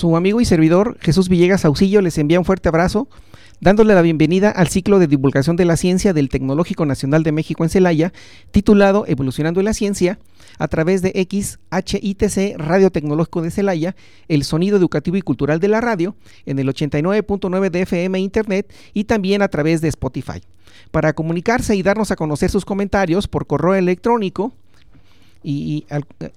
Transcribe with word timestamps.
Su 0.00 0.16
amigo 0.16 0.40
y 0.40 0.46
servidor 0.46 0.96
Jesús 1.02 1.28
Villegas 1.28 1.66
Auxillo 1.66 2.00
les 2.00 2.16
envía 2.16 2.38
un 2.38 2.46
fuerte 2.46 2.70
abrazo, 2.70 3.06
dándole 3.60 3.94
la 3.94 4.00
bienvenida 4.00 4.48
al 4.48 4.68
ciclo 4.68 4.98
de 4.98 5.06
divulgación 5.06 5.56
de 5.56 5.66
la 5.66 5.76
ciencia 5.76 6.14
del 6.14 6.30
Tecnológico 6.30 6.86
Nacional 6.86 7.22
de 7.22 7.32
México 7.32 7.64
en 7.64 7.68
Celaya, 7.68 8.10
titulado 8.50 9.04
Evolucionando 9.06 9.60
en 9.60 9.66
la 9.66 9.74
Ciencia, 9.74 10.18
a 10.58 10.68
través 10.68 11.02
de 11.02 11.10
XHITC 11.10 12.56
Radio 12.56 12.88
Tecnológico 12.88 13.42
de 13.42 13.50
Celaya, 13.50 13.94
el 14.28 14.44
sonido 14.44 14.78
educativo 14.78 15.18
y 15.18 15.20
cultural 15.20 15.60
de 15.60 15.68
la 15.68 15.82
radio, 15.82 16.16
en 16.46 16.58
el 16.58 16.68
89.9 16.68 17.70
de 17.70 17.82
FM 17.82 18.20
Internet 18.20 18.72
y 18.94 19.04
también 19.04 19.42
a 19.42 19.48
través 19.48 19.82
de 19.82 19.88
Spotify. 19.88 20.40
Para 20.92 21.12
comunicarse 21.12 21.76
y 21.76 21.82
darnos 21.82 22.10
a 22.10 22.16
conocer 22.16 22.48
sus 22.48 22.64
comentarios 22.64 23.28
por 23.28 23.46
correo 23.46 23.74
electrónico, 23.74 24.54
y, 25.42 25.84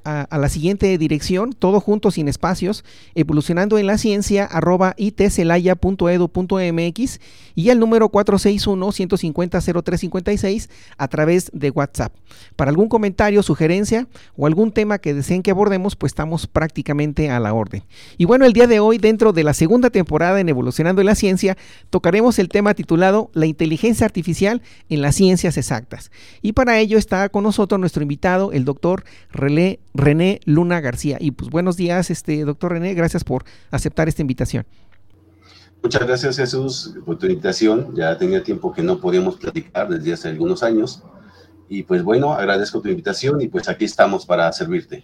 a, 0.04 0.38
la 0.38 0.50
siguiente 0.50 0.98
dirección, 0.98 1.54
todo 1.54 1.80
junto 1.80 2.12
sin 2.12 2.28
espacios, 2.28 2.84
evolucionando 3.16 3.78
en 3.78 3.88
la 3.88 3.98
ciencia 3.98 4.44
arroba 4.46 4.94
itcelaya.edu.mx 4.98 7.20
y 7.56 7.70
el 7.70 7.80
número 7.80 8.12
461-150-0356 8.12 10.70
a 10.98 11.08
través 11.08 11.50
de 11.54 11.70
WhatsApp. 11.70 12.14
Para 12.56 12.70
algún 12.70 12.90
comentario, 12.90 13.44
sugerencia 13.44 14.08
o 14.36 14.48
algún 14.48 14.72
tema 14.72 15.00
que 15.00 15.14
deseen 15.14 15.44
que 15.44 15.52
abordemos, 15.52 15.96
pues 15.96 16.12
estamos 16.12 16.48
prácticamente 16.48 17.30
a 17.30 17.40
la 17.40 17.54
orden. 17.54 17.84
Y 18.18 18.26
bueno, 18.26 18.46
el 18.46 18.54
día 18.54 18.68
de 18.68 18.80
hoy, 18.80 18.98
dentro 18.98 19.34
de 19.34 19.44
la 19.44 19.54
segunda 19.54 19.90
temporada 19.90 20.40
en 20.40 20.50
Evolucionando 20.50 21.02
en 21.02 21.08
la 21.08 21.16
Ciencia, 21.16 21.58
tocaremos 21.90 22.40
el 22.40 22.50
tema 22.50 22.74
titulado 22.74 23.30
La 23.34 23.46
inteligencia 23.46 24.06
artificial 24.06 24.62
en 24.90 25.02
las 25.02 25.16
ciencias 25.16 25.58
exactas. 25.58 26.12
Y 26.42 26.54
para 26.54 26.80
ello 26.80 26.98
está 26.98 27.30
con 27.30 27.44
nosotros 27.44 27.80
nuestro 27.80 28.02
invitado, 28.02 28.52
el 28.52 28.66
doctor 28.66 28.93
René 29.32 30.40
Luna 30.46 30.82
García. 30.82 31.18
Y 31.20 31.32
pues 31.32 31.50
buenos 31.50 31.78
días, 31.78 32.10
este 32.10 32.44
doctor 32.46 32.74
René, 32.74 32.94
gracias 32.94 33.24
por 33.24 33.46
aceptar 33.72 34.08
esta 34.08 34.22
invitación. 34.22 34.66
Muchas 35.82 36.08
gracias 36.08 36.38
Jesús 36.38 36.96
por 37.06 37.18
tu 37.18 37.26
invitación. 37.26 37.94
Ya 37.94 38.18
tenía 38.18 38.42
tiempo 38.42 38.72
que 38.72 38.82
no 38.82 39.00
podíamos 39.00 39.36
platicar 39.36 39.90
desde 39.90 40.14
hace 40.14 40.30
algunos 40.30 40.64
años. 40.64 41.04
Y 41.68 41.84
pues 41.84 42.04
bueno, 42.04 42.34
agradezco 42.34 42.82
tu 42.82 42.90
invitación 42.90 43.42
y 43.42 43.48
pues 43.48 43.68
aquí 43.68 43.86
estamos 43.86 44.26
para 44.26 44.52
servirte. 44.54 45.04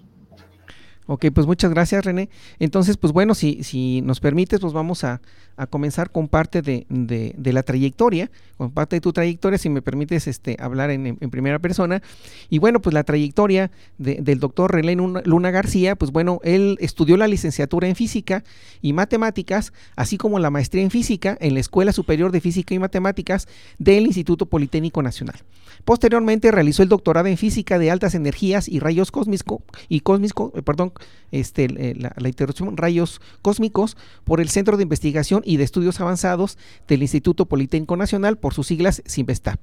Ok, 1.11 1.25
pues 1.33 1.47
muchas 1.47 1.71
gracias 1.71 2.05
René. 2.05 2.29
Entonces, 2.59 2.95
pues 2.95 3.11
bueno, 3.13 3.33
si, 3.33 3.63
si 3.63 4.01
nos 4.03 4.19
permites, 4.19 4.59
pues 4.59 4.73
vamos 4.73 5.03
a, 5.03 5.21
a 5.57 5.65
comenzar 5.65 6.11
con 6.11 6.27
parte 6.27 6.61
de, 6.61 6.85
de, 6.87 7.51
la 7.51 7.63
trayectoria, 7.63 8.29
con 8.57 8.69
parte 8.69 8.97
de 8.97 9.01
tu 9.01 9.11
trayectoria, 9.11 9.57
si 9.57 9.69
me 9.69 9.81
permites 9.81 10.27
este, 10.27 10.55
hablar 10.59 10.91
en, 10.91 11.17
en 11.19 11.29
primera 11.31 11.57
persona. 11.57 12.03
Y 12.51 12.59
bueno, 12.59 12.79
pues 12.79 12.93
la 12.93 13.03
trayectoria 13.03 13.71
del 13.97 14.39
doctor 14.39 14.71
René 14.71 14.95
Luna 14.95 15.49
García, 15.49 15.95
pues 15.95 16.11
bueno, 16.11 16.41
él 16.43 16.77
estudió 16.79 17.17
la 17.17 17.27
licenciatura 17.27 17.87
en 17.87 17.95
física 17.95 18.43
y 18.79 18.93
matemáticas, 18.93 19.73
así 19.95 20.15
como 20.19 20.37
la 20.37 20.51
maestría 20.51 20.83
en 20.83 20.91
física 20.91 21.35
en 21.41 21.55
la 21.55 21.59
Escuela 21.59 21.91
Superior 21.91 22.31
de 22.31 22.39
Física 22.39 22.75
y 22.75 22.79
Matemáticas 22.79 23.47
del 23.79 24.05
Instituto 24.05 24.45
Politécnico 24.45 25.01
Nacional. 25.01 25.37
Posteriormente 25.85 26.51
realizó 26.51 26.83
el 26.83 26.89
doctorado 26.89 27.27
en 27.27 27.37
física 27.37 27.79
de 27.79 27.91
altas 27.91 28.13
energías 28.15 28.67
y 28.67 28.79
rayos 28.79 29.11
cósmicos 29.11 29.61
y 29.87 30.01
cósmico, 30.01 30.51
eh, 30.55 30.61
perdón, 30.61 30.93
este, 31.31 31.65
eh, 31.65 31.95
la, 31.95 32.27
interrupción 32.27 32.77
rayos 32.77 33.21
cósmicos 33.41 33.97
por 34.23 34.41
el 34.41 34.49
Centro 34.49 34.77
de 34.77 34.83
Investigación 34.83 35.41
y 35.45 35.57
de 35.57 35.63
Estudios 35.63 35.99
Avanzados 35.99 36.57
del 36.87 37.01
Instituto 37.01 37.45
Politécnico 37.45 37.97
Nacional, 37.97 38.37
por 38.37 38.53
sus 38.53 38.67
siglas 38.67 39.01
CIMBESTA. 39.07 39.57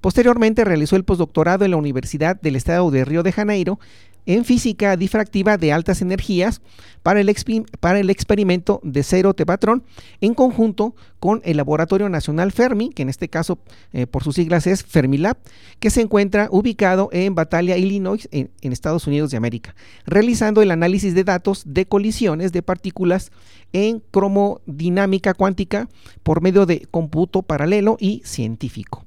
Posteriormente 0.00 0.64
realizó 0.64 0.96
el 0.96 1.04
postdoctorado 1.04 1.64
en 1.64 1.72
la 1.72 1.76
Universidad 1.76 2.40
del 2.40 2.56
Estado 2.56 2.90
de 2.90 3.04
Río 3.04 3.22
de 3.22 3.32
Janeiro 3.32 3.78
en 4.26 4.44
física 4.44 4.96
difractiva 4.96 5.56
de 5.56 5.72
altas 5.72 6.02
energías 6.02 6.60
para 7.02 7.20
el, 7.20 7.34
para 7.80 7.98
el 7.98 8.10
experimento 8.10 8.80
de 8.82 9.02
cero 9.02 9.34
T 9.34 9.46
patrón 9.46 9.84
en 10.20 10.34
conjunto 10.34 10.94
con 11.18 11.40
el 11.44 11.56
Laboratorio 11.56 12.08
Nacional 12.08 12.52
Fermi, 12.52 12.90
que 12.90 13.02
en 13.02 13.08
este 13.08 13.28
caso 13.28 13.58
eh, 13.92 14.06
por 14.06 14.24
sus 14.24 14.34
siglas 14.36 14.66
es 14.66 14.84
Fermilab, 14.84 15.36
que 15.78 15.90
se 15.90 16.00
encuentra 16.00 16.48
ubicado 16.50 17.08
en 17.12 17.34
Batalia, 17.34 17.76
Illinois, 17.76 18.28
en, 18.32 18.50
en 18.60 18.72
Estados 18.72 19.06
Unidos 19.06 19.30
de 19.30 19.36
América, 19.36 19.74
realizando 20.06 20.62
el 20.62 20.70
análisis 20.70 21.14
de 21.14 21.24
datos 21.24 21.62
de 21.66 21.86
colisiones 21.86 22.52
de 22.52 22.62
partículas 22.62 23.32
en 23.72 24.02
cromodinámica 24.10 25.34
cuántica 25.34 25.88
por 26.22 26.42
medio 26.42 26.66
de 26.66 26.86
cómputo 26.90 27.42
paralelo 27.42 27.96
y 28.00 28.22
científico. 28.24 29.04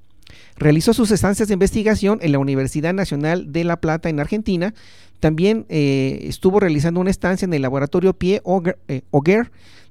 Realizó 0.58 0.94
sus 0.94 1.12
estancias 1.12 1.48
de 1.48 1.54
investigación 1.54 2.20
en 2.22 2.32
la 2.32 2.40
Universidad 2.40 2.94
Nacional 2.94 3.52
de 3.52 3.64
La 3.64 3.78
Plata 3.78 4.10
en 4.10 4.20
Argentina. 4.20 4.74
También 5.20 5.66
eh, 5.70 6.20
estuvo 6.24 6.60
realizando 6.60 7.00
una 7.00 7.10
estancia 7.10 7.46
en 7.46 7.54
el 7.54 7.62
laboratorio 7.62 8.14
Pie 8.14 8.42
Auger 8.46 8.78
eh, 8.88 9.02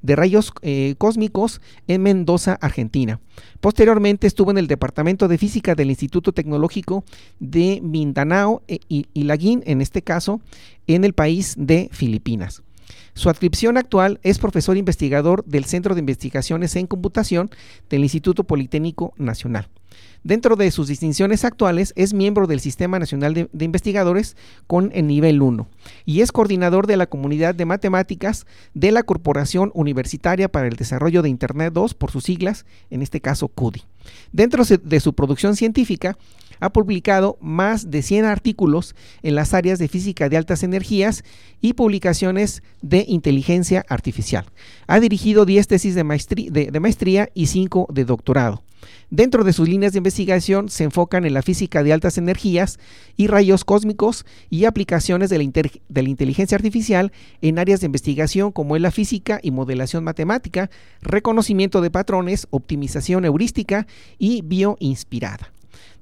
de 0.02 0.16
rayos 0.16 0.52
eh, 0.62 0.94
cósmicos 0.98 1.60
en 1.88 2.02
Mendoza, 2.02 2.58
Argentina. 2.60 3.20
Posteriormente 3.60 4.26
estuvo 4.26 4.50
en 4.50 4.58
el 4.58 4.66
Departamento 4.66 5.28
de 5.28 5.38
Física 5.38 5.74
del 5.74 5.90
Instituto 5.90 6.32
Tecnológico 6.32 7.04
de 7.40 7.80
Mindanao 7.82 8.62
y, 8.66 9.06
y 9.14 9.22
Laguín, 9.22 9.62
en 9.64 9.80
este 9.80 10.02
caso, 10.02 10.40
en 10.86 11.04
el 11.04 11.12
país 11.12 11.54
de 11.56 11.88
Filipinas. 11.92 12.62
Su 13.14 13.28
adscripción 13.28 13.76
actual 13.76 14.20
es 14.22 14.38
profesor 14.38 14.76
investigador 14.76 15.44
del 15.44 15.64
Centro 15.64 15.94
de 15.94 16.00
Investigaciones 16.00 16.76
en 16.76 16.86
Computación 16.86 17.50
del 17.90 18.02
Instituto 18.02 18.44
Politécnico 18.44 19.12
Nacional. 19.16 19.68
Dentro 20.24 20.54
de 20.54 20.70
sus 20.70 20.86
distinciones 20.86 21.44
actuales 21.44 21.92
es 21.96 22.14
miembro 22.14 22.46
del 22.46 22.60
Sistema 22.60 22.98
Nacional 22.98 23.34
de, 23.34 23.64
Investigadores 23.64 24.36
con 24.66 24.90
el 24.94 25.06
nivel 25.06 25.42
1 25.42 25.68
y 26.04 26.20
es 26.20 26.30
coordinador 26.30 26.86
de 26.86 26.96
la 26.96 27.06
comunidad 27.06 27.54
de 27.54 27.64
matemáticas 27.64 28.46
de 28.72 28.92
la 28.92 29.02
Corporación 29.02 29.72
Universitaria 29.74 30.48
para 30.48 30.68
el 30.68 30.76
Desarrollo 30.76 31.22
de 31.22 31.28
Internet 31.28 31.72
2 31.72 31.94
por 31.94 32.10
sus 32.12 32.24
siglas, 32.24 32.64
en 32.90 33.02
este 33.02 33.20
caso 33.20 33.48
CUDI. 33.48 33.82
Dentro 34.30 34.64
de 34.64 35.00
su 35.00 35.12
producción 35.12 35.56
científica 35.56 36.16
ha 36.62 36.70
publicado 36.70 37.36
más 37.40 37.90
de 37.90 38.02
100 38.02 38.24
artículos 38.24 38.94
en 39.24 39.34
las 39.34 39.52
áreas 39.52 39.80
de 39.80 39.88
física 39.88 40.28
de 40.28 40.36
altas 40.36 40.62
energías 40.62 41.24
y 41.60 41.72
publicaciones 41.72 42.62
de 42.82 43.04
inteligencia 43.08 43.84
artificial. 43.88 44.46
Ha 44.86 45.00
dirigido 45.00 45.44
10 45.44 45.66
tesis 45.66 45.96
de 45.96 46.04
maestría, 46.04 47.28
y 47.34 47.46
5 47.46 47.88
de 47.92 48.04
doctorado. 48.04 48.62
Dentro 49.10 49.42
de 49.42 49.52
sus 49.52 49.68
líneas 49.68 49.92
de 49.92 49.98
investigación 49.98 50.68
se 50.68 50.84
enfocan 50.84 51.24
en 51.24 51.34
la 51.34 51.42
física 51.42 51.82
de 51.82 51.92
altas 51.92 52.16
energías 52.16 52.78
y 53.16 53.26
rayos 53.26 53.64
cósmicos 53.64 54.24
y 54.48 54.64
aplicaciones 54.64 55.30
de 55.30 55.38
la, 55.38 55.50
de 55.88 56.02
la, 56.02 56.08
inteligencia 56.08 56.56
artificial 56.56 57.12
en 57.40 57.58
áreas 57.58 57.80
de 57.80 57.86
investigación 57.86 58.52
como 58.52 58.76
es 58.76 58.82
la 58.82 58.92
física 58.92 59.40
y 59.42 59.50
modelación 59.50 60.04
matemática, 60.04 60.70
reconocimiento 61.00 61.80
de 61.80 61.90
patrones, 61.90 62.46
optimización 62.50 63.24
heurística 63.24 63.88
y 64.18 64.42
bioinspirada. 64.42 65.52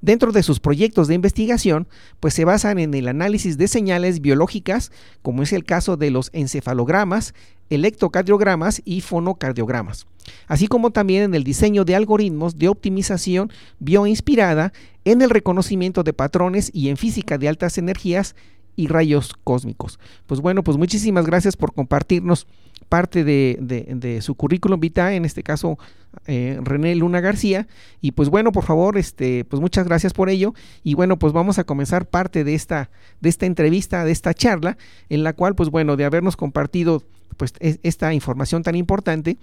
Dentro 0.03 0.33
de 0.33 0.43
sus 0.43 0.61
proyectos 0.61 1.09
de 1.09 1.15
investigación, 1.15 1.87
pues 2.21 2.34
se 2.34 2.44
basan 2.44 2.78
en 2.78 2.94
el 2.94 3.09
análisis 3.09 3.59
de 3.59 3.69
señales 3.69 4.21
biológicas, 4.21 4.93
como 5.22 5.43
es 5.43 5.53
el 5.53 5.65
caso 5.65 5.97
de 5.97 6.11
los 6.11 6.31
encefalogramas, 6.33 7.34
electrocardiogramas 7.69 8.83
y 8.84 9.01
fonocardiogramas, 9.01 10.07
así 10.48 10.66
como 10.66 10.91
también 10.91 11.22
en 11.22 11.34
el 11.34 11.45
diseño 11.45 11.84
de 11.84 11.95
algoritmos 11.95 12.59
de 12.59 12.69
optimización 12.69 13.53
bioinspirada, 13.78 14.72
en 15.04 15.22
el 15.22 15.30
reconocimiento 15.30 16.03
de 16.03 16.13
patrones 16.13 16.71
y 16.75 16.89
en 16.89 16.97
física 16.97 17.39
de 17.39 17.48
altas 17.48 17.78
energías 17.78 18.34
y 18.77 18.89
rayos 18.89 19.34
cósmicos. 19.45 19.98
Pues 20.27 20.41
bueno, 20.41 20.65
pues 20.65 20.77
muchísimas 20.77 21.27
gracias 21.27 21.57
por 21.57 21.75
compartirnos 21.75 22.47
parte 22.91 23.25
de, 23.25 24.19
su 24.21 24.34
currículum 24.34 24.81
vitae, 24.81 25.16
en 25.16 25.25
este 25.25 25.42
caso 25.42 25.78
eh, 26.27 26.59
René 26.63 26.95
Luna 26.97 27.21
García. 27.21 27.69
Y 28.03 28.13
pues 28.13 28.28
bueno, 28.28 28.53
por 28.53 28.65
favor, 28.65 28.98
este, 28.98 29.47
pues 29.47 29.63
muchas 29.63 29.87
gracias 29.87 30.13
por 30.13 30.28
ello. 30.28 30.53
Y 30.83 30.95
bueno, 30.95 31.19
pues 31.19 31.33
vamos 31.33 31.59
a 31.59 31.65
comenzar 31.65 32.07
parte 32.07 32.45
de 32.45 32.54
esta, 32.54 32.91
de 33.21 33.28
esta 33.28 33.47
entrevista, 33.47 34.04
de 34.04 34.10
esta 34.10 34.34
charla, 34.34 34.77
en 35.09 35.22
la 35.22 35.33
cual, 35.33 35.54
pues 35.54 35.71
bueno, 35.71 35.97
de 35.97 36.04
habernos 36.04 36.37
compartido 36.37 37.03
pues 37.37 37.54
esta 37.60 38.13
información 38.13 38.63
tan 38.63 38.75
importante, 38.75 39.39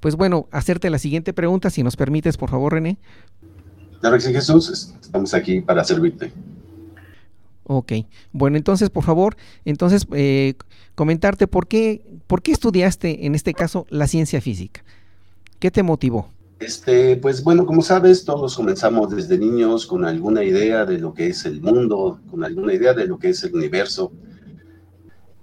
pues 0.00 0.16
bueno, 0.16 0.48
hacerte 0.50 0.90
la 0.90 0.98
siguiente 0.98 1.32
pregunta, 1.32 1.70
si 1.70 1.82
nos 1.82 1.94
permites, 1.94 2.36
por 2.36 2.50
favor, 2.50 2.72
René. 2.72 2.96
Claro 4.00 4.18
Jesús, 4.18 4.94
estamos 5.00 5.34
aquí 5.34 5.60
para 5.60 5.84
servirte. 5.84 6.32
Ok, 7.72 7.92
bueno, 8.32 8.56
entonces 8.56 8.90
por 8.90 9.04
favor, 9.04 9.36
entonces 9.64 10.04
eh, 10.12 10.54
comentarte 10.96 11.46
por 11.46 11.68
qué, 11.68 12.04
por 12.26 12.42
qué 12.42 12.50
estudiaste 12.50 13.26
en 13.26 13.36
este 13.36 13.54
caso 13.54 13.86
la 13.90 14.08
ciencia 14.08 14.40
física. 14.40 14.82
¿Qué 15.60 15.70
te 15.70 15.84
motivó? 15.84 16.30
Este, 16.58 17.14
pues 17.14 17.44
bueno, 17.44 17.66
como 17.66 17.82
sabes, 17.82 18.24
todos 18.24 18.56
comenzamos 18.56 19.14
desde 19.14 19.38
niños 19.38 19.86
con 19.86 20.04
alguna 20.04 20.42
idea 20.42 20.84
de 20.84 20.98
lo 20.98 21.14
que 21.14 21.28
es 21.28 21.44
el 21.44 21.60
mundo, 21.60 22.18
con 22.28 22.42
alguna 22.42 22.74
idea 22.74 22.92
de 22.92 23.06
lo 23.06 23.20
que 23.20 23.28
es 23.28 23.44
el 23.44 23.54
universo. 23.54 24.10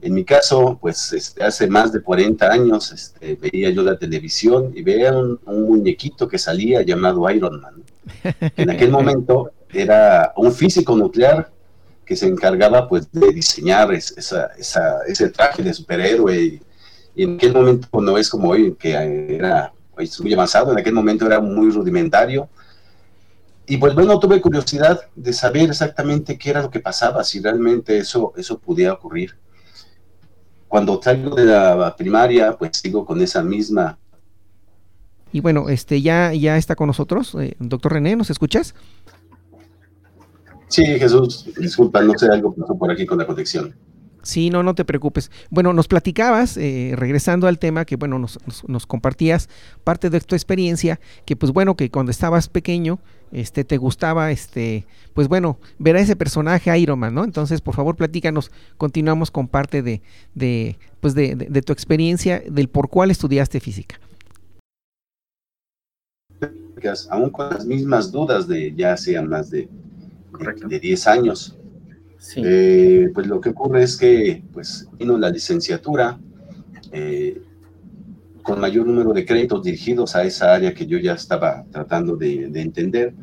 En 0.02 0.14
mi 0.14 0.26
caso, 0.26 0.78
pues 0.82 1.14
este, 1.14 1.42
hace 1.46 1.68
más 1.68 1.94
de 1.94 2.02
40 2.02 2.46
años 2.46 2.92
este, 2.92 3.36
veía 3.36 3.70
yo 3.70 3.84
la 3.84 3.98
televisión 3.98 4.74
y 4.76 4.82
veía 4.82 5.18
un, 5.18 5.40
muñequito 5.46 6.28
que 6.28 6.38
salía 6.38 6.82
llamado 6.82 7.32
Iron 7.32 7.62
Man. 7.62 7.76
En 8.58 8.70
aquel 8.70 8.92
momento 8.92 9.52
era 9.72 10.34
un 10.36 10.52
físico 10.52 10.94
nuclear 10.94 11.56
que 12.08 12.16
se 12.16 12.26
encargaba 12.26 12.88
pues 12.88 13.12
de 13.12 13.32
diseñar 13.34 13.94
esa, 13.94 14.52
ese 15.08 15.30
traje 15.30 15.62
de 15.62 15.74
superhéroe 15.74 16.42
y, 16.42 16.62
y, 17.16 17.24
en 17.24 17.36
aquel 17.36 17.54
momento 17.54 18.02
no 18.02 18.18
es 18.18 18.30
como 18.30 18.50
hoy 18.50 18.74
que 18.76 18.94
era 19.36 19.74
pues, 19.94 20.20
muy 20.22 20.34
avanzado, 20.34 20.72
en 20.72 20.80
aquel 20.80 20.94
momento 20.94 21.26
era 21.26 21.42
muy 21.42 21.70
rudimentario 21.70 22.50
y 23.70 23.76
pues 23.78 23.94
bueno, 23.94 24.18
tuve 24.18 24.40
curiosidad 24.40 25.02
de 25.14 25.34
saber 25.34 25.70
exactamente 25.70 26.38
qué 26.38 26.52
era 26.52 26.62
lo 26.62 26.72
que 26.72 26.80
pasaba, 26.80 27.26
si 27.26 27.42
realmente 27.42 27.98
eso, 27.98 28.32
eso 28.38 28.58
podía 28.58 28.94
ocurrir. 28.94 29.36
Cuando 30.70 31.02
salgo 31.04 31.36
de 31.36 31.46
la 31.46 31.94
primaria, 31.98 32.58
pues 32.58 32.78
sigo 32.78 33.06
con 33.06 33.22
esa 33.22 33.44
misma. 33.44 33.98
Y 35.34 35.42
bueno, 35.42 35.68
este 35.68 36.02
ya, 36.02 36.34
ya 36.34 36.56
está 36.56 36.78
con 36.78 36.88
nosotros, 36.88 37.36
eh, 37.36 37.58
doctor 37.60 37.92
René, 37.92 38.16
¿nos 38.16 38.30
escuchas? 38.30 38.74
Sí, 40.68 40.86
Jesús, 40.86 41.50
disculpa, 41.58 42.02
no 42.02 42.18
sé, 42.18 42.28
algo 42.28 42.54
pasó 42.54 42.78
por 42.78 42.92
aquí 42.92 43.06
con 43.06 43.18
la 43.18 43.26
conexión. 43.26 43.74
Sí, 44.28 44.50
no, 44.50 44.62
no 44.62 44.76
te 44.76 44.84
preocupes. 44.84 45.32
Bueno, 45.50 45.72
nos 45.72 45.88
platicabas, 45.88 46.58
eh, 46.58 46.92
regresando 46.98 47.48
al 47.48 47.60
tema, 47.60 47.86
que 47.86 47.96
bueno, 47.96 48.20
nos, 48.20 48.38
nos, 48.68 48.86
compartías 48.86 49.48
parte 49.86 50.10
de 50.10 50.20
tu 50.20 50.36
experiencia, 50.36 51.00
que 51.24 51.38
pues 51.38 51.54
bueno, 51.54 51.78
que 51.78 51.90
cuando 51.90 52.12
estabas 52.12 52.50
pequeño, 52.50 53.00
este, 53.32 53.64
te 53.64 53.78
gustaba, 53.78 54.32
este, 54.32 54.86
pues 55.14 55.30
bueno, 55.30 55.60
ver 55.80 55.96
a 55.96 56.02
ese 56.02 56.18
personaje 56.18 56.78
Iron 56.78 57.00
Man, 57.00 57.14
¿no? 57.14 57.24
Entonces, 57.24 57.62
por 57.62 57.74
favor, 57.74 57.96
platícanos, 57.96 58.52
continuamos 58.76 59.32
con 59.32 59.48
parte 59.48 59.82
de, 59.82 60.02
de 60.36 60.78
pues 61.00 61.14
de, 61.14 61.36
de, 61.36 61.62
tu 61.62 61.72
experiencia, 61.72 62.44
del 62.46 62.68
por 62.68 62.90
cuál 62.90 63.12
estudiaste 63.12 63.62
física. 63.62 63.98
Aún 67.10 67.30
con 67.30 67.50
las 67.50 67.66
mismas 67.66 68.12
dudas 68.12 68.46
de 68.46 68.74
ya 68.76 68.98
sean 68.98 69.30
más 69.30 69.50
de 69.50 69.70
de 70.38 70.80
10 70.80 71.08
años. 71.08 71.58
Eh, 72.36 73.10
pues 73.14 73.28
lo 73.28 73.40
que 73.40 73.50
ocurre 73.50 73.84
es 73.84 73.96
que 73.96 74.44
pues 74.52 74.88
vino 74.98 75.18
la 75.18 75.30
licenciatura 75.30 76.20
eh, 76.92 77.42
con 78.42 78.60
mayor 78.60 78.88
número 78.88 79.14
de 79.14 79.26
créditos 79.26 79.64
dirigidos 79.64 80.16
a 80.16 80.24
esa 80.24 80.54
área 80.54 80.74
que 80.74 80.86
yo 80.86 80.98
ya 80.98 81.14
estaba 81.14 81.66
tratando 81.72 82.16
de, 82.16 82.46
entender 82.56 83.14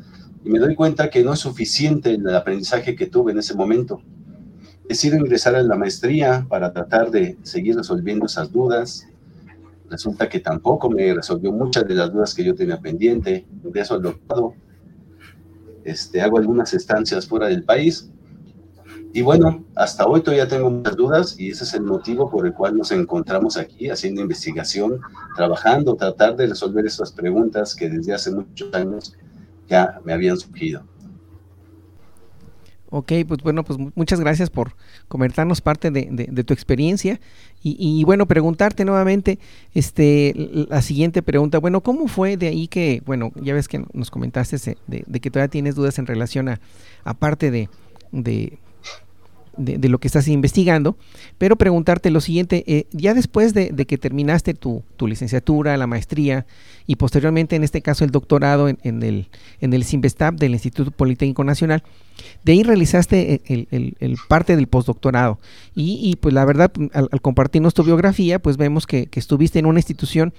y 0.45 0.51
me 0.51 0.59
doy 0.59 0.75
cuenta 0.75 1.11
que 1.11 1.25
no 1.25 1.33
es 1.33 1.41
suficiente 1.41 2.13
el 2.15 2.35
aprendizaje 2.35 2.95
que 2.95 3.07
tuve 3.07 3.33
en 3.33 3.39
ese 3.39 3.55
momento. 3.55 4.03
Decido 4.87 5.17
ingresar 5.17 5.55
a 5.55 5.63
la 5.63 5.77
maestría 5.77 6.47
para 6.49 6.73
tratar 6.73 7.11
de 7.11 7.39
seguir 7.43 7.77
resolviendo 7.77 8.27
esas 8.27 8.53
dudas. 8.53 9.09
Resulta 9.89 10.29
que 10.29 10.41
tampoco 10.41 10.91
me 10.91 11.15
resolvió 11.15 11.51
muchas 11.53 11.89
de 11.89 11.95
las 11.95 12.13
dudas 12.13 12.35
que 12.35 12.45
yo 12.45 12.55
tenía 12.55 12.79
pendiente. 12.79 13.47
De 13.63 13.81
eso 13.81 13.95
al 13.95 14.03
doctorado 14.03 14.55
este, 15.85 16.21
hago 16.21 16.39
algunas 16.39 16.73
estancias 16.75 17.27
fuera 17.27 17.47
del 17.49 17.65
país. 17.65 18.11
Y 19.13 19.23
bueno, 19.23 19.65
hasta 19.77 20.07
hoy 20.07 20.23
todavía 20.23 20.49
tengo 20.49 20.71
muchas 20.71 20.97
dudas 20.97 21.39
y 21.39 21.51
ese 21.51 21.65
es 21.65 21.75
el 21.75 21.83
motivo 21.83 22.29
por 22.29 22.47
el 22.47 22.53
cual 22.53 22.77
nos 22.77 22.91
encontramos 22.91 23.57
aquí 23.57 23.89
haciendo 23.89 24.21
investigación, 24.21 25.01
trabajando, 25.37 25.95
tratar 25.95 26.35
de 26.35 26.49
resolver 26.49 26.85
esas 26.85 27.13
preguntas 27.13 27.77
que 27.77 27.89
desde 27.89 28.13
hace 28.13 28.33
muchos 28.33 28.75
años 28.75 29.15
ya 29.69 30.01
me 30.05 30.13
habían 30.13 30.37
surgido. 30.37 30.83
Ok, 32.91 33.13
pues 33.27 33.43
bueno, 33.43 33.65
pues 33.65 33.79
muchas 33.95 34.21
gracias 34.21 34.51
por 34.51 34.77
comentarnos 35.09 35.61
parte 35.61 35.91
de, 35.91 36.45
tu 36.45 36.53
experiencia 36.53 37.21
y, 37.63 38.05
bueno, 38.05 38.27
preguntarte 38.27 38.85
nuevamente 38.85 39.39
este, 39.73 40.35
la 40.69 40.83
siguiente 40.83 41.23
pregunta. 41.23 41.59
Bueno, 41.59 41.81
¿cómo 41.81 42.09
fue 42.09 42.37
de 42.37 42.49
ahí 42.49 42.69
que, 42.69 43.03
bueno, 43.07 43.33
ya 43.37 43.55
ves 43.55 43.69
que 43.69 43.85
nos 43.95 44.11
comentaste 44.11 44.77
de, 44.87 45.21
que 45.21 45.31
todavía 45.31 45.49
tienes 45.49 45.75
dudas 45.75 45.99
en 45.99 46.07
relación 46.07 46.49
a, 46.51 46.61
a 47.05 47.15
parte 47.15 47.51
de, 49.57 49.89
lo 49.89 49.99
que 49.99 50.09
estás 50.09 50.29
investigando, 50.29 50.97
pero 51.39 51.57
preguntarte 51.57 52.11
lo 52.11 52.21
siguiente, 52.21 52.65
eh, 52.67 52.87
ya 52.93 53.15
después 53.15 53.55
de, 53.55 53.71
que 53.87 53.99
terminaste 53.99 54.55
tu, 54.55 54.83
licenciatura, 55.01 55.77
la 55.77 55.87
maestría 55.87 56.47
y 56.87 56.97
posteriormente 56.97 57.57
en 57.57 57.65
este 57.65 57.83
caso 57.83 58.05
el 58.05 58.11
doctorado 58.11 58.69
en, 58.69 58.79
el, 58.83 59.29
en 59.61 59.75
el 59.75 59.85
CIMBESTAP 59.85 60.37
del 60.37 60.53
Instituto 60.53 60.91
Politécnico 60.91 61.45
Nacional, 61.45 61.83
de 62.45 62.53
ahí 62.53 62.63
realizaste 62.63 63.43
el, 63.47 64.19
parte 64.29 64.57
del 64.57 64.67
postdoctorado. 64.67 65.39
Y, 65.75 66.17
pues 66.21 66.35
la 66.35 66.45
verdad 66.45 66.73
al, 66.93 67.09
compartirnos 67.21 67.75
tu 67.75 67.83
biografía 67.83 68.39
pues 68.39 68.57
vemos 68.57 68.87
que, 68.87 69.09
estuviste 69.15 69.59
en 69.59 69.67
una 69.67 69.79
institución 69.79 70.35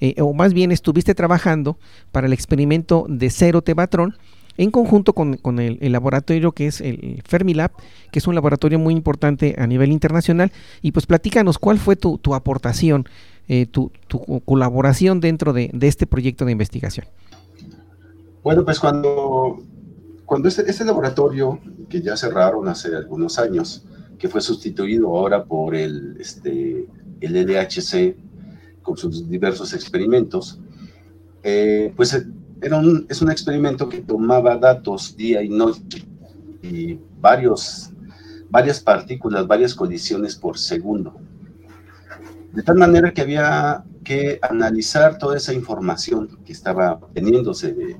eh, 0.00 0.14
o 0.20 0.32
más 0.32 0.54
bien 0.54 0.70
estuviste 0.70 1.14
trabajando 1.14 1.78
para 2.12 2.26
el 2.26 2.32
experimento 2.32 3.06
de 3.08 3.30
cero 3.30 3.62
tebatrón 3.62 4.16
en 4.58 4.72
conjunto 4.72 5.12
con, 5.14 5.58
el, 5.60 5.92
laboratorio 5.92 6.52
que 6.52 6.66
es 6.66 6.80
el 6.80 7.22
Fermilab, 7.24 7.70
que 8.10 8.18
es 8.18 8.26
un 8.26 8.34
laboratorio 8.34 8.78
muy 8.78 8.92
importante 8.92 9.54
a 9.56 9.66
nivel 9.66 9.92
internacional. 9.92 10.52
Y 10.82 10.92
pues 10.92 11.06
platícanos 11.06 11.58
cuál 11.58 11.78
fue 11.78 11.94
tu, 11.96 12.18
aportación, 12.34 13.06
eh, 13.48 13.66
tu, 13.66 13.90
colaboración 14.44 15.20
dentro 15.20 15.52
de, 15.52 15.70
este 15.80 16.06
proyecto 16.06 16.44
de 16.44 16.52
investigación. 16.52 17.06
Bueno, 18.42 18.64
pues 18.64 18.80
cuando, 18.80 19.62
cuando 20.26 20.48
este, 20.48 20.84
laboratorio, 20.84 21.60
que 21.88 22.02
ya 22.02 22.16
cerraron 22.16 22.68
hace 22.68 22.94
algunos 22.96 23.38
años, 23.38 23.84
que 24.18 24.28
fue 24.28 24.40
sustituido 24.40 25.16
ahora 25.16 25.44
por 25.44 25.76
el, 25.76 26.16
este, 26.20 26.84
LHC 27.20 28.16
con 28.82 28.96
sus 28.96 29.28
diversos 29.28 29.72
experimentos, 29.72 30.58
eh, 31.44 31.92
pues 31.94 32.26
es 32.60 33.22
un 33.22 33.30
experimento 33.30 33.88
que 33.88 33.98
tomaba 33.98 34.56
datos 34.56 35.16
día 35.16 35.42
y 35.42 35.48
noche 35.48 36.04
y 36.62 36.98
varios, 37.20 37.90
varias 38.48 38.80
partículas, 38.80 39.46
varias 39.46 39.74
colisiones 39.74 40.34
por 40.34 40.58
segundo. 40.58 41.14
De 42.52 42.62
tal 42.62 42.76
manera 42.76 43.12
que 43.12 43.20
había 43.20 43.84
que 44.02 44.38
analizar 44.42 45.18
toda 45.18 45.36
esa 45.36 45.52
información 45.52 46.38
que 46.44 46.52
estaba 46.52 46.98
teniéndose 47.12 47.72
de, 47.74 47.96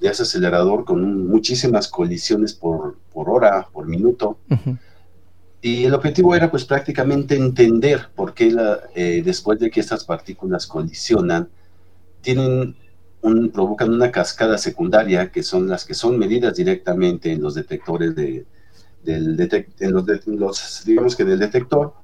ese 0.00 0.22
acelerador 0.22 0.84
con 0.84 1.28
muchísimas 1.28 1.86
colisiones 1.88 2.54
por, 2.54 2.96
hora, 3.12 3.68
por 3.70 3.86
minuto. 3.86 4.38
Y 5.60 5.84
el 5.84 5.92
objetivo 5.92 6.34
era 6.34 6.50
pues 6.50 6.64
prácticamente 6.64 7.36
entender 7.36 8.08
por 8.14 8.32
qué 8.32 8.56
eh, 8.94 9.20
después 9.22 9.58
de 9.58 9.70
que 9.70 9.80
estas 9.80 10.04
partículas 10.04 10.66
colisionan, 10.66 11.50
tienen 12.22 12.76
provocan 13.52 13.92
una 13.92 14.10
cascada 14.10 14.56
secundaria, 14.58 15.30
que 15.30 15.42
son 15.42 15.68
las 15.68 15.84
que 15.84 15.94
son 15.94 16.18
medidas 16.18 16.56
directamente 16.56 17.32
en 17.32 17.42
los 17.42 17.54
detectores 17.54 18.14
de, 18.14 18.46
del 19.02 19.66
en 19.78 20.38
los, 20.38 20.82
digamos 20.84 21.16
que 21.16 21.24
del 21.24 21.38
detector, 21.38 21.94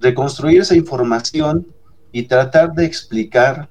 reconstruir 0.00 0.60
esa 0.60 0.74
información 0.74 1.66
y 2.12 2.24
tratar 2.24 2.72
de 2.74 2.84
explicar 2.84 3.68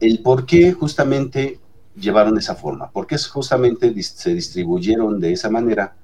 el 0.00 0.20
por 0.20 0.46
qué 0.46 0.72
justamente 0.72 1.58
llevaron 1.96 2.36
esa 2.38 2.54
forma, 2.54 2.90
por 2.90 3.06
qué 3.06 3.16
justamente 3.18 4.02
se 4.02 4.34
distribuyeron 4.34 5.18
de 5.20 5.32
esa 5.32 5.50
manera, 5.50 5.96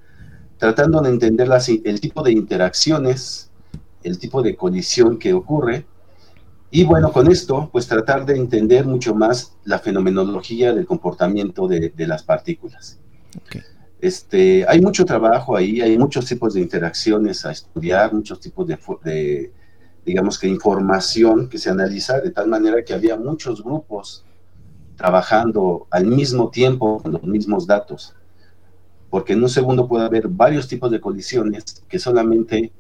tratando 0.59 1.01
de 1.03 1.11
entender 1.11 1.49
el 1.85 2.01
tipo 2.01 2.23
de 2.23 2.33
interacciones, 2.33 3.51
el 4.03 4.19
tipo 4.19 4.43
de 4.43 4.57
colisión 4.57 5.19
que 5.19 5.35
ocurre 5.35 5.85
y 6.75 6.85
bueno, 6.85 7.13
con 7.13 7.31
esto, 7.31 7.69
pues 7.71 7.87
tratar 7.87 8.25
de 8.25 8.35
entender 8.35 8.87
mucho 8.87 9.15
más 9.15 9.59
la 9.65 9.79
fenomenología 9.79 10.73
del 10.73 10.87
comportamiento 10.87 11.69
de, 11.69 11.93
las 11.99 12.23
partículas. 12.23 12.99
Este, 14.01 14.65
hay 14.67 14.81
mucho 14.81 15.05
trabajo 15.05 15.55
ahí, 15.55 15.83
hay 15.83 15.99
muchos 15.99 16.25
tipos 16.25 16.55
de 16.55 16.63
interacciones 16.63 17.45
a 17.45 17.53
estudiar, 17.53 18.15
muchos 18.15 18.41
tipos 18.41 18.67
de, 18.67 19.53
digamos 20.07 20.39
que 20.39 20.49
información 20.49 21.51
que 21.51 21.59
se 21.59 21.69
analiza, 21.69 22.21
de 22.21 22.31
tal 22.31 22.49
manera 22.49 22.83
que 22.83 22.95
había 22.95 23.19
muchos 23.19 23.63
grupos 23.63 24.25
trabajando 24.97 25.87
al 25.91 26.07
mismo 26.07 26.49
tiempo 26.49 27.03
con 27.03 27.13
los 27.13 27.23
mismos 27.25 27.67
datos. 27.67 28.17
Porque 29.11 29.35
en 29.35 29.43
un 29.43 29.51
segundo 29.51 29.87
puede 29.87 30.07
haber 30.07 30.27
varios 30.27 30.69
tipos 30.69 30.91
de 30.91 31.03
colisiones 31.03 31.85
que 31.87 31.99
solamente 31.99 32.73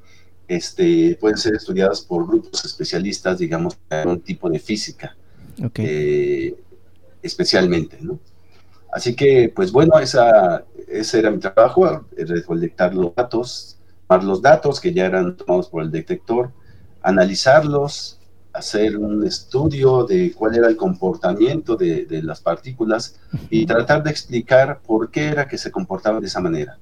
este, 0.56 1.16
pueden 1.20 1.38
ser 1.38 1.54
estudiadas 1.54 2.02
por 2.02 2.26
grupos 2.26 2.64
especialistas, 2.64 3.38
digamos, 3.38 3.78
en 3.88 4.08
un 4.08 4.20
tipo 4.20 4.50
de 4.50 4.58
física, 4.58 5.16
eh, 5.76 6.54
especialmente, 7.22 7.98
¿no? 8.00 8.18
Así 8.92 9.16
que, 9.16 9.50
pues 9.54 9.72
bueno, 9.72 9.98
esa, 9.98 10.64
ese 10.86 11.20
era 11.20 11.30
mi 11.30 11.38
trabajo, 11.38 12.04
recolectar 12.16 12.94
los 12.94 13.14
datos, 13.14 13.78
tomar 14.06 14.24
los 14.24 14.42
datos 14.42 14.78
que 14.78 14.92
ya 14.92 15.06
eran 15.06 15.36
tomados 15.36 15.70
por 15.70 15.82
el 15.82 15.90
detector, 15.90 16.50
analizarlos, 17.00 18.18
hacer 18.52 18.98
un 18.98 19.26
estudio 19.26 20.04
de 20.04 20.32
cuál 20.32 20.56
era 20.56 20.68
el 20.68 20.76
comportamiento 20.76 21.74
de, 21.76 22.04
de, 22.04 22.22
las 22.22 22.42
partículas 22.42 23.18
y 23.48 23.64
tratar 23.64 24.02
de 24.02 24.10
explicar 24.10 24.82
por 24.86 25.10
qué 25.10 25.28
era 25.28 25.48
que 25.48 25.56
se 25.56 25.70
comportaban 25.70 26.20
de 26.20 26.26
esa 26.26 26.40
manera. 26.40 26.78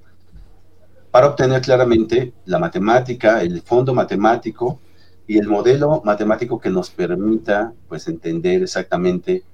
Para 1.10 1.26
obtener 1.28 1.60
claramente 1.60 2.32
la 2.44 2.58
matemática, 2.58 3.42
el 3.42 3.62
fondo 3.62 3.94
matemático 3.94 4.80
y 5.26 5.38
el 5.38 5.48
modelo 5.48 6.02
matemático 6.04 6.60
que 6.60 6.70
nos 6.70 6.90
permita 6.90 7.72
pues 7.88 8.06
entender 8.08 8.62
exactamente 8.62 9.44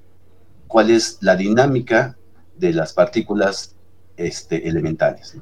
cuál 0.66 0.90
es 0.90 1.18
la 1.20 1.36
dinámica 1.36 2.16
de 2.58 2.72
las 2.72 2.92
partículas 2.92 3.74
este, 4.16 4.68
elementales. 4.68 5.36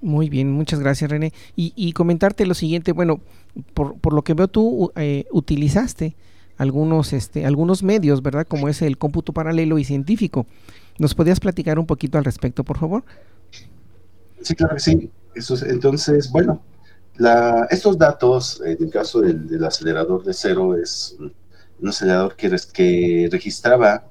Muy 0.00 0.28
bien, 0.28 0.50
muchas 0.52 0.78
gracias 0.80 1.10
René. 1.10 1.32
Y, 1.56 1.92
comentarte 1.92 2.46
lo 2.46 2.54
siguiente, 2.54 2.92
bueno, 2.92 3.20
por, 3.74 4.12
lo 4.12 4.22
que 4.22 4.34
veo 4.34 4.48
tú 4.48 4.92
eh, 4.94 5.24
utilizaste 5.32 6.14
algunos, 6.56 7.12
este, 7.12 7.46
algunos 7.46 7.82
medios, 7.82 8.22
¿verdad? 8.22 8.46
Como 8.46 8.68
es 8.68 8.80
el 8.82 8.96
cómputo 8.98 9.32
paralelo 9.32 9.78
y 9.78 9.84
científico. 9.84 10.46
¿Nos 10.98 11.14
podías 11.14 11.40
platicar 11.40 11.78
un 11.78 11.86
poquito 11.86 12.18
al 12.18 12.24
respecto, 12.24 12.64
por 12.64 12.78
favor? 12.78 13.04
Sí, 14.48 14.54
claro 14.54 14.76
que 14.76 14.80
sí. 14.80 15.10
Eso 15.34 15.54
entonces, 15.66 16.32
bueno, 16.32 16.62
la, 17.18 17.66
estos 17.68 17.98
datos, 17.98 18.62
en 18.64 18.82
el 18.82 18.90
caso 18.90 19.20
del, 19.20 19.62
acelerador 19.62 20.24
de 20.24 20.32
cero, 20.32 20.74
es 20.74 21.18
un 21.18 21.86
acelerador 21.86 22.34
que, 22.34 22.56
que 22.72 23.28
registraba 23.30 24.08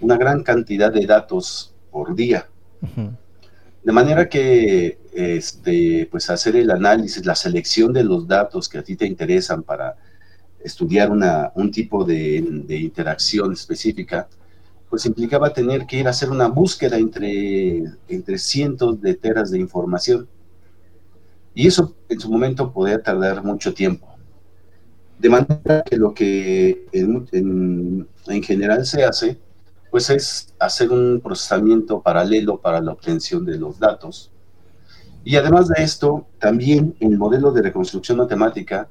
una 0.00 0.16
gran 0.16 0.42
cantidad 0.42 0.92
de 0.92 1.06
datos 1.06 1.76
por 1.92 2.16
día. 2.16 2.48
De 3.84 3.92
manera 3.92 4.28
que 4.28 4.98
este, 5.12 6.08
pues 6.10 6.28
hacer 6.28 6.56
el 6.56 6.72
análisis, 6.72 7.24
la 7.24 7.36
selección 7.36 7.92
de 7.92 8.02
los 8.02 8.26
datos 8.26 8.68
que 8.68 8.78
a 8.78 8.82
ti 8.82 8.96
te 8.96 9.06
interesan 9.06 9.62
para 9.62 9.94
estudiar 10.58 11.12
una, 11.12 11.52
un 11.54 11.70
tipo 11.70 12.04
de, 12.04 12.44
de, 12.66 12.78
interacción 12.78 13.52
específica, 13.52 14.28
pues 14.90 15.06
implicaba 15.06 15.52
tener 15.52 15.86
que 15.86 15.98
ir 15.98 16.06
a 16.06 16.10
hacer 16.10 16.30
una 16.30 16.48
búsqueda 16.48 16.96
entre, 16.96 17.84
entre 18.08 18.38
cientos 18.38 19.00
de 19.00 19.14
teras 19.14 19.50
de 19.50 19.58
información. 19.58 20.28
Y 21.54 21.66
eso 21.66 21.94
en 22.08 22.20
su 22.20 22.30
momento 22.30 22.72
podía 22.72 23.02
tardar 23.02 23.44
mucho 23.44 23.74
tiempo. 23.74 24.06
De 25.18 25.28
manera 25.28 25.82
que 25.84 25.96
lo 25.96 26.14
que 26.14 26.86
en, 26.92 27.28
en, 27.32 28.08
en 28.26 28.42
general 28.42 28.86
se 28.86 29.04
hace 29.04 29.38
pues 29.90 30.10
es 30.10 30.54
hacer 30.58 30.90
un 30.90 31.20
procesamiento 31.22 32.00
paralelo 32.02 32.60
para 32.60 32.80
la 32.80 32.92
obtención 32.92 33.44
de 33.44 33.58
los 33.58 33.78
datos. 33.78 34.30
Y 35.24 35.36
además 35.36 35.68
de 35.68 35.82
esto, 35.82 36.26
también 36.38 36.94
el 37.00 37.18
modelo 37.18 37.52
de 37.52 37.62
reconstrucción 37.62 38.18
matemática 38.18 38.88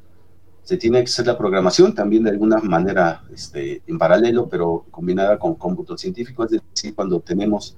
se 0.67 0.75
tiene 0.75 0.99
que 0.99 1.05
hacer 1.05 1.25
la 1.25 1.37
programación 1.37 1.95
también 1.95 2.25
de 2.25 2.31
alguna 2.31 2.57
manera 2.57 3.23
este, 3.33 3.81
en 3.87 3.97
paralelo, 3.97 4.49
pero 4.49 4.85
combinada 4.91 5.39
con 5.39 5.55
cómputo 5.55 5.97
científico, 5.97 6.43
es 6.43 6.59
decir, 6.73 6.93
cuando 6.93 7.21
tenemos 7.21 7.77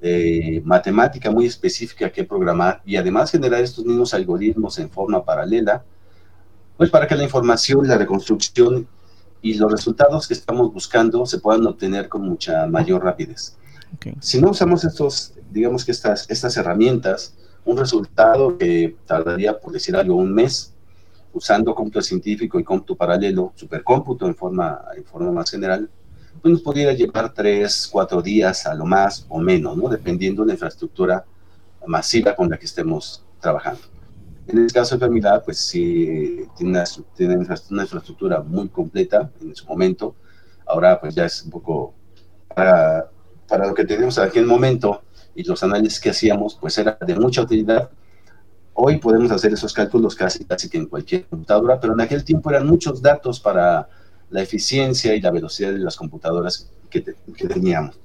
eh, 0.00 0.62
matemática 0.64 1.30
muy 1.30 1.44
específica 1.44 2.10
que 2.10 2.24
programar 2.24 2.80
y 2.86 2.96
además 2.96 3.30
generar 3.30 3.60
estos 3.60 3.84
mismos 3.84 4.14
algoritmos 4.14 4.78
en 4.78 4.88
forma 4.88 5.22
paralela, 5.22 5.84
pues 6.78 6.88
para 6.88 7.06
que 7.06 7.16
la 7.16 7.24
información, 7.24 7.86
la 7.86 7.98
reconstrucción 7.98 8.88
y 9.42 9.52
los 9.58 9.70
resultados 9.70 10.26
que 10.26 10.32
estamos 10.32 10.72
buscando 10.72 11.26
se 11.26 11.38
puedan 11.38 11.66
obtener 11.66 12.08
con 12.08 12.22
mucha 12.22 12.66
mayor 12.66 13.04
rapidez. 13.04 13.58
Si 14.20 14.40
no 14.40 14.52
usamos 14.52 14.84
estos, 14.84 15.34
digamos 15.50 15.84
que 15.84 15.92
estas, 15.92 16.30
estas 16.30 16.56
herramientas, 16.56 17.34
un 17.66 17.76
resultado 17.76 18.56
que 18.56 18.96
tardaría, 19.04 19.60
por 19.60 19.74
decir 19.74 19.94
algo, 19.94 20.14
un 20.14 20.32
mes, 20.32 20.71
usando 21.32 21.74
cómputo 21.74 22.02
científico 22.02 22.58
y 22.58 22.64
cómputo 22.64 22.96
paralelo, 22.96 23.52
supercómputo 23.54 24.26
en 24.26 24.34
forma, 24.34 24.82
en 24.96 25.04
forma 25.04 25.30
más 25.32 25.50
general, 25.50 25.88
pues 26.40 26.52
nos 26.52 26.62
podría 26.62 26.92
llevar 26.92 27.32
tres, 27.32 27.88
cuatro 27.90 28.22
días 28.22 28.66
a 28.66 28.74
lo 28.74 28.84
más 28.84 29.26
o 29.28 29.38
menos, 29.38 29.76
¿no? 29.76 29.88
dependiendo 29.88 30.42
de 30.42 30.48
la 30.48 30.52
infraestructura 30.54 31.24
masiva 31.86 32.34
con 32.34 32.50
la 32.50 32.58
que 32.58 32.66
estemos 32.66 33.24
trabajando. 33.40 33.80
En 34.46 34.58
el 34.58 34.72
caso 34.72 34.96
de 34.96 35.00
Fermilab, 35.00 35.44
pues 35.44 35.58
sí, 35.58 36.46
tiene, 36.56 36.72
una, 36.72 36.84
tiene 37.16 37.36
una, 37.36 37.82
infraestructura 37.82 38.40
muy 38.40 38.68
completa 38.68 39.30
en 39.40 39.54
su 39.54 39.66
momento. 39.66 40.16
Ahora, 40.66 41.00
pues 41.00 41.14
ya 41.14 41.26
es 41.26 41.42
un 41.44 41.50
poco 41.50 41.94
para, 42.54 43.08
para 43.48 43.68
lo 43.68 43.74
que 43.74 43.84
teníamos 43.84 44.18
en 44.18 44.24
aquel 44.24 44.46
momento 44.46 45.02
y 45.34 45.44
los 45.44 45.62
análisis 45.62 46.00
que 46.00 46.10
hacíamos, 46.10 46.56
pues 46.60 46.76
era 46.76 46.98
de 47.00 47.14
mucha 47.14 47.42
utilidad. 47.42 47.90
Hoy 48.74 48.98
podemos 48.98 49.30
hacer 49.30 49.52
esos 49.52 49.72
cálculos 49.72 50.14
casi, 50.14 50.44
casi 50.44 50.68
que 50.68 50.78
en 50.78 50.86
cualquier 50.86 51.26
computadora, 51.26 51.78
pero 51.78 51.92
en 51.92 52.00
aquel 52.00 52.24
tiempo 52.24 52.50
eran 52.50 52.66
muchos 52.66 53.02
datos 53.02 53.38
para 53.38 53.88
la 54.30 54.42
eficiencia 54.42 55.14
y 55.14 55.20
la 55.20 55.30
velocidad 55.30 55.72
de 55.72 55.78
las 55.78 55.96
computadoras 55.96 56.70
que, 56.88 57.04
que 57.04 57.48
teníamos. 57.48 57.98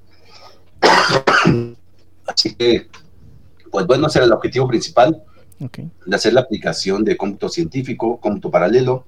Así 2.26 2.54
que, 2.54 2.88
pues 3.70 3.86
bueno, 3.86 4.06
ese 4.06 4.18
era 4.18 4.26
el 4.26 4.32
objetivo 4.32 4.68
principal 4.68 5.22
de 5.58 6.16
hacer 6.16 6.34
la 6.34 6.42
aplicación 6.42 7.02
de 7.04 7.16
cómputo 7.16 7.48
científico, 7.48 8.20
cómputo 8.20 8.50
paralelo, 8.50 9.04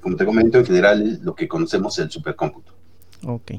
como 0.00 0.16
te 0.16 0.24
comento, 0.24 0.58
en 0.58 0.64
general 0.64 1.20
lo 1.22 1.34
que 1.34 1.46
conocemos 1.46 1.98
el 1.98 2.10
supercómputo. 2.10 2.72
Ok, 3.26 3.52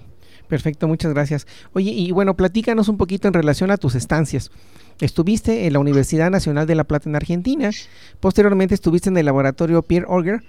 perfecto, 0.52 0.86
muchas 0.86 1.14
gracias. 1.14 1.48
Oye, 1.72 1.92
y 1.92 2.12
bueno, 2.12 2.36
platícanos 2.36 2.90
un 2.90 2.98
poquito 2.98 3.30
en 3.30 3.34
relación 3.34 3.72
a 3.72 3.78
tus 3.78 3.96
estancias. 3.96 4.52
Estuviste 5.00 5.66
en 5.66 5.72
la 5.72 5.80
Universidad 5.80 6.30
Nacional 6.30 6.68
de 6.68 6.76
La 6.76 6.84
Plata 6.84 7.08
en 7.08 7.16
Argentina, 7.16 7.70
posteriormente 8.20 8.76
estuviste 8.76 9.08
en 9.08 9.16
el 9.16 9.26
laboratorio 9.26 9.82
Pierre 9.82 10.08
Auger 10.10 10.44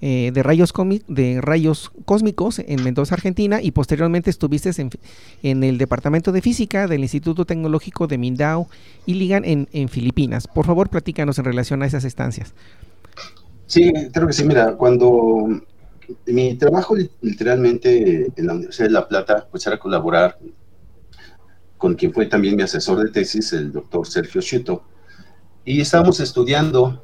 eh, 0.00 0.30
de, 0.32 0.42
rayos 0.42 0.72
de 1.06 1.40
rayos 1.42 1.92
cósmicos 2.06 2.60
en 2.60 2.82
Mendoza, 2.82 3.14
Argentina, 3.14 3.60
y 3.60 3.72
posteriormente 3.72 4.30
estuviste 4.30 4.70
en, 5.42 5.62
el 5.62 5.76
Departamento 5.76 6.32
de 6.32 6.40
Física 6.40 6.86
del 6.86 7.02
Instituto 7.02 7.44
Tecnológico 7.44 8.06
de 8.06 8.16
Mindao 8.16 8.68
y 9.04 9.14
Ligan 9.14 9.44
en, 9.44 9.68
en 9.72 9.90
Filipinas. 9.90 10.48
Por 10.48 10.64
favor, 10.64 10.88
platícanos 10.88 11.38
en 11.38 11.44
relación 11.44 11.82
a 11.82 11.86
esas 11.86 12.04
estancias. 12.04 12.54
Sí, 13.66 13.92
creo 14.12 14.26
que 14.26 14.32
sí. 14.32 14.44
Mira, 14.44 14.76
cuando 14.76 15.62
mi 16.26 16.54
trabajo 16.54 16.94
literalmente 17.20 18.32
en 18.36 18.46
la 18.46 18.54
Universidad 18.54 18.86
de 18.86 18.92
La 18.92 19.08
Plata, 19.08 19.48
pues 19.50 19.66
era 19.66 19.78
colaborar 19.78 20.38
con 21.76 21.94
quien 21.94 22.12
fue 22.12 22.26
también 22.26 22.56
mi 22.56 22.62
asesor 22.62 23.02
de 23.02 23.10
tesis, 23.10 23.52
el 23.52 23.72
doctor 23.72 24.06
Sergio 24.06 24.40
Schuto, 24.40 24.84
y 25.64 25.80
estábamos 25.80 26.20
estudiando 26.20 27.02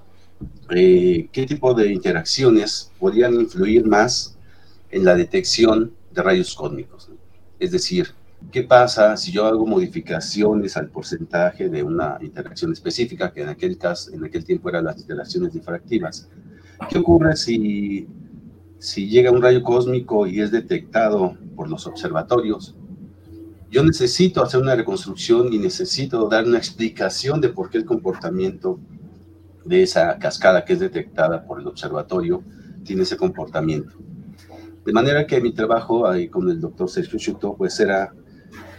eh, 0.70 1.28
qué 1.32 1.46
tipo 1.46 1.74
de 1.74 1.92
interacciones 1.92 2.92
podrían 2.98 3.34
influir 3.34 3.84
más 3.86 4.36
en 4.90 5.04
la 5.04 5.14
detección 5.14 5.92
de 6.12 6.22
rayos 6.22 6.54
cósmicos. 6.54 7.10
Es 7.58 7.72
decir, 7.72 8.08
¿qué 8.52 8.62
pasa 8.62 9.16
si 9.16 9.32
yo 9.32 9.46
hago 9.46 9.66
modificaciones 9.66 10.76
al 10.76 10.88
porcentaje 10.88 11.68
de 11.68 11.82
una 11.82 12.18
interacción 12.20 12.72
específica, 12.72 13.32
que 13.32 13.42
en 13.42 13.48
aquel, 13.48 13.76
caso, 13.78 14.12
en 14.12 14.24
aquel 14.24 14.44
tiempo 14.44 14.68
eran 14.68 14.84
las 14.84 14.98
interacciones 15.00 15.52
difractivas? 15.52 16.28
¿Qué 16.88 16.98
ocurre 16.98 17.36
si, 17.36 18.06
si 18.78 19.08
llega 19.08 19.30
un 19.30 19.42
rayo 19.42 19.62
cósmico 19.62 20.26
y 20.26 20.40
es 20.40 20.50
detectado 20.50 21.36
por 21.56 21.68
los 21.68 21.86
observatorios? 21.86 22.76
Yo 23.70 23.84
necesito 23.84 24.42
hacer 24.42 24.60
una 24.60 24.74
reconstrucción 24.74 25.52
y 25.52 25.58
necesito 25.58 26.28
dar 26.28 26.44
una 26.46 26.58
explicación 26.58 27.40
de 27.40 27.50
por 27.50 27.68
qué 27.68 27.78
el 27.78 27.84
comportamiento 27.84 28.78
de 29.64 29.82
esa 29.82 30.18
cascada 30.18 30.64
que 30.64 30.72
es 30.72 30.80
detectada 30.80 31.44
por 31.44 31.60
el 31.60 31.66
observatorio 31.66 32.42
tiene 32.84 33.02
ese 33.02 33.16
comportamiento. 33.16 33.94
De 34.86 34.92
manera 34.92 35.26
que 35.26 35.40
mi 35.40 35.52
trabajo 35.52 36.06
ahí 36.06 36.28
con 36.28 36.48
el 36.48 36.60
doctor 36.60 36.88
Sergio 36.88 37.18
Schuto 37.18 37.54
pues 37.54 37.78
era 37.78 38.14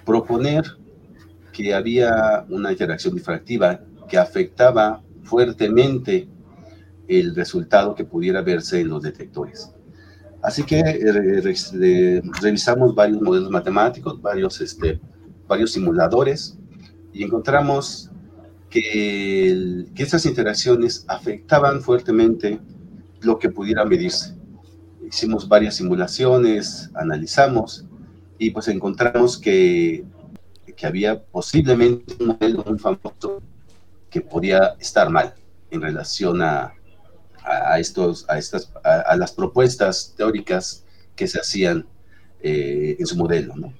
proponer 0.06 0.64
que 1.54 1.74
había 1.76 2.46
una 2.50 2.72
interacción 2.72 3.14
difractiva 3.14 3.82
que 4.08 4.18
afectaba 4.18 5.04
fuertemente 5.24 6.28
el 7.08 7.36
resultado 7.36 7.94
que 7.94 8.06
pudiera 8.06 8.42
verse 8.42 8.80
en 8.80 8.90
los 8.90 9.04
detectores. 9.04 9.72
Así 10.42 10.64
que 10.64 10.80
eh, 10.80 12.22
revisamos 12.42 12.96
varios 12.96 13.22
modelos 13.22 13.50
matemáticos, 13.50 14.22
varios, 14.22 14.62
este, 14.62 15.00
varios 15.48 15.74
simuladores 15.74 16.58
y 17.12 17.24
encontramos 17.24 18.10
que, 18.70 19.86
que 19.94 20.04
estas 20.04 20.26
interacciones 20.26 21.04
afectaban 21.08 21.82
fuertemente 21.82 22.60
lo 23.22 23.38
que 23.38 23.50
pudiera 23.50 23.84
medirse. 23.84 24.36
Hicimos 25.06 25.48
varias 25.48 25.76
simulaciones, 25.76 26.90
analizamos 26.94 27.86
y 28.38 28.52
pues 28.52 28.70
encontramos 28.70 29.38
que, 29.38 30.06
que 30.78 30.88
había 30.88 31.22
posiblemente 31.22 32.16
un 32.22 32.28
modelo 32.28 32.64
muy 32.66 32.80
famoso 32.80 33.42
que 34.10 34.22
podía 34.22 34.76
estar 34.80 35.10
mal 35.10 35.34
en 35.72 35.82
relación 35.82 36.42
a, 36.42 36.74
a, 37.50 37.80
estos, 37.80 38.26
a, 38.30 38.38
estas, 38.38 38.72
a, 38.84 39.16
las 39.16 39.32
propuestas 39.32 40.14
teóricas 40.16 40.84
que 41.16 41.28
se 41.28 41.40
hacían 41.40 41.86
eh, 42.42 42.96
en 43.00 43.06
su 43.06 43.18
modelo. 43.18 43.56
¿no? 43.56 43.74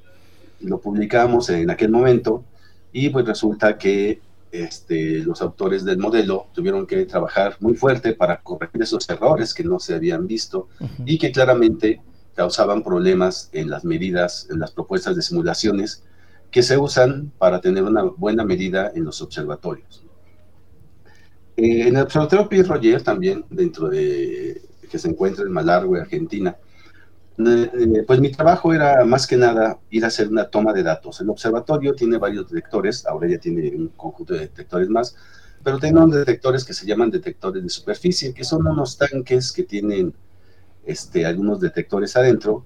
Lo 0.62 0.80
publicamos 0.80 1.50
en 1.50 1.70
aquel 1.70 1.92
momento 1.92 2.44
y 2.92 3.10
pues 3.10 3.26
resulta 3.26 3.78
que 3.78 4.22
este, 4.52 5.20
los 5.20 5.42
autores 5.42 5.86
del 5.86 6.00
modelo 6.00 6.48
tuvieron 6.54 6.88
que 6.88 7.06
trabajar 7.06 7.58
muy 7.60 7.76
fuerte 7.76 8.14
para 8.14 8.42
corregir 8.42 8.82
esos 8.82 9.08
errores 9.10 9.54
que 9.54 9.64
no 9.64 9.80
se 9.80 9.94
habían 9.94 10.26
visto 10.26 10.68
y 11.06 11.20
que 11.20 11.32
claramente 11.32 12.02
causaban 12.36 12.84
problemas 12.84 13.50
en 13.54 13.70
las 13.70 13.86
medidas, 13.86 14.48
en 14.50 14.60
las 14.60 14.72
propuestas 14.72 15.16
de 15.16 15.22
simulaciones 15.22 16.04
que 16.50 16.64
se 16.64 16.78
usan 16.78 17.32
para 17.38 17.62
tener 17.62 17.84
una 17.84 18.04
buena 18.04 18.44
medida 18.44 18.92
en 18.96 19.06
los 19.06 19.22
observatorios. 19.22 20.04
Eh, 21.62 21.88
en 21.90 21.98
el 21.98 22.04
observatorio 22.04 22.48
Pierre 22.48 22.70
Roger 22.70 23.02
también, 23.04 23.44
dentro 23.50 23.90
de 23.90 24.62
que 24.90 24.98
se 24.98 25.10
encuentra 25.10 25.44
en 25.44 25.52
Malargüe, 25.52 26.00
Argentina, 26.00 26.56
eh, 27.38 28.04
pues 28.08 28.20
mi 28.22 28.32
trabajo 28.32 28.74
era 28.74 29.04
más 29.04 29.28
que 29.28 29.36
nada 29.36 29.78
ir 29.90 30.06
a 30.06 30.08
hacer 30.08 30.30
una 30.30 30.46
toma 30.46 30.72
de 30.72 30.84
datos. 30.84 31.20
El 31.20 31.30
observatorio 31.30 31.94
tiene 31.94 32.18
varios 32.18 32.50
detectores, 32.50 33.06
ahora 33.06 33.28
ya 33.28 33.40
tiene 33.40 33.70
un 33.76 33.90
conjunto 33.90 34.34
de 34.36 34.42
detectores 34.42 34.88
más, 34.88 35.16
pero 35.62 35.80
tiene 35.80 36.00
unos 36.00 36.16
detectores 36.16 36.64
que 36.64 36.74
se 36.74 36.86
llaman 36.86 37.12
detectores 37.12 37.62
de 37.62 37.70
superficie, 37.70 38.34
que 38.34 38.46
son 38.46 38.66
unos 38.66 38.98
tanques 38.98 39.52
que 39.52 39.64
tienen 39.64 40.14
este, 40.86 41.26
algunos 41.26 41.60
detectores 41.60 42.16
adentro, 42.16 42.64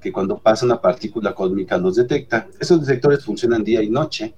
que 0.00 0.12
cuando 0.12 0.38
pasa 0.38 0.66
una 0.66 0.80
partícula 0.80 1.34
cósmica 1.34 1.78
los 1.78 1.96
detecta. 1.96 2.46
Esos 2.60 2.86
detectores 2.86 3.24
funcionan 3.24 3.64
día 3.64 3.82
y 3.82 3.90
noche. 3.90 4.34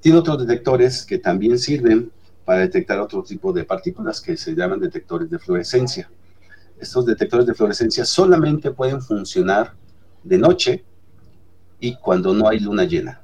Tiene 0.00 0.18
otros 0.18 0.46
detectores 0.46 1.06
que 1.06 1.18
también 1.18 1.58
sirven 1.58 2.12
para 2.48 2.60
detectar 2.60 2.98
otro 2.98 3.22
tipo 3.22 3.52
de 3.52 3.64
partículas 3.64 4.22
que 4.22 4.34
se 4.34 4.54
llaman 4.54 4.80
detectores 4.80 5.28
de 5.28 5.38
fluorescencia 5.38 6.08
estos 6.80 7.06
detectores 7.06 7.46
de 7.46 7.54
fluorescencia 7.54 8.04
solamente 8.04 8.70
pueden 8.70 9.02
funcionar 9.02 9.74
de 10.22 10.38
noche 10.38 10.84
y 11.80 11.96
cuando 11.96 12.34
no 12.34 12.48
hay 12.48 12.60
luna 12.60 12.84
llena. 12.84 13.20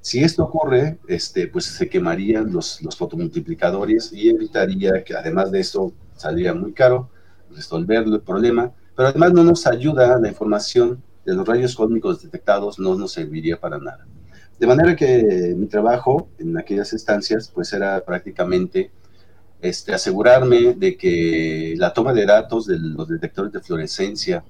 Si 0.00 0.22
esto 0.22 0.44
ocurre, 0.44 0.98
este, 1.08 1.48
pues 1.48 1.64
se 1.66 1.88
quemarían 1.88 2.52
los, 2.52 2.80
los 2.82 2.96
fotomultiplicadores 2.96 4.12
y 4.12 4.30
evitaría 4.30 5.02
que 5.04 5.14
además 5.14 5.50
de 5.50 5.60
esto 5.60 5.92
saliera 6.16 6.54
muy 6.54 6.72
caro 6.72 7.10
resolver 7.50 8.04
el 8.04 8.20
problema, 8.20 8.72
pero 8.96 9.08
además 9.08 9.32
no 9.32 9.44
nos 9.44 9.66
ayuda 9.66 10.18
la 10.18 10.28
información 10.28 11.02
de 11.24 11.34
los 11.34 11.46
rayos 11.46 11.74
cósmicos 11.74 12.22
detectados, 12.22 12.78
no 12.78 12.94
nos 12.94 13.12
serviría 13.12 13.60
para 13.60 13.78
nada. 13.78 14.06
De 14.58 14.66
manera 14.66 14.96
que 14.96 15.54
mi 15.56 15.66
trabajo 15.66 16.28
en 16.38 16.58
aquellas 16.58 16.92
estancias 16.92 17.50
pues 17.54 17.72
era 17.72 18.04
prácticamente 18.04 18.90
este, 19.60 19.92
asegurarme 19.94 20.74
de 20.74 20.96
que 20.96 21.74
la 21.76 21.92
toma 21.92 22.12
de 22.12 22.26
datos 22.26 22.66
de 22.66 22.78
los 22.78 23.08
detectores 23.08 23.52
de 23.52 23.60
fluorescencia 23.60 24.44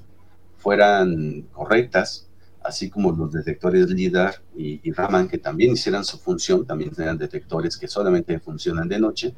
fueran 0.56 1.42
correctas, 1.52 2.26
así 2.62 2.90
como 2.90 3.12
los 3.12 3.32
detectores 3.32 3.88
LIDAR 3.88 4.42
y, 4.56 4.92
Raman, 4.92 5.28
que 5.28 5.38
también 5.38 5.72
hicieran 5.72 6.04
su 6.04 6.18
función, 6.18 6.66
también 6.66 6.90
eran 6.98 7.18
detectores 7.18 7.76
que 7.76 7.88
solamente 7.88 8.38
funcionan 8.40 8.88
de 8.88 8.98
noche, 8.98 9.34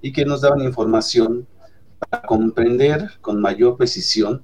y 0.00 0.12
que 0.12 0.24
nos 0.24 0.40
daban 0.40 0.60
información 0.62 1.46
para 1.98 2.22
comprender 2.22 3.10
con 3.20 3.40
mayor 3.40 3.76
precisión 3.76 4.42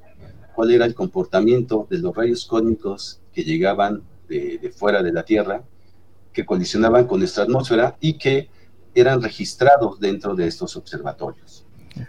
cuál 0.55 0.71
era 0.71 0.85
el 0.85 0.95
comportamiento 0.95 1.87
de 1.91 1.99
los 1.99 2.15
rayos 2.15 2.47
cósmicos 2.47 3.21
que 3.33 3.43
llegaban 3.43 4.03
de, 4.29 4.59
de 4.59 4.71
fuera 4.71 5.03
de 5.03 5.13
la 5.13 5.25
Tierra, 5.25 5.63
que 6.33 6.45
colisionaban 6.45 7.07
con 7.07 7.21
nuestra 7.21 7.45
atmósfera 7.45 7.97
y 8.01 8.19
que 8.19 8.49
eran 8.95 9.23
registrados 9.23 10.01
dentro 10.01 10.35
de 10.35 10.47
estos 10.47 10.77
observatorios. 10.77 11.65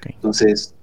Entonces, 0.05 0.75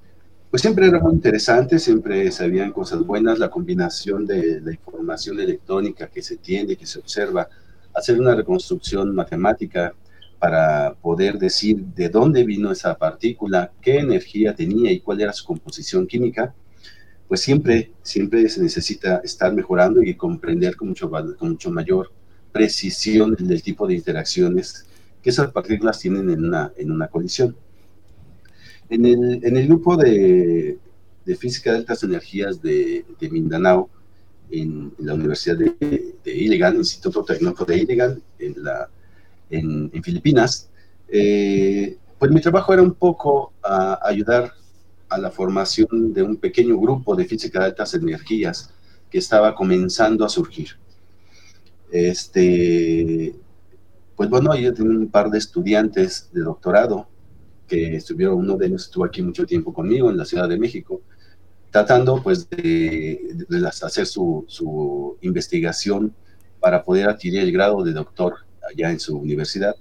pues 0.51 0.63
siempre 0.63 0.87
era 0.87 1.01
muy 1.01 1.13
interesante, 1.13 1.79
siempre 1.79 2.31
sabían 2.31 2.73
cosas 2.73 3.05
buenas, 3.05 3.39
la 3.39 3.51
combinación 3.51 4.27
de 4.27 4.61
la 4.61 4.73
información 4.73 5.39
electrónica 5.41 6.09
que 6.09 6.23
se 6.23 6.37
tiene, 6.37 6.77
que 6.77 6.87
se 6.87 6.99
observa, 6.99 7.49
hacer 7.95 8.21
una 8.21 8.35
reconstrucción 8.35 9.15
matemática 9.15 9.95
para 10.39 10.95
poder 10.95 11.39
decir 11.39 11.79
de 11.79 12.09
dónde 12.09 12.45
vino 12.45 12.71
esa 12.71 12.97
partícula, 12.97 13.73
qué 13.81 13.99
energía 13.99 14.55
tenía 14.55 14.93
y 14.93 15.01
cuál 15.01 15.21
era 15.21 15.33
su 15.33 15.45
composición 15.45 16.07
química, 16.07 16.55
pues 17.29 17.41
siempre, 17.41 17.93
siempre 18.03 18.49
se 18.49 18.63
necesita 18.63 19.19
estar 19.25 19.53
mejorando 19.53 20.03
y 20.03 20.15
comprender 20.15 20.77
con 20.77 20.89
mucho, 20.89 21.11
con 21.11 21.51
mucho 21.51 21.71
mayor 21.71 22.13
precisión 22.53 23.35
del 23.35 23.63
tipo 23.63 23.87
de 23.87 23.95
interacciones 23.95 24.87
que 25.23 25.31
esas 25.31 25.51
partículas 25.51 25.99
tienen 25.99 26.31
en 26.31 26.45
una, 26.45 26.73
en 26.77 26.91
una 26.91 27.09
colisión. 27.09 27.57
En 28.89 29.05
el, 29.05 29.45
en 29.45 29.57
el 29.57 29.67
grupo 29.67 29.97
de, 29.97 30.79
de, 31.25 31.37
física 31.37 31.73
de 31.73 31.79
altas 31.79 32.05
energías 32.05 32.63
de, 32.63 33.05
Mindanao, 33.31 33.91
en, 34.51 34.93
la 34.99 35.15
Universidad 35.15 35.57
de, 35.57 36.15
de 36.25 36.33
Iligan, 36.33 36.77
Instituto 36.77 37.25
Tecnológico 37.25 37.65
de 37.65 37.79
Iligan, 37.79 38.23
en, 38.39 38.55
la, 38.63 38.89
en, 39.51 39.91
Filipinas, 40.03 40.71
eh, 41.09 41.97
pues 42.19 42.31
mi 42.31 42.41
trabajo 42.41 42.73
era 42.73 42.83
un 42.83 42.95
poco 42.95 43.53
ayudar 44.03 44.53
a 45.09 45.19
la 45.19 45.31
formación 45.31 46.13
de 46.13 46.23
un 46.23 46.37
pequeño 46.37 46.79
grupo 46.79 47.15
de 47.15 47.25
física 47.25 47.61
de 47.61 47.67
altas 47.67 47.95
energías 47.95 48.71
que 49.11 49.19
estaba 49.19 49.55
comenzando 49.55 50.25
a 50.25 50.29
surgir. 50.29 50.71
Este, 51.91 53.35
pues 54.17 54.29
bueno, 54.29 54.57
yo 54.57 54.75
tenía 54.75 54.99
un 54.99 55.09
par 55.09 55.31
de 55.31 55.39
estudiantes 55.39 56.31
de 56.33 56.41
doctorado 56.41 57.09
que 57.69 57.97
estuvieron, 57.97 58.39
uno 58.39 58.57
de 58.57 58.67
ellos 58.67 58.85
estuvo 58.85 59.05
aquí 59.05 59.23
mucho 59.23 59.47
tiempo 59.47 59.73
conmigo 59.73 60.11
en 60.11 60.17
la 60.17 60.25
Ciudad 60.25 60.49
de 60.49 60.59
México, 60.59 61.03
tratando 61.71 62.23
pues 62.23 62.49
de, 62.49 63.21
hacer 63.83 64.07
su, 64.07 65.19
investigación 65.21 66.15
para 66.61 66.83
poder 66.83 67.09
adquirir 67.09 67.41
el 67.41 67.53
grado 67.53 67.83
de 67.83 67.93
doctor 67.93 68.35
allá 68.69 68.91
en 68.91 69.01
su 69.01 69.17
universidad. 69.19 69.75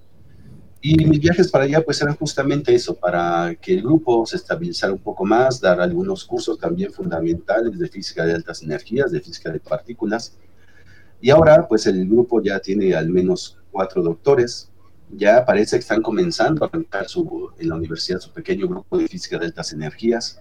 Y 0.88 1.04
mis 1.04 1.20
viajes 1.20 1.50
para 1.50 1.64
allá 1.64 1.82
pues 1.82 2.00
eran 2.00 2.16
justamente 2.16 2.76
eso, 2.76 2.94
para 2.96 3.56
que 3.56 3.74
el 3.74 3.82
grupo 3.82 4.24
se 4.28 4.36
estabilizara 4.36 4.94
un 4.94 5.00
poco 5.00 5.26
más, 5.26 5.60
dar 5.60 5.82
algunos 5.82 6.24
cursos 6.24 6.60
también 6.60 6.94
fundamentales 6.94 7.80
de 7.80 7.88
física 7.88 8.24
de 8.24 8.36
altas 8.36 8.62
energías, 8.62 9.12
de 9.12 9.20
física 9.20 9.52
de 9.52 9.60
partículas. 9.60 10.38
Y 11.20 11.32
ahora 11.32 11.68
pues 11.68 11.88
el 11.88 12.08
grupo 12.08 12.40
ya 12.40 12.60
tiene 12.60 12.94
al 12.94 13.10
menos 13.10 13.58
cuatro 13.72 14.04
doctores. 14.04 14.70
Ya 15.10 15.44
parece 15.44 15.78
que 15.78 15.80
están 15.80 16.04
comenzando 16.04 16.64
a 16.64 16.68
arrancar 16.68 17.10
su, 17.10 17.50
en 17.58 17.68
la 17.68 17.74
universidad 17.78 18.20
su 18.20 18.32
pequeño 18.32 18.68
grupo 18.68 19.00
de 19.00 19.08
física 19.08 19.40
de 19.40 19.48
altas 19.48 19.74
energías. 19.74 20.40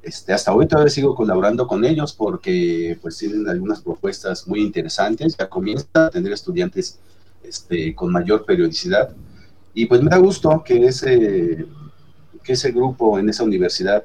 Este, 0.00 0.32
hasta 0.32 0.54
hoy 0.54 0.68
todavía 0.68 0.90
sigo 0.90 1.16
colaborando 1.16 1.66
con 1.66 1.84
ellos 1.84 2.12
porque 2.12 2.96
pues 3.02 3.18
tienen 3.18 3.48
algunas 3.48 3.82
propuestas 3.82 4.46
muy 4.46 4.60
interesantes. 4.60 5.36
Ya 5.36 5.48
comienza 5.48 5.88
a 5.92 6.08
tener 6.08 6.32
estudiantes 6.32 7.00
este, 7.42 7.96
con 7.96 8.12
mayor 8.12 8.44
periodicidad. 8.44 9.12
Y 9.74 9.86
pues 9.86 10.02
me 10.02 10.10
da 10.10 10.18
gusto 10.18 10.62
que 10.64 10.86
ese, 10.86 11.66
que 12.42 12.52
ese 12.52 12.72
grupo 12.72 13.18
en 13.18 13.28
esa 13.28 13.44
universidad, 13.44 14.04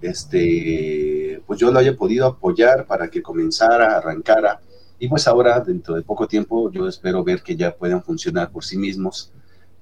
este, 0.00 1.42
pues 1.46 1.58
yo 1.58 1.72
lo 1.72 1.78
haya 1.78 1.96
podido 1.96 2.26
apoyar 2.26 2.86
para 2.86 3.08
que 3.08 3.22
comenzara, 3.22 3.96
arrancara 3.96 4.60
y 4.98 5.08
pues 5.08 5.26
ahora, 5.26 5.60
dentro 5.60 5.96
de 5.96 6.02
poco 6.02 6.26
tiempo, 6.26 6.70
yo 6.70 6.88
espero 6.88 7.24
ver 7.24 7.42
que 7.42 7.56
ya 7.56 7.74
puedan 7.74 8.02
funcionar 8.02 8.50
por 8.50 8.64
sí 8.64 8.78
mismos. 8.78 9.32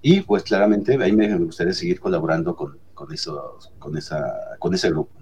Y 0.01 0.21
pues 0.23 0.43
claramente 0.43 1.01
ahí 1.01 1.13
me 1.13 1.33
gustaría 1.39 1.73
seguir 1.73 2.01
colaborando 2.01 2.57
con, 2.57 2.79
con, 2.95 3.13
eso, 3.13 3.59
con, 3.79 3.97
esa, 3.97 4.57
con 4.59 4.75
ese 4.75 4.91
grupo. 4.91 5.13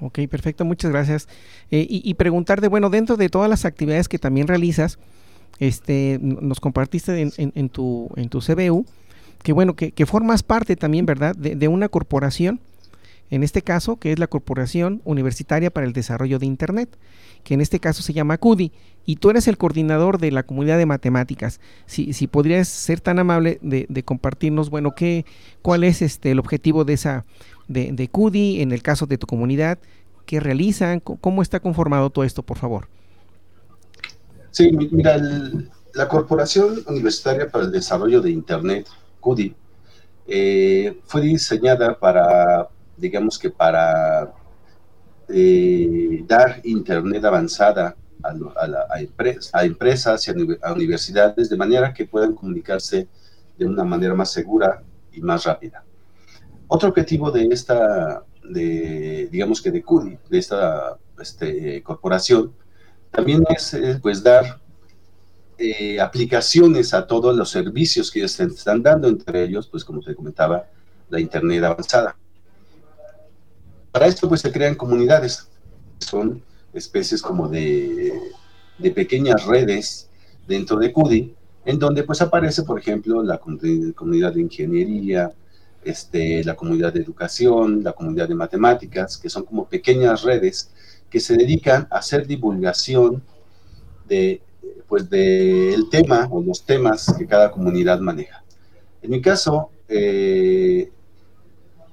Ok, 0.00 0.20
perfecto, 0.28 0.64
muchas 0.64 0.90
gracias. 0.90 1.28
Eh, 1.70 1.86
y, 1.88 2.14
preguntarte, 2.14 2.68
bueno, 2.68 2.90
dentro 2.90 3.16
de 3.16 3.28
todas 3.28 3.48
las 3.48 3.64
actividades 3.64 4.08
que 4.08 4.18
también 4.18 4.48
realizas, 4.48 4.98
este, 5.58 6.18
nos 6.20 6.60
compartiste 6.60 7.20
en, 7.20 7.32
en, 7.36 7.68
tu, 7.68 8.08
en 8.16 8.28
tu 8.28 8.40
CBU, 8.40 8.84
que 9.42 9.52
bueno, 9.52 9.74
que, 9.74 9.92
que 9.92 10.06
formas 10.06 10.42
parte 10.42 10.76
también, 10.76 11.06
¿verdad?, 11.06 11.34
de, 11.36 11.56
de, 11.56 11.68
una 11.68 11.88
corporación, 11.88 12.60
en 13.30 13.42
este 13.42 13.62
caso, 13.62 13.96
que 13.96 14.12
es 14.12 14.18
la 14.18 14.28
Corporación 14.28 15.02
Universitaria 15.04 15.70
para 15.70 15.86
el 15.86 15.92
Desarrollo 15.92 16.38
de 16.38 16.46
Internet 16.46 16.96
que 17.46 17.54
en 17.54 17.60
este 17.60 17.78
caso 17.78 18.02
se 18.02 18.12
llama 18.12 18.38
CUDI, 18.38 18.72
y 19.04 19.16
tú 19.16 19.30
eres 19.30 19.46
el 19.46 19.56
coordinador 19.56 20.18
de 20.18 20.32
la 20.32 20.42
comunidad 20.42 20.78
de 20.78 20.84
matemáticas. 20.84 21.60
Si, 21.86 22.12
si 22.12 22.26
podrías 22.26 22.66
ser 22.66 23.00
tan 23.00 23.20
amable 23.20 23.60
de, 23.62 24.02
compartirnos, 24.02 24.68
bueno, 24.68 24.96
qué, 24.96 25.24
cuál 25.62 25.84
es 25.84 26.02
este 26.02 26.32
el 26.32 26.40
objetivo 26.40 26.84
de 26.84 26.94
esa 26.94 27.24
de, 27.68 27.92
de 27.92 28.08
CUDI 28.08 28.62
en 28.62 28.72
el 28.72 28.82
caso 28.82 29.06
de 29.06 29.16
tu 29.16 29.28
comunidad, 29.28 29.78
qué 30.26 30.40
realizan, 30.40 30.98
cómo 30.98 31.40
está 31.40 31.60
conformado 31.60 32.10
todo 32.10 32.24
esto, 32.24 32.42
por 32.42 32.58
favor. 32.58 32.88
Sí, 34.56 34.72
mira, 34.72 35.18
la 35.92 36.08
Corporación 36.08 36.82
Universitaria 36.86 37.46
para 37.46 37.64
el 37.64 37.70
Desarrollo 37.70 38.22
de 38.22 38.30
Internet, 38.30 38.88
CUDI, 39.20 39.54
eh, 40.26 40.98
fue 41.04 41.20
diseñada 41.20 41.98
para, 41.98 42.66
digamos 42.96 43.38
que 43.38 43.50
para 43.50 44.32
eh, 45.28 46.24
dar 46.26 46.62
Internet 46.64 47.22
avanzada 47.26 47.96
a, 48.22 48.32
a, 49.52 49.64
empresas 49.66 50.26
y 50.26 50.30
a, 50.62 50.72
universidades 50.72 51.50
de 51.50 51.56
manera 51.58 51.92
que 51.92 52.06
puedan 52.06 52.34
comunicarse 52.34 53.08
de 53.58 53.66
una 53.66 53.84
manera 53.84 54.14
más 54.14 54.32
segura 54.32 54.82
y 55.12 55.20
más 55.20 55.44
rápida. 55.44 55.84
Otro 56.66 56.88
objetivo 56.88 57.30
de 57.30 57.44
esta, 57.48 58.24
de, 58.42 59.28
digamos 59.30 59.60
que 59.60 59.70
de 59.70 59.82
CUDI, 59.82 60.18
de 60.30 60.38
esta 60.38 60.96
este, 61.20 61.82
corporación, 61.82 62.54
también 63.16 63.42
es 63.48 63.74
pues 64.02 64.22
dar 64.22 64.60
eh, 65.56 65.98
aplicaciones 65.98 66.92
a 66.92 67.06
todos 67.06 67.34
los 67.34 67.48
servicios 67.48 68.10
que 68.10 68.18
ellos 68.18 68.38
están 68.38 68.82
dando, 68.82 69.08
entre 69.08 69.44
ellos, 69.44 69.66
pues 69.68 69.84
como 69.84 70.02
te 70.02 70.14
comentaba, 70.14 70.66
la 71.08 71.18
Internet 71.18 71.64
avanzada. 71.64 72.14
Para 73.90 74.06
esto, 74.06 74.28
pues 74.28 74.42
se 74.42 74.52
crean 74.52 74.74
comunidades, 74.74 75.48
son 75.98 76.42
especies 76.74 77.22
como 77.22 77.48
de, 77.48 78.12
de 78.76 78.90
pequeñas 78.90 79.46
redes 79.46 80.10
dentro 80.46 80.76
de 80.76 80.92
CUDI, 80.92 81.34
en 81.64 81.78
donde 81.78 82.02
pues 82.02 82.20
aparece, 82.20 82.64
por 82.64 82.78
ejemplo, 82.78 83.22
la 83.22 83.38
comunidad 83.38 84.34
de 84.34 84.42
ingeniería, 84.42 85.32
este, 85.82 86.44
la 86.44 86.54
comunidad 86.54 86.92
de 86.92 87.00
educación, 87.00 87.82
la 87.82 87.92
comunidad 87.92 88.28
de 88.28 88.34
matemáticas, 88.34 89.16
que 89.16 89.30
son 89.30 89.44
como 89.44 89.66
pequeñas 89.66 90.22
redes 90.22 90.70
que 91.16 91.20
se 91.20 91.34
dedican 91.34 91.88
a 91.90 91.96
hacer 91.96 92.26
divulgación 92.26 93.22
de, 94.06 94.42
pues, 94.86 95.08
del 95.08 95.88
tema 95.88 96.28
o 96.30 96.42
los 96.42 96.66
temas 96.66 97.10
que 97.16 97.26
cada 97.26 97.50
comunidad 97.50 98.00
maneja. 98.00 98.44
En 99.00 99.12
mi 99.12 99.22
caso, 99.22 99.70
eh, 99.88 100.90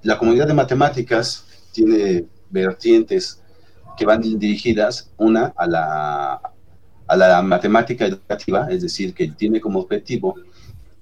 la 0.02 0.18
comunidad 0.18 0.46
de 0.46 0.54
matemáticas 0.54 1.46
tiene 1.72 2.26
vertientes 2.50 3.42
que 3.96 4.06
van 4.06 4.20
dirigidas, 4.20 5.10
una, 5.16 5.54
a 5.56 5.68
la, 5.68 6.42
a 7.08 7.16
la 7.16 7.42
matemática 7.42 8.06
educativa, 8.06 8.68
es 8.72 8.82
decir, 8.82 9.14
que 9.14 9.30
tiene 9.30 9.62
como 9.62 9.80
objetivo 9.80 10.36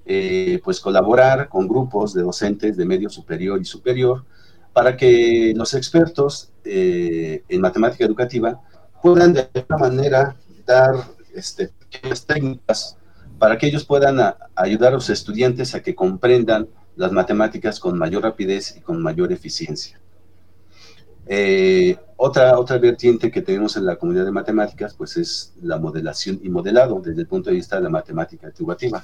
eh, 0.05 0.61
pues 0.63 0.79
colaborar 0.79 1.49
con 1.49 1.67
grupos 1.67 2.13
de 2.13 2.21
docentes 2.21 2.77
de 2.77 2.85
medio 2.85 3.09
superior 3.09 3.59
y 3.59 3.65
superior 3.65 4.25
para 4.73 4.95
que 4.95 5.53
los 5.55 5.73
expertos 5.73 6.50
eh, 6.63 7.43
en 7.47 7.61
matemática 7.61 8.05
educativa 8.05 8.59
puedan 9.01 9.33
de 9.33 9.49
alguna 9.53 9.77
manera 9.77 10.35
dar 10.65 10.95
este, 11.33 11.69
pequeñas 11.69 12.25
técnicas 12.25 12.97
para 13.39 13.57
que 13.57 13.67
ellos 13.67 13.85
puedan 13.85 14.19
ayudar 14.55 14.89
a 14.89 14.95
los 14.95 15.09
estudiantes 15.09 15.73
a 15.73 15.81
que 15.81 15.95
comprendan 15.95 16.67
las 16.95 17.11
matemáticas 17.11 17.79
con 17.79 17.97
mayor 17.97 18.23
rapidez 18.23 18.75
y 18.77 18.81
con 18.81 19.01
mayor 19.01 19.31
eficiencia. 19.31 19.99
Eh, 21.25 21.97
otra, 22.17 22.59
otra 22.59 22.77
vertiente 22.77 23.31
que 23.31 23.41
tenemos 23.41 23.77
en 23.77 23.85
la 23.85 23.95
comunidad 23.95 24.25
de 24.25 24.31
matemáticas, 24.31 24.93
pues 24.93 25.17
es 25.17 25.53
la 25.61 25.77
modelación 25.77 26.39
y 26.43 26.49
modelado 26.49 26.99
desde 26.99 27.21
el 27.21 27.27
punto 27.27 27.49
de 27.49 27.55
vista 27.55 27.77
de 27.77 27.83
la 27.83 27.89
matemática 27.89 28.47
educativa, 28.47 29.03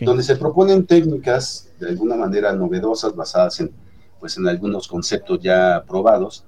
donde 0.00 0.22
se 0.22 0.36
proponen 0.36 0.86
técnicas 0.86 1.70
de 1.80 1.88
alguna 1.88 2.16
manera 2.16 2.52
novedosas 2.52 3.16
basadas 3.16 3.60
en, 3.60 3.72
pues 4.20 4.36
en 4.36 4.46
algunos 4.46 4.86
conceptos 4.86 5.40
ya 5.40 5.82
probados, 5.88 6.44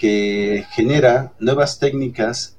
que 0.00 0.64
genera 0.70 1.34
nuevas 1.38 1.78
técnicas 1.78 2.56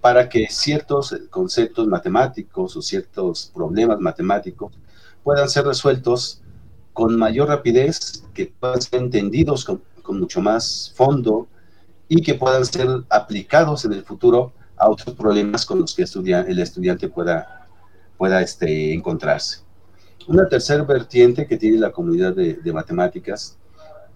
para 0.00 0.26
que 0.30 0.46
ciertos 0.48 1.14
conceptos 1.28 1.86
matemáticos 1.86 2.74
o 2.78 2.80
ciertos 2.80 3.52
problemas 3.54 4.00
matemáticos 4.00 4.72
puedan 5.22 5.50
ser 5.50 5.66
resueltos 5.66 6.40
con 6.94 7.14
mayor 7.14 7.48
rapidez, 7.48 8.24
que 8.32 8.50
puedan 8.58 8.80
ser 8.80 9.02
entendidos 9.02 9.66
con, 9.66 9.82
mucho 10.18 10.40
más 10.40 10.90
fondo 10.96 11.46
y 12.08 12.22
que 12.22 12.32
puedan 12.32 12.64
ser 12.64 12.88
aplicados 13.10 13.84
en 13.84 13.92
el 13.92 14.02
futuro 14.02 14.54
a 14.78 14.88
otros 14.88 15.14
problemas 15.14 15.66
con 15.66 15.80
los 15.80 15.94
que 15.94 16.04
el 16.04 16.58
estudiante 16.58 17.06
pueda, 17.08 17.68
pueda 18.16 18.40
este, 18.40 18.94
encontrarse. 18.94 19.58
Una 20.26 20.48
tercera 20.48 20.84
vertiente 20.84 21.46
que 21.46 21.58
tiene 21.58 21.76
la 21.76 21.92
comunidad 21.92 22.34
de, 22.34 22.72
matemáticas 22.72 23.57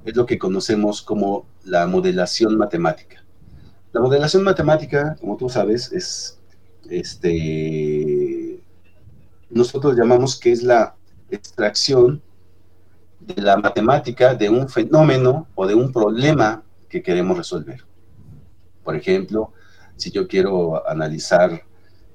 es 0.04 0.16
lo 0.16 0.26
que 0.26 0.38
conocemos 0.38 1.02
como 1.02 1.46
la 1.64 1.86
modelación 1.86 2.56
matemática. 2.56 3.24
La 3.92 4.00
modelación 4.00 4.42
matemática, 4.42 5.16
como 5.20 5.36
tú 5.36 5.48
sabes, 5.48 5.92
es, 5.92 6.40
este, 6.88 8.60
nosotros 9.50 9.96
llamamos 9.96 10.38
que 10.38 10.52
es 10.52 10.62
la 10.62 10.96
extracción 11.30 12.22
de 13.20 13.40
la 13.40 13.56
matemática 13.56 14.34
de 14.34 14.48
un 14.48 14.68
fenómeno 14.68 15.46
o 15.54 15.66
de 15.66 15.74
un 15.74 15.92
problema 15.92 16.62
que 16.88 17.02
queremos 17.02 17.36
resolver. 17.36 17.84
Por 18.82 18.96
ejemplo, 18.96 19.52
si 19.96 20.10
yo 20.10 20.26
quiero 20.26 20.88
analizar, 20.88 21.62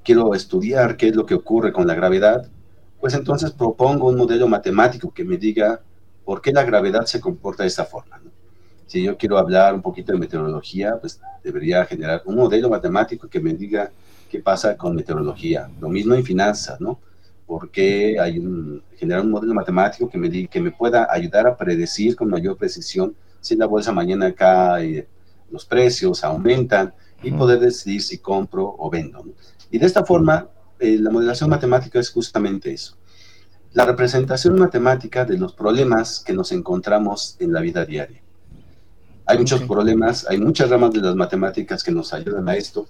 quiero 0.03 0.33
estudiar 0.33 0.97
qué 0.97 1.09
es 1.09 1.15
lo 1.15 1.25
que 1.25 1.35
ocurre 1.35 1.71
con 1.71 1.87
la 1.87 1.95
gravedad, 1.95 2.49
pues 2.99 3.13
entonces 3.13 3.51
propongo 3.51 4.09
un 4.09 4.17
modelo 4.17 4.47
matemático 4.47 5.13
que 5.13 5.23
me 5.23 5.37
diga 5.37 5.81
por 6.27 6.41
qué 6.41 6.51
la 6.51 6.65
gravedad 6.65 7.05
se 7.05 7.21
comporta 7.21 7.63
de 7.63 7.69
esta 7.69 7.85
forma. 7.85 8.19
Si 8.85 9.01
yo 9.01 9.15
quiero 9.15 9.37
hablar 9.37 9.73
un 9.73 9.81
poquito 9.81 10.11
de 10.11 10.19
meteorología, 10.19 10.97
pues 10.99 11.21
debería 11.41 11.85
generar 11.85 12.21
un 12.25 12.35
modelo 12.35 12.67
matemático 12.69 13.29
que 13.29 13.39
me 13.39 13.53
diga 13.53 13.89
qué 14.29 14.39
pasa 14.39 14.75
con 14.75 14.93
meteorología. 14.93 15.69
Lo 15.79 15.87
mismo 15.87 16.15
en 16.15 16.25
finanzas, 16.25 16.81
¿no? 16.81 16.99
Porque 17.45 18.19
hay 18.19 18.39
un, 18.39 18.83
generar 18.97 19.21
un 19.23 19.31
modelo 19.31 19.53
matemático 19.53 20.09
que 20.09 20.17
me, 20.17 20.49
que 20.49 20.59
me 20.59 20.71
pueda 20.71 21.07
ayudar 21.09 21.47
a 21.47 21.55
predecir 21.55 22.13
con 22.17 22.29
mayor 22.29 22.57
precisión 22.57 23.15
si 23.39 23.55
la 23.55 23.65
bolsa 23.65 23.93
mañana 23.93 24.33
cae, 24.33 25.07
los 25.49 25.63
precios 25.63 26.25
aumentan 26.25 26.93
y 27.23 27.31
poder 27.31 27.61
decidir 27.61 28.01
si 28.01 28.17
compro 28.17 28.75
o 28.77 28.89
vendo. 28.89 29.23
Y 29.71 29.79
de 29.79 29.85
esta 29.85 30.03
forma, 30.03 30.49
eh, 30.77 30.97
la 30.99 31.09
modelación 31.09 31.49
matemática 31.49 31.99
es 31.99 32.09
justamente 32.09 32.73
eso. 32.73 32.96
La 33.77 33.85
representación 33.85 34.57
matemática 34.57 35.23
de 35.23 35.37
los 35.37 35.53
problemas 35.53 36.23
que 36.25 36.33
nos 36.33 36.51
encontramos 36.51 37.35
en 37.37 37.53
la 37.53 37.61
vida 37.61 37.85
diaria. 37.85 38.23
Hay 39.27 39.37
muchos 39.37 39.61
problemas, 39.61 40.25
hay 40.27 40.39
muchas 40.39 40.71
ramas 40.71 40.93
de 40.93 40.99
las 41.01 41.13
matemáticas 41.13 41.83
que 41.83 41.91
nos 41.91 42.11
ayudan 42.11 42.49
a 42.49 42.55
esto. 42.55 42.87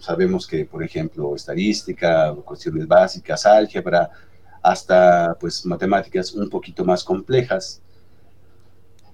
Sabemos 0.00 0.48
que, 0.48 0.64
por 0.64 0.82
ejemplo, 0.82 1.36
estadística, 1.36 2.34
cuestiones 2.44 2.88
básicas, 2.88 3.46
álgebra, 3.46 4.10
hasta 4.64 5.36
pues 5.38 5.64
matemáticas 5.64 6.32
un 6.32 6.50
poquito 6.50 6.84
más 6.84 7.04
complejas 7.04 7.80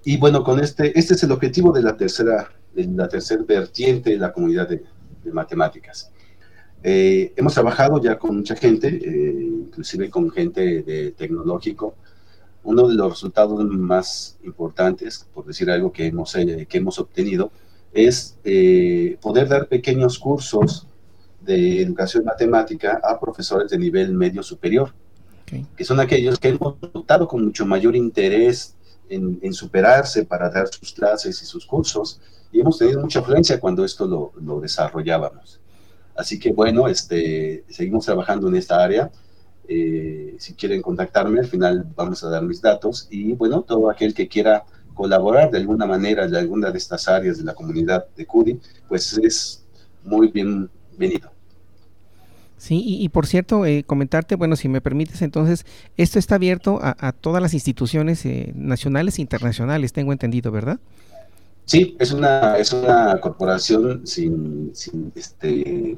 y 0.05 0.16
bueno, 0.16 0.42
con 0.42 0.61
este, 0.61 0.98
este 0.98 1.12
es 1.12 1.22
el 1.25 1.33
objetivo 1.33 1.72
de 1.72 1.83
la 1.83 1.94
tercera, 1.94 2.51
de 2.75 2.87
la 2.87 3.07
tercera 3.07 3.42
vertiente 3.46 4.09
de 4.09 4.16
la 4.16 4.33
comunidad 4.33 4.66
de, 4.66 4.83
matemáticas. 5.31 6.11
Eh, 6.82 7.32
hemos 7.36 7.54
trabajado 7.54 8.00
ya 8.02 8.18
con 8.18 8.36
mucha 8.36 8.56
gente, 8.56 8.88
eh, 8.88 9.50
inclusive 9.66 10.10
con 10.10 10.30
gente 10.30 10.82
de 10.82 11.12
tecnológico. 11.12 11.94
Uno 12.64 12.88
de 12.88 12.94
los 12.94 13.10
resultados 13.10 13.64
más 13.64 14.38
importantes, 14.44 15.26
por 15.32 15.46
decir 15.46 15.70
algo 15.70 15.92
que 15.92 16.06
hemos, 16.06 16.34
eh, 16.36 16.66
que 16.68 16.78
hemos 16.78 16.98
obtenido, 16.98 17.50
es 17.92 18.36
poder 19.20 19.48
dar 19.48 19.68
pequeños 19.68 20.18
cursos 20.18 20.86
de 21.40 21.82
educación 21.82 22.24
matemática 22.24 23.00
a 23.02 23.20
profesores 23.20 23.70
de 23.70 23.78
nivel 23.78 24.14
medio 24.14 24.42
superior, 24.42 24.94
que 25.76 25.84
son 25.84 26.00
aquellos 26.00 26.38
que 26.38 26.48
hemos 26.48 26.76
notado 26.94 27.28
con 27.28 27.44
mucho 27.44 27.66
mayor 27.66 27.94
interés 27.94 28.74
en, 29.10 29.52
superarse 29.52 30.24
para 30.24 30.48
dar 30.48 30.68
sus 30.68 30.92
clases 30.92 31.42
y 31.42 31.44
sus 31.44 31.66
cursos 31.66 32.18
y 32.50 32.60
hemos 32.60 32.78
tenido 32.78 33.00
mucha 33.00 33.20
afluencia 33.20 33.60
cuando 33.60 33.84
esto 33.84 34.06
lo, 34.06 34.32
lo, 34.40 34.60
desarrollábamos. 34.60 35.62
Así 36.16 36.38
que 36.38 36.53
bueno, 36.53 36.88
este, 36.88 37.64
seguimos 37.68 38.05
trabajando 38.05 38.48
en 38.48 38.57
esta 38.57 38.83
área. 38.83 39.11
Eh, 39.68 40.37
si 40.38 40.55
quieren 40.55 40.83
contactarme, 40.83 41.40
al 41.40 41.46
final 41.46 41.87
vamos 41.96 42.22
a 42.25 42.29
dar 42.29 42.42
mis 42.42 42.61
datos 42.61 43.07
y 43.11 43.33
bueno, 43.33 43.62
todo 43.62 43.90
aquel 43.90 44.12
que 44.12 44.29
quiera 44.29 44.64
colaborar 44.94 45.51
de 45.51 45.59
alguna 45.59 45.87
manera 45.87 46.25
en 46.25 46.35
alguna 46.35 46.70
de 46.70 46.79
estas 46.79 47.09
áreas 47.09 47.38
de 47.38 47.44
la 47.44 47.55
comunidad 47.55 48.07
de 48.16 48.27
CUDI, 48.27 48.61
pues 48.88 49.18
es 49.18 49.64
muy 50.05 50.29
bienvenido. 50.29 51.31
Sí, 52.62 52.81
y, 52.85 53.09
por 53.09 53.27
cierto, 53.27 53.66
eh, 53.66 53.83
comentarte, 53.83 54.37
bueno, 54.37 54.55
si 54.55 54.68
me 54.68 54.81
permites, 54.81 55.20
entonces, 55.22 55.66
esto 55.96 56.20
está 56.20 56.37
abierto 56.37 56.79
a, 56.81 57.11
todas 57.11 57.42
las 57.42 57.55
instituciones 57.55 58.25
eh, 58.25 58.53
nacionales 58.55 59.18
e 59.18 59.22
internacionales, 59.22 59.92
tengo 59.92 60.12
entendido, 60.12 60.53
¿verdad? 60.53 60.79
Sí, 61.64 61.96
es 61.98 62.12
una, 62.12 62.57
es 62.59 62.72
una 62.72 63.18
corporación 63.20 64.07
sin, 64.07 64.70
sin 64.75 65.12
este, 65.14 65.96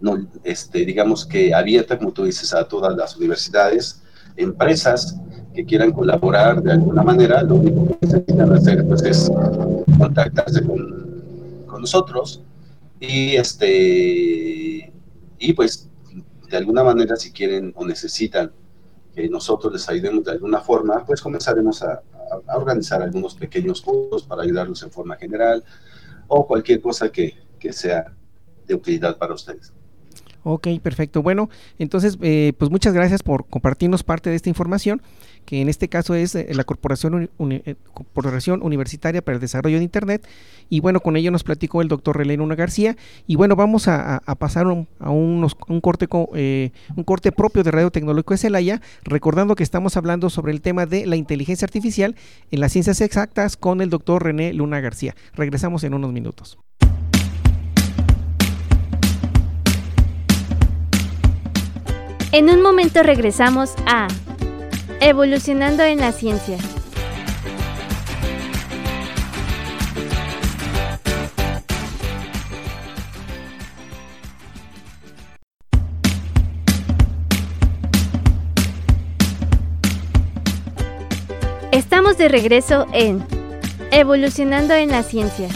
no, 0.00 0.26
este, 0.44 0.84
digamos 0.84 1.26
que 1.26 1.52
abierta, 1.54 1.98
como 1.98 2.12
tú 2.12 2.24
dices, 2.24 2.54
a 2.54 2.66
todas 2.66 2.96
las 2.96 3.16
universidades, 3.16 4.02
empresas 4.36 5.16
que 5.54 5.64
quieran 5.64 5.92
colaborar 5.92 6.62
de 6.62 6.72
alguna 6.72 7.02
manera, 7.02 7.42
lo 7.42 7.56
único 7.56 7.86
que 7.88 8.06
necesitan 8.06 8.52
hacer 8.52 8.86
pues, 8.86 9.02
es 9.02 9.30
contactarse 9.98 10.62
con, 10.62 11.64
con 11.66 11.80
nosotros 11.80 12.42
y 13.00 13.36
este 13.36 14.92
y 15.38 15.52
pues 15.54 15.90
de 16.50 16.56
alguna 16.56 16.82
manera, 16.82 17.16
si 17.16 17.32
quieren 17.32 17.72
o 17.76 17.86
necesitan 17.86 18.52
que 19.14 19.28
nosotros 19.28 19.72
les 19.72 19.88
ayudemos 19.88 20.24
de 20.24 20.32
alguna 20.32 20.60
forma, 20.60 21.04
pues 21.06 21.20
comenzaremos 21.20 21.82
a, 21.82 22.02
organizar 22.54 23.02
algunos 23.02 23.34
pequeños 23.34 23.80
cursos 23.80 24.24
para 24.24 24.42
ayudarlos 24.42 24.82
en 24.82 24.90
forma 24.90 25.16
general 25.16 25.64
o 26.28 26.46
cualquier 26.46 26.80
cosa 26.80 27.10
que, 27.10 27.34
sea 27.72 28.12
de 28.66 28.74
utilidad 28.74 29.18
para 29.18 29.34
ustedes. 29.34 29.72
Ok, 30.42 30.68
perfecto. 30.82 31.22
Bueno, 31.22 31.50
entonces, 31.78 32.16
eh, 32.22 32.54
pues 32.58 32.70
muchas 32.70 32.94
gracias 32.94 33.22
por 33.22 33.46
compartirnos 33.46 34.02
parte 34.02 34.30
de 34.30 34.36
esta 34.36 34.48
información 34.48 35.02
que 35.44 35.60
en 35.60 35.68
este 35.68 35.88
caso 35.88 36.14
es 36.14 36.34
eh, 36.34 36.48
la 36.52 36.64
Corporación, 36.64 37.30
eh, 37.50 37.74
Corporación 37.92 38.62
Universitaria 38.62 39.22
para 39.22 39.36
el 39.36 39.40
Desarrollo 39.40 39.78
de 39.78 39.84
Internet. 39.84 40.26
Y 40.68 40.80
bueno, 40.80 41.00
con 41.00 41.16
ello 41.16 41.30
nos 41.30 41.42
platicó 41.42 41.82
el 41.82 41.88
doctor 41.88 42.16
René 42.16 42.36
Luna 42.36 42.54
García. 42.54 42.96
Y 43.26 43.36
bueno, 43.36 43.56
vamos 43.56 43.88
a, 43.88 44.22
pasar 44.38 44.66
a 44.66 45.10
unos, 45.10 45.56
un, 45.68 45.80
corte, 45.80 46.08
eh, 46.34 46.70
un 46.94 47.04
corte 47.04 47.32
propio 47.32 47.62
de 47.62 47.70
Radio 47.70 47.90
Tecnológico 47.90 48.34
de 48.34 48.38
Celaya, 48.38 48.80
recordando 49.02 49.56
que 49.56 49.64
estamos 49.64 49.96
hablando 49.96 50.30
sobre 50.30 50.52
el 50.52 50.60
tema 50.60 50.86
de 50.86 51.06
la 51.06 51.16
inteligencia 51.16 51.64
artificial 51.64 52.14
en 52.50 52.60
las 52.60 52.72
ciencias 52.72 53.00
exactas 53.00 53.56
con 53.56 53.80
el 53.80 53.90
doctor 53.90 54.24
René 54.24 54.52
Luna 54.52 54.80
García. 54.80 55.16
Regresamos 55.34 55.82
en 55.84 55.94
unos 55.94 56.12
minutos. 56.12 56.58
En 62.32 62.48
un 62.48 62.62
momento 62.62 63.02
regresamos 63.02 63.74
a 63.86 64.06
Evolucionando 65.02 65.82
en 65.82 65.98
la 65.98 66.12
Ciencia. 66.12 66.58
Estamos 81.72 82.18
de 82.18 82.28
regreso 82.28 82.86
en 82.92 83.24
Evolucionando 83.90 84.74
en 84.74 84.90
la 84.90 85.02
Ciencia. 85.02 85.48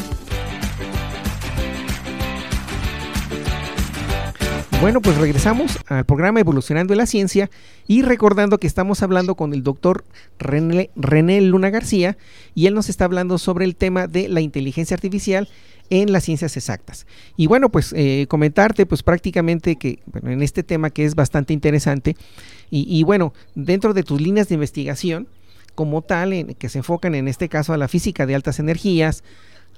Bueno, 4.84 5.00
pues 5.00 5.16
regresamos 5.16 5.78
al 5.86 6.04
programa 6.04 6.40
Evolucionando 6.40 6.92
en 6.92 6.98
la 6.98 7.06
Ciencia 7.06 7.48
y 7.88 8.02
recordando 8.02 8.58
que 8.58 8.66
estamos 8.66 9.02
hablando 9.02 9.34
con 9.34 9.54
el 9.54 9.62
doctor 9.62 10.04
René, 10.38 11.40
Luna 11.40 11.70
García 11.70 12.18
y 12.54 12.66
él 12.66 12.74
nos 12.74 12.90
está 12.90 13.06
hablando 13.06 13.38
sobre 13.38 13.64
el 13.64 13.76
tema 13.76 14.08
de 14.08 14.28
la 14.28 14.42
inteligencia 14.42 14.94
artificial 14.94 15.48
en 15.88 16.12
las 16.12 16.24
ciencias 16.24 16.58
exactas. 16.58 17.06
Y 17.34 17.46
bueno, 17.46 17.70
pues 17.70 17.94
eh, 17.96 18.26
comentarte 18.28 18.84
pues 18.84 19.02
prácticamente 19.02 19.76
que 19.76 20.00
en 20.22 20.42
este 20.42 20.62
tema 20.62 20.90
que 20.90 21.06
es 21.06 21.14
bastante 21.14 21.54
interesante 21.54 22.14
y, 22.70 23.02
bueno, 23.04 23.32
dentro 23.54 23.94
de 23.94 24.02
tus 24.02 24.20
líneas 24.20 24.50
de 24.50 24.56
investigación 24.56 25.28
como 25.74 26.02
tal, 26.02 26.34
en, 26.34 26.54
que 26.56 26.68
se 26.68 26.76
enfocan 26.76 27.14
en 27.14 27.26
este 27.26 27.48
caso 27.48 27.72
a 27.72 27.78
la 27.78 27.88
física 27.88 28.26
de 28.26 28.34
altas 28.34 28.58
energías, 28.58 29.24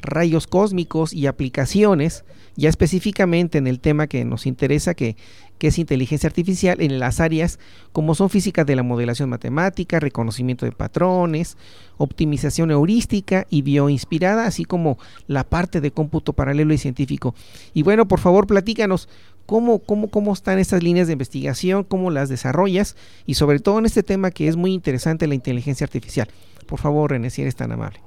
rayos 0.01 0.47
cósmicos 0.47 1.13
y 1.13 1.27
aplicaciones, 1.27 2.25
ya 2.57 2.69
específicamente 2.69 3.59
en 3.59 3.67
el 3.67 3.81
tema 3.81 4.07
que 4.07 4.25
nos 4.25 4.47
interesa, 4.47 4.95
que, 4.95 5.17
es 5.61 5.79
inteligencia 5.79 6.29
artificial, 6.29 6.81
en 6.81 7.01
las 7.01 7.19
áreas 7.19 7.59
como 7.93 8.15
son 8.15 8.31
física 8.31 8.65
de 8.65 8.77
la 8.77 8.85
modelación 8.85 9.29
matemática, 9.29 9.99
reconocimiento 9.99 10.65
de 10.65 10.71
patrones, 10.71 11.57
optimización 11.97 12.71
heurística 12.71 13.47
y 13.51 13.63
bioinspirada, 13.63 14.47
así 14.47 14.65
como 14.65 14.97
la 15.27 15.43
parte 15.43 15.81
de 15.81 15.91
cómputo 15.91 16.35
paralelo 16.35 16.73
y 16.73 16.79
científico. 16.79 17.35
Y 17.75 17.83
bueno, 17.83 18.07
por 18.07 18.21
favor, 18.21 18.47
platícanos 18.47 19.09
cómo, 19.45 19.81
cómo, 19.81 20.09
cómo 20.09 20.33
están 20.33 20.61
estas 20.61 20.85
líneas 20.85 21.09
de 21.09 21.15
investigación, 21.15 21.83
cómo 21.83 22.11
las 22.11 22.29
desarrollas 22.29 22.95
y 23.27 23.35
sobre 23.35 23.59
todo 23.59 23.81
en 23.81 23.87
este 23.87 24.05
tema 24.05 24.31
que 24.31 24.47
es 24.47 24.55
muy 24.55 24.73
interesante, 24.73 25.27
la 25.27 25.35
inteligencia 25.35 25.85
artificial. 25.85 26.29
Por 26.67 26.79
favor, 26.79 27.11
René, 27.11 27.31
si 27.31 27.43
eres 27.43 27.57
tan 27.57 27.73
amable. 27.73 28.06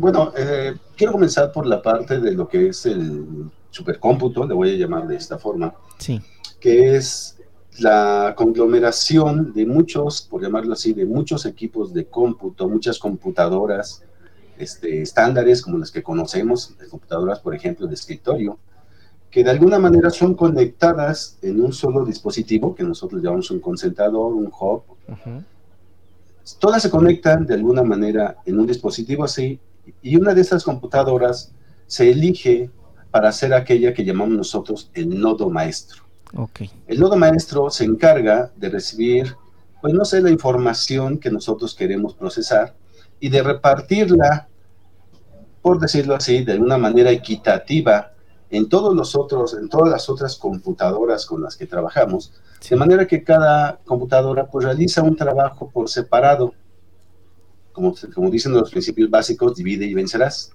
Bueno, 0.00 0.32
eh, 0.36 0.74
quiero 0.96 1.12
comenzar 1.12 1.52
por 1.52 1.66
la 1.66 1.80
parte 1.80 2.20
de 2.20 2.32
lo 2.32 2.48
que 2.48 2.68
es 2.68 2.86
el 2.86 3.50
supercómputo, 3.70 4.46
le 4.46 4.54
voy 4.54 4.74
a 4.74 4.76
llamar 4.76 5.06
de 5.06 5.16
esta 5.16 5.38
forma, 5.38 5.74
sí. 5.98 6.20
que 6.60 6.96
es 6.96 7.36
la 7.78 8.34
conglomeración 8.36 9.52
de 9.52 9.66
muchos, 9.66 10.22
por 10.22 10.42
llamarlo 10.42 10.72
así, 10.72 10.92
de 10.92 11.04
muchos 11.04 11.44
equipos 11.46 11.92
de 11.92 12.06
cómputo, 12.06 12.68
muchas 12.68 12.98
computadoras 12.98 14.02
este, 14.58 15.02
estándares 15.02 15.62
como 15.62 15.78
las 15.78 15.90
que 15.90 16.02
conocemos, 16.02 16.74
computadoras, 16.90 17.40
por 17.40 17.54
ejemplo, 17.54 17.86
de 17.86 17.94
escritorio, 17.94 18.58
que 19.30 19.44
de 19.44 19.50
alguna 19.50 19.78
manera 19.78 20.08
son 20.10 20.34
conectadas 20.34 21.38
en 21.42 21.62
un 21.62 21.72
solo 21.72 22.04
dispositivo, 22.04 22.74
que 22.74 22.82
nosotros 22.82 23.22
llamamos 23.22 23.50
un 23.50 23.60
concentrador, 23.60 24.32
un 24.32 24.46
hub, 24.46 24.82
todas 26.54 26.82
se 26.82 26.90
conectan 26.90 27.46
de 27.46 27.54
alguna 27.54 27.82
manera 27.82 28.36
en 28.46 28.58
un 28.60 28.66
dispositivo 28.66 29.24
así 29.24 29.58
y 30.02 30.16
una 30.16 30.34
de 30.34 30.40
esas 30.40 30.64
computadoras 30.64 31.52
se 31.86 32.10
elige 32.10 32.70
para 33.10 33.28
hacer 33.28 33.54
aquella 33.54 33.92
que 33.92 34.04
llamamos 34.04 34.36
nosotros 34.36 34.90
el 34.94 35.18
nodo 35.20 35.50
maestro. 35.50 36.02
Okay. 36.34 36.70
El 36.86 37.00
nodo 37.00 37.16
maestro 37.16 37.70
se 37.70 37.84
encarga 37.84 38.50
de 38.56 38.68
recibir, 38.68 39.34
pues 39.80 39.94
no 39.94 40.04
sé, 40.04 40.20
la 40.20 40.30
información 40.30 41.18
que 41.18 41.30
nosotros 41.30 41.74
queremos 41.74 42.14
procesar 42.14 42.74
y 43.20 43.28
de 43.28 43.42
repartirla, 43.42 44.48
por 45.62 45.80
decirlo 45.80 46.14
así, 46.14 46.44
de 46.44 46.58
una 46.58 46.78
manera 46.78 47.10
equitativa 47.10 48.12
en 48.50 48.68
todos 48.68 48.94
los 48.94 49.16
otros, 49.16 49.54
en 49.54 49.68
todas 49.68 49.90
las 49.90 50.08
otras 50.08 50.36
computadoras 50.36 51.26
con 51.26 51.42
las 51.42 51.56
que 51.56 51.66
trabajamos, 51.66 52.32
de 52.68 52.76
manera 52.76 53.06
que 53.06 53.22
cada 53.22 53.78
computadora 53.84 54.46
pues 54.46 54.64
realiza 54.64 55.02
un 55.02 55.16
trabajo 55.16 55.70
por 55.70 55.88
separado. 55.88 56.54
Como, 57.72 57.94
como 58.14 58.30
dicen 58.30 58.52
los 58.52 58.70
principios 58.70 59.10
básicos, 59.10 59.54
divide 59.54 59.84
y 59.84 59.94
vencerás. 59.94 60.50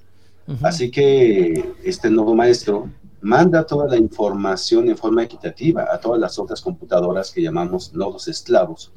Así 0.63 0.89
que 0.89 1.75
este 1.83 2.09
nuevo 2.09 2.35
maestro 2.35 2.89
manda 3.21 3.65
toda 3.65 3.87
la 3.87 3.97
información 3.97 4.89
en 4.89 4.97
forma 4.97 5.23
equitativa 5.23 5.87
a 5.91 5.99
todas 5.99 6.19
las 6.19 6.39
otras 6.39 6.61
computadoras 6.61 7.31
que 7.31 7.41
llamamos 7.41 7.93
nodos 7.93 8.27
esclavos. 8.27 8.91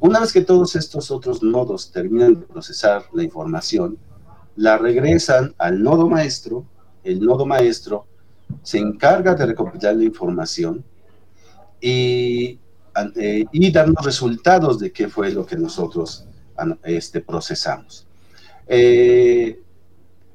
Una 0.00 0.20
vez 0.20 0.32
que 0.32 0.42
todos 0.42 0.76
estos 0.76 1.10
otros 1.10 1.42
nodos 1.42 1.90
terminan 1.90 2.34
de 2.34 2.46
procesar 2.46 3.04
la 3.14 3.24
información, 3.24 3.98
la 4.54 4.76
regresan 4.76 5.54
al 5.58 5.82
nodo 5.82 6.08
maestro, 6.08 6.64
el 7.02 7.20
nodo 7.20 7.46
maestro 7.46 8.06
se 8.62 8.78
encarga 8.78 9.34
de 9.34 9.46
recopilar 9.46 9.96
la 9.96 10.04
información 10.04 10.84
y, 11.80 12.58
eh, 13.16 13.44
y 13.52 13.70
darnos 13.70 14.04
resultados 14.04 14.78
de 14.78 14.92
qué 14.92 15.08
fue 15.08 15.30
lo 15.30 15.46
que 15.46 15.56
nosotros 15.56 16.26
este, 16.84 17.20
procesamos. 17.20 18.06
Eh, 18.66 19.60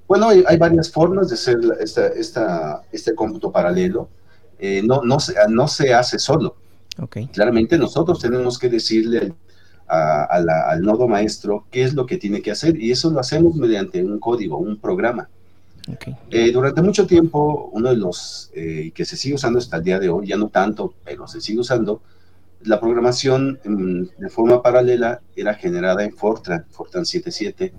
bueno, 0.08 0.30
hay, 0.30 0.58
varias 0.58 0.92
formas 0.92 1.30
de 1.30 1.36
hacer 1.36 1.60
esta, 1.80 2.84
este 2.92 3.16
cómputo 3.16 3.52
paralelo. 3.52 4.10
Eh, 4.60 4.82
no, 4.84 5.02
no, 5.04 5.20
se, 5.20 5.34
no 5.50 5.68
se 5.68 5.94
hace 5.94 6.20
solo. 6.20 6.56
Okay. 6.98 7.28
Claramente 7.28 7.78
nosotros 7.78 8.20
tenemos 8.20 8.60
que 8.60 8.70
decirle 8.70 9.34
al 9.88 10.82
nodo 10.82 11.08
maestro 11.08 11.66
qué 11.70 11.84
es 11.84 11.94
lo 11.94 12.06
que 12.06 12.18
tiene 12.18 12.42
que 12.42 12.52
hacer 12.52 12.80
y 12.80 12.92
eso 12.92 13.12
lo 13.12 13.20
hacemos 13.20 13.56
mediante 13.56 14.04
un 14.04 14.20
código, 14.20 14.58
un 14.58 14.80
programa. 14.80 15.30
Eh, 16.30 16.52
durante 16.52 16.82
mucho 16.82 17.06
tiempo, 17.06 17.70
uno 17.74 17.90
de 17.90 17.98
los 17.98 18.52
eh, 18.54 18.92
que 18.94 19.06
se 19.06 19.18
sigue 19.18 19.36
usando 19.36 19.60
hasta 19.60 19.78
el 19.78 19.84
día 19.84 20.00
de 20.00 20.10
hoy, 20.10 20.28
ya 20.28 20.38
no 20.38 20.50
tanto, 20.50 20.94
pero 21.04 21.28
se 21.28 21.42
sigue 21.42 21.60
usando, 21.60 22.02
la 22.62 22.80
programación 22.80 23.60
de 24.18 24.30
forma 24.30 24.62
paralela 24.62 25.20
era 25.36 25.54
generada 25.54 26.06
en 26.06 26.14
Fortran, 26.16 26.66
Fortran 26.70 27.06
77, 27.06 27.74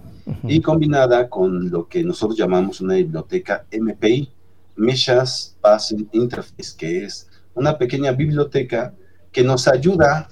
y 0.46 0.60
combinada 0.60 1.30
con 1.30 1.70
lo 1.70 1.88
que 1.88 2.04
nosotros 2.04 2.38
llamamos 2.38 2.82
una 2.82 2.94
biblioteca 2.94 3.64
MPI, 3.72 4.30
Meshas 4.76 5.56
Passing 5.62 6.10
Interface, 6.12 6.76
que 6.76 7.04
es 7.04 7.28
una 7.54 7.78
pequeña 7.78 8.12
biblioteca 8.12 8.92
que 9.32 9.42
nos 9.42 9.66
ayuda 9.68 10.28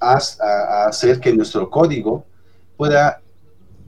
a, 0.00 0.18
a 0.40 0.86
hacer 0.86 1.18
que 1.18 1.32
nuestro 1.32 1.70
código 1.70 2.26
pueda 2.76 3.22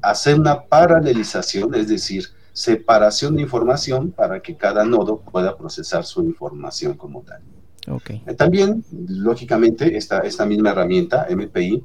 hacer 0.00 0.40
una 0.40 0.62
paralelización, 0.62 1.74
es 1.74 1.88
decir, 1.88 2.24
separación 2.60 3.36
de 3.36 3.42
información 3.42 4.10
para 4.10 4.42
que 4.42 4.54
cada 4.54 4.84
nodo 4.84 5.20
pueda 5.20 5.56
procesar 5.56 6.04
su 6.04 6.22
información 6.22 6.92
como 6.92 7.22
tal. 7.22 7.40
Okay. 7.88 8.22
Eh, 8.26 8.34
también, 8.34 8.84
lógicamente, 9.08 9.96
esta, 9.96 10.18
esta 10.20 10.44
misma 10.44 10.72
herramienta, 10.72 11.26
MPI, 11.30 11.82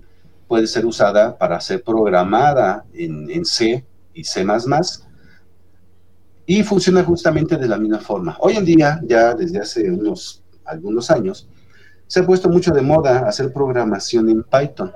puede 0.50 0.68
ser 0.68 0.86
usada 0.86 1.38
para 1.38 1.62
ser 1.62 1.82
programada 1.82 2.84
en, 2.94 3.32
en 3.32 3.46
C 3.46 3.86
y 4.14 4.26
C++, 4.26 4.46
y 6.46 6.62
funciona 6.64 7.06
justamente 7.06 7.56
de 7.56 7.68
la 7.70 7.78
misma 7.78 8.00
forma. 8.00 8.36
Hoy 8.42 8.58
en 8.58 8.66
día, 8.66 9.00
ya 9.08 9.34
desde 9.34 9.60
hace 9.60 9.90
unos 9.90 10.44
algunos 10.66 11.10
años, 11.10 11.48
se 12.06 12.20
ha 12.20 12.26
puesto 12.26 12.50
mucho 12.50 12.72
de 12.72 12.82
moda 12.82 13.20
hacer 13.30 13.54
programación 13.54 14.28
en 14.28 14.44
Python. 14.44 14.92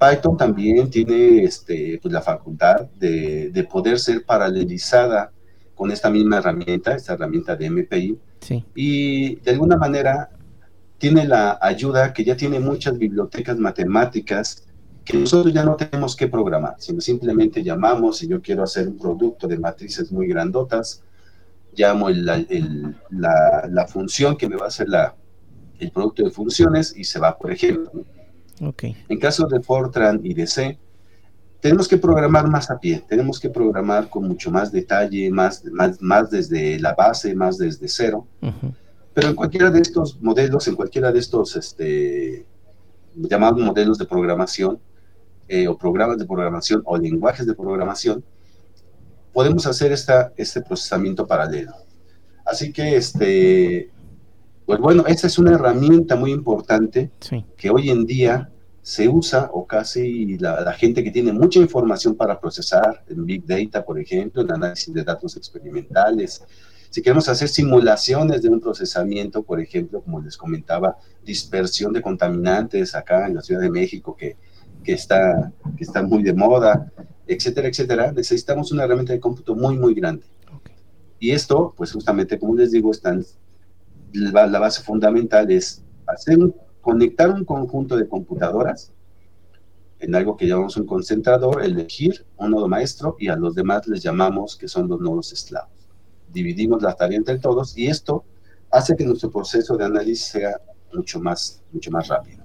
Python 0.00 0.36
también 0.36 0.88
tiene 0.88 1.44
este, 1.44 1.98
pues, 2.00 2.12
la 2.12 2.22
facultad 2.22 2.88
de, 2.98 3.68
poder 3.70 3.98
ser 3.98 4.24
paralelizada 4.24 5.30
con 5.74 5.90
esta 5.90 6.08
misma 6.08 6.38
herramienta, 6.38 6.94
esta 6.94 7.12
herramienta 7.12 7.54
de 7.54 7.70
MPI. 7.70 8.18
Y 8.74 9.36
de 9.36 9.50
alguna 9.50 9.76
manera 9.76 10.30
tiene 10.96 11.26
la 11.26 11.58
ayuda 11.60 12.12
que 12.14 12.24
ya 12.24 12.36
tiene 12.36 12.58
muchas 12.60 12.96
bibliotecas 12.96 13.58
matemáticas 13.58 14.66
que 15.04 15.18
nosotros 15.18 15.52
ya 15.52 15.64
no 15.64 15.76
tenemos 15.76 16.16
que 16.16 16.28
programar, 16.28 16.76
sino 16.78 17.00
simplemente 17.00 17.62
llamamos, 17.62 18.18
si 18.18 18.28
yo 18.28 18.40
quiero 18.40 18.62
hacer 18.62 18.88
un 18.88 18.98
producto 18.98 19.46
de 19.48 19.58
matrices 19.58 20.12
muy 20.12 20.28
grandotas, 20.28 21.02
llamo 21.74 22.08
la, 22.10 22.42
la, 23.10 23.86
función 23.86 24.36
que 24.36 24.48
me 24.48 24.56
va 24.56 24.66
a 24.66 24.68
hacer 24.68 24.88
la, 24.88 25.14
el 25.78 25.90
producto 25.90 26.22
de 26.22 26.30
funciones 26.30 26.94
y 26.96 27.04
se 27.04 27.18
va, 27.18 27.36
por 27.36 27.50
ejemplo. 27.50 28.04
Okay. 28.60 28.96
En 29.08 29.18
caso 29.18 29.46
de 29.46 29.60
Fortran 29.60 30.20
y 30.22 30.34
de 30.34 30.46
C, 30.46 30.78
tenemos 31.60 31.88
que 31.88 31.98
programar 31.98 32.48
más 32.48 32.70
a 32.70 32.78
pie, 32.78 33.04
tenemos 33.06 33.38
que 33.38 33.50
programar 33.50 34.08
con 34.08 34.26
mucho 34.26 34.50
más 34.50 34.72
detalle, 34.72 35.30
más, 35.30 35.64
más, 35.66 36.00
más 36.00 36.30
desde 36.30 36.78
la 36.78 36.94
base, 36.94 37.34
más 37.34 37.58
desde 37.58 37.86
cero. 37.88 38.26
Pero 39.12 39.28
en 39.28 39.34
cualquiera 39.34 39.70
de 39.70 39.80
estos 39.80 40.20
modelos, 40.20 40.66
en 40.68 40.76
cualquiera 40.76 41.12
de 41.12 41.18
estos 41.18 41.56
este, 41.56 42.46
llamados 43.14 43.60
modelos 43.60 43.98
de 43.98 44.06
programación, 44.06 44.78
eh, 45.48 45.68
o 45.68 45.76
programas 45.76 46.16
de 46.18 46.26
programación, 46.26 46.82
o 46.84 46.96
lenguajes 46.96 47.46
de 47.46 47.54
programación, 47.54 48.24
podemos 49.32 49.66
hacer 49.66 49.92
esta, 49.92 50.32
este 50.36 50.62
procesamiento 50.62 51.26
paralelo. 51.26 51.72
Así 52.44 52.72
que, 52.72 52.96
este, 52.96 53.90
pues 54.70 54.78
bueno, 54.78 55.04
esta 55.08 55.26
es 55.26 55.36
una 55.36 55.54
herramienta 55.54 56.14
muy 56.14 56.30
importante 56.30 57.10
que 57.56 57.70
hoy 57.70 57.90
en 57.90 58.06
día 58.06 58.52
se 58.82 59.08
usa 59.08 59.50
o 59.52 59.66
casi 59.66 60.38
la, 60.38 60.72
gente 60.74 61.02
que 61.02 61.10
tiene 61.10 61.32
mucha 61.32 61.58
información 61.58 62.14
para 62.14 62.38
procesar 62.38 63.02
en 63.08 63.26
Big 63.26 63.44
Data, 63.44 63.84
por 63.84 63.98
ejemplo, 63.98 64.42
en 64.42 64.52
análisis 64.52 64.94
de 64.94 65.02
datos 65.02 65.36
experimentales. 65.36 66.44
Si 66.88 67.02
queremos 67.02 67.28
hacer 67.28 67.48
simulaciones 67.48 68.42
de 68.42 68.48
un 68.48 68.60
procesamiento, 68.60 69.42
por 69.42 69.60
ejemplo, 69.60 70.02
como 70.02 70.20
les 70.20 70.36
comentaba, 70.36 70.96
dispersión 71.24 71.92
de 71.92 72.00
contaminantes 72.00 72.94
acá 72.94 73.26
en 73.26 73.34
la 73.34 73.42
Ciudad 73.42 73.62
de 73.62 73.70
México, 73.70 74.14
que, 74.16 74.36
que, 74.84 74.92
está, 74.92 75.52
que 75.76 75.82
está 75.82 76.00
muy 76.04 76.22
de 76.22 76.32
moda, 76.32 76.92
etcétera, 77.26 77.66
etcétera, 77.66 78.12
necesitamos 78.12 78.70
una 78.70 78.84
herramienta 78.84 79.14
de 79.14 79.18
cómputo 79.18 79.56
muy, 79.56 79.76
muy 79.76 79.94
grande. 79.94 80.26
Y 81.18 81.32
esto, 81.32 81.74
pues 81.76 81.90
justamente, 81.90 82.38
como 82.38 82.54
les 82.54 82.70
digo, 82.70 82.92
están, 82.92 83.24
la, 84.12 84.58
base 84.58 84.82
fundamental 84.82 85.50
es 85.50 85.82
hacer 86.06 86.38
conectar 86.80 87.30
un 87.30 87.44
conjunto 87.44 87.96
de 87.96 88.08
computadoras 88.08 88.92
en 89.98 90.14
algo 90.14 90.36
que 90.36 90.46
llamamos 90.46 90.76
un 90.76 90.86
concentrador, 90.86 91.62
elegir 91.62 92.24
un 92.38 92.52
nodo 92.52 92.68
maestro 92.68 93.16
y 93.18 93.28
a 93.28 93.36
los 93.36 93.54
demás 93.54 93.86
les 93.86 94.02
llamamos 94.02 94.56
que 94.56 94.66
son 94.66 94.88
los 94.88 95.00
nodos 95.00 95.32
esclavos. 95.32 95.70
Dividimos 96.32 96.82
la 96.82 96.94
tarea 96.94 97.18
entre 97.18 97.38
todos 97.38 97.76
y 97.76 97.86
esto 97.86 98.24
hace 98.70 98.96
que 98.96 99.04
nuestro 99.04 99.30
proceso 99.30 99.76
de 99.76 99.84
análisis 99.84 100.26
sea 100.26 100.60
mucho 100.94 101.20
más, 101.20 101.62
mucho 101.70 101.90
más 101.90 102.08
rápido. 102.08 102.44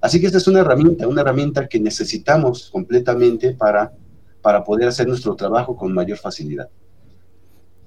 Así 0.00 0.20
que 0.20 0.26
esta 0.26 0.38
es 0.38 0.48
una 0.48 0.60
herramienta, 0.60 1.06
una 1.06 1.20
herramienta 1.20 1.68
que 1.68 1.78
necesitamos 1.80 2.70
completamente 2.70 3.52
para, 3.52 3.92
para 4.42 4.64
poder 4.64 4.88
hacer 4.88 5.06
nuestro 5.06 5.34
trabajo 5.36 5.76
con 5.76 5.94
mayor 5.94 6.18
facilidad. 6.18 6.68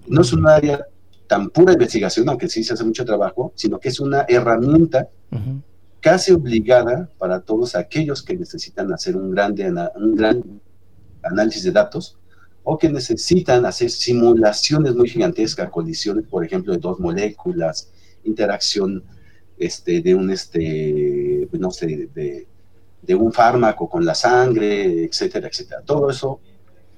No 0.08 0.22
es 0.22 0.32
un 0.32 0.48
área 0.48 0.86
tan 1.28 1.50
pura 1.50 1.74
investigación, 1.74 2.28
aunque 2.30 2.48
sí 2.50 2.64
se 2.64 2.74
hace 2.74 2.84
mucho 2.84 3.06
trabajo, 3.06 3.52
sino 3.56 3.80
que 3.80 3.90
es 3.90 4.00
una 4.00 4.26
herramienta 4.28 5.10
casi 6.00 6.32
obligada 6.32 7.10
para 7.18 7.42
todos 7.42 7.76
aquellos 7.76 8.24
que 8.24 8.38
necesitan 8.38 8.92
hacer 8.94 9.16
un, 9.16 9.32
grande, 9.32 9.70
un 9.96 10.16
gran 10.16 10.44
análisis 11.24 11.64
de 11.64 11.72
datos 11.72 12.18
o 12.64 12.78
que 12.78 12.90
necesitan 12.90 13.66
hacer 13.66 13.90
simulaciones 13.90 14.96
muy 14.96 15.10
gigantescas, 15.10 15.70
colisiones, 15.70 16.26
por 16.28 16.44
ejemplo, 16.44 16.74
de 16.74 16.80
dos 16.80 17.00
moléculas, 17.00 17.92
interacción 18.24 19.04
este, 19.58 20.02
de 20.02 20.16
un, 20.16 20.30
este, 20.32 21.48
no 21.54 21.72
sé, 21.72 22.10
de, 22.14 22.48
de 23.02 23.16
un 23.16 23.32
fármaco 23.32 23.90
con 23.90 24.06
la 24.06 24.14
sangre, 24.14 25.06
etcétera, 25.06 25.48
etcétera. 25.48 25.82
Todo 25.82 26.10
eso, 26.10 26.40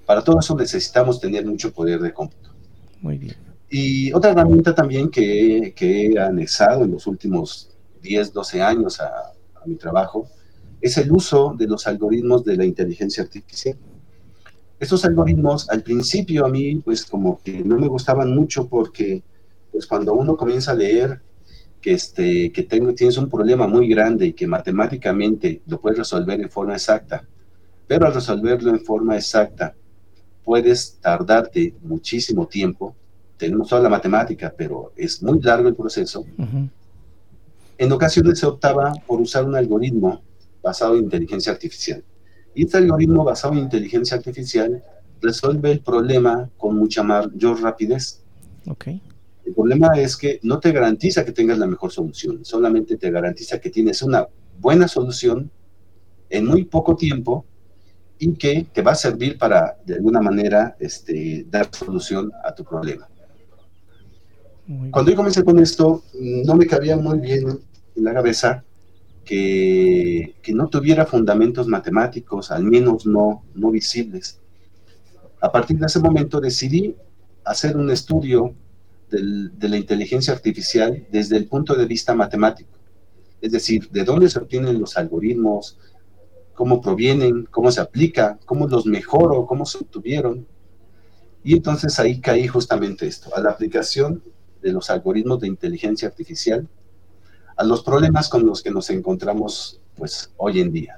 para 0.06 0.24
todo 0.24 0.40
eso 0.40 0.56
necesitamos 0.56 1.20
tener 1.20 1.46
mucho 1.46 1.72
poder 1.72 2.00
de 2.00 2.14
cómputo. 2.14 2.50
Muy 3.02 3.18
bien. 3.18 3.49
Y 3.70 4.12
otra 4.14 4.32
herramienta 4.32 4.74
también 4.74 5.10
que, 5.10 5.74
he 5.80 6.20
anexado 6.20 6.84
en 6.84 6.92
los 6.92 7.06
últimos 7.06 7.70
10, 8.02 8.34
12 8.34 8.62
años 8.62 9.00
a, 9.00 9.34
mi 9.66 9.76
trabajo 9.76 10.28
es 10.82 10.98
el 10.98 11.12
uso 11.12 11.54
de 11.58 11.68
los 11.68 11.86
algoritmos 11.86 12.46
de 12.46 12.56
la 12.56 12.66
inteligencia 12.66 13.24
artificial. 13.24 13.78
Estos 14.80 15.04
algoritmos 15.04 15.70
al 15.70 15.84
principio 15.84 16.46
a 16.46 16.50
mí 16.50 16.76
pues 16.78 17.06
como 17.06 17.42
que 17.44 17.62
no 17.64 17.78
me 17.78 17.88
gustaban 17.88 18.34
mucho 18.34 18.68
porque 18.68 19.22
pues 19.72 19.86
cuando 19.86 20.14
uno 20.14 20.38
comienza 20.38 20.72
a 20.72 20.76
leer 20.76 21.22
que, 21.82 21.94
este, 21.94 22.52
que 22.54 22.64
tengo, 22.64 22.94
tienes 22.94 23.18
un 23.18 23.30
problema 23.30 23.68
muy 23.68 23.90
grande 23.90 24.28
y 24.28 24.34
que 24.34 24.48
matemáticamente 24.48 25.62
lo 25.68 25.80
puedes 25.80 26.00
resolver 26.00 26.40
en 26.40 26.50
forma 26.50 26.74
exacta, 26.74 27.28
pero 27.86 28.06
al 28.06 28.14
resolverlo 28.14 28.72
en 28.72 28.80
forma 28.80 29.18
exacta 29.18 29.76
puedes 30.44 30.98
tardarte 31.02 31.76
muchísimo 31.82 32.48
tiempo, 32.48 32.96
tenemos 33.40 33.70
toda 33.70 33.82
la 33.82 33.90
matemática, 33.90 34.54
pero 34.56 34.92
es 34.98 35.24
muy 35.24 35.40
largo 35.42 35.70
el 35.70 35.76
proceso. 35.76 36.26
En 37.78 37.92
ocasiones 37.92 38.38
se 38.38 38.46
optaba 38.46 38.94
por 39.08 39.22
usar 39.22 39.46
un 39.46 39.56
algoritmo 39.56 40.22
basado 40.62 40.98
en 40.98 41.06
inteligencia 41.06 41.54
artificial. 41.54 42.04
Y 42.54 42.66
este 42.66 42.78
algoritmo 42.78 43.24
basado 43.24 43.54
en 43.54 43.60
inteligencia 43.60 44.18
artificial 44.18 44.84
resuelve 45.22 45.72
el 45.72 45.80
problema 45.80 46.50
con 46.58 46.76
mucha 46.76 47.02
mayor 47.02 47.62
rapidez. 47.62 48.22
Okay. 48.68 49.02
El 49.46 49.54
problema 49.54 49.94
es 49.98 50.18
que 50.18 50.42
no 50.44 50.60
te 50.60 50.74
garantiza 50.74 51.24
que 51.24 51.32
tengas 51.32 51.58
la 51.58 51.66
mejor 51.66 51.92
solución, 51.92 52.44
solamente 52.44 52.98
te 52.98 53.10
garantiza 53.10 53.60
que 53.60 53.70
tienes 53.70 54.02
una 54.02 54.28
buena 54.60 54.90
solución 54.90 55.50
en 56.30 56.46
muy 56.46 56.66
poco 56.66 56.98
tiempo 56.98 57.46
y 58.20 58.34
que 58.34 58.68
te 58.74 58.82
va 58.82 58.92
a 58.92 58.96
servir 58.96 59.38
para, 59.38 59.78
de 59.86 59.96
alguna 59.96 60.20
manera, 60.20 60.76
este, 60.78 61.46
dar 61.50 61.70
solución 61.74 62.32
a 62.44 62.54
tu 62.54 62.66
problema. 62.66 63.08
Cuando 64.92 65.10
yo 65.10 65.18
comencé 65.18 65.44
con 65.44 65.58
esto, 65.58 66.04
no 66.14 66.56
me 66.56 66.68
cabía 66.68 66.96
muy 66.96 67.20
bien 67.20 67.60
en 67.96 68.04
la 68.04 68.14
cabeza 68.14 68.64
que, 69.26 70.36
que, 70.44 70.54
no 70.54 70.68
tuviera 70.68 71.08
fundamentos 71.08 71.68
matemáticos, 71.68 72.52
al 72.52 72.64
menos 72.64 73.08
no, 73.08 73.44
no 73.56 73.72
visibles. 73.72 74.40
A 75.42 75.52
partir 75.52 75.80
de 75.80 75.88
ese 75.88 76.00
momento 76.00 76.40
decidí 76.40 76.96
hacer 77.46 77.78
un 77.78 77.90
estudio 77.90 78.54
del, 79.10 79.58
de 79.58 79.70
la 79.70 79.78
inteligencia 79.78 80.34
artificial 80.34 81.08
desde 81.12 81.38
el 81.38 81.48
punto 81.48 81.74
de 81.74 81.88
vista 81.88 82.14
matemático. 82.14 82.70
Es 83.42 83.52
decir, 83.52 83.90
de 83.90 84.04
dónde 84.04 84.30
se 84.30 84.38
obtienen 84.38 84.80
los 84.80 84.98
algoritmos, 84.98 85.80
cómo 86.54 86.80
provienen, 86.80 87.46
cómo 87.50 87.72
se 87.72 87.82
aplica, 87.82 88.38
cómo 88.46 88.68
los 88.68 88.86
mejoro, 88.86 89.48
cómo 89.48 89.66
se 89.66 89.80
obtuvieron. 89.80 90.46
Y 91.44 91.54
entonces 91.54 92.00
ahí 92.00 92.22
caí 92.22 92.48
justamente 92.48 93.08
esto, 93.08 93.36
a 93.36 93.42
la 93.42 93.50
aplicación 93.50 94.22
de 94.62 94.72
los 94.72 94.90
algoritmos 94.90 95.40
de 95.40 95.48
inteligencia 95.48 96.08
artificial 96.08 96.68
a 97.56 97.64
los 97.64 97.84
problemas 97.84 98.30
con 98.30 98.46
los 98.46 98.62
que 98.62 98.72
nos 98.72 98.90
encontramos 98.90 99.80
pues 99.96 100.32
hoy 100.38 100.62
en 100.62 100.72
día. 100.72 100.98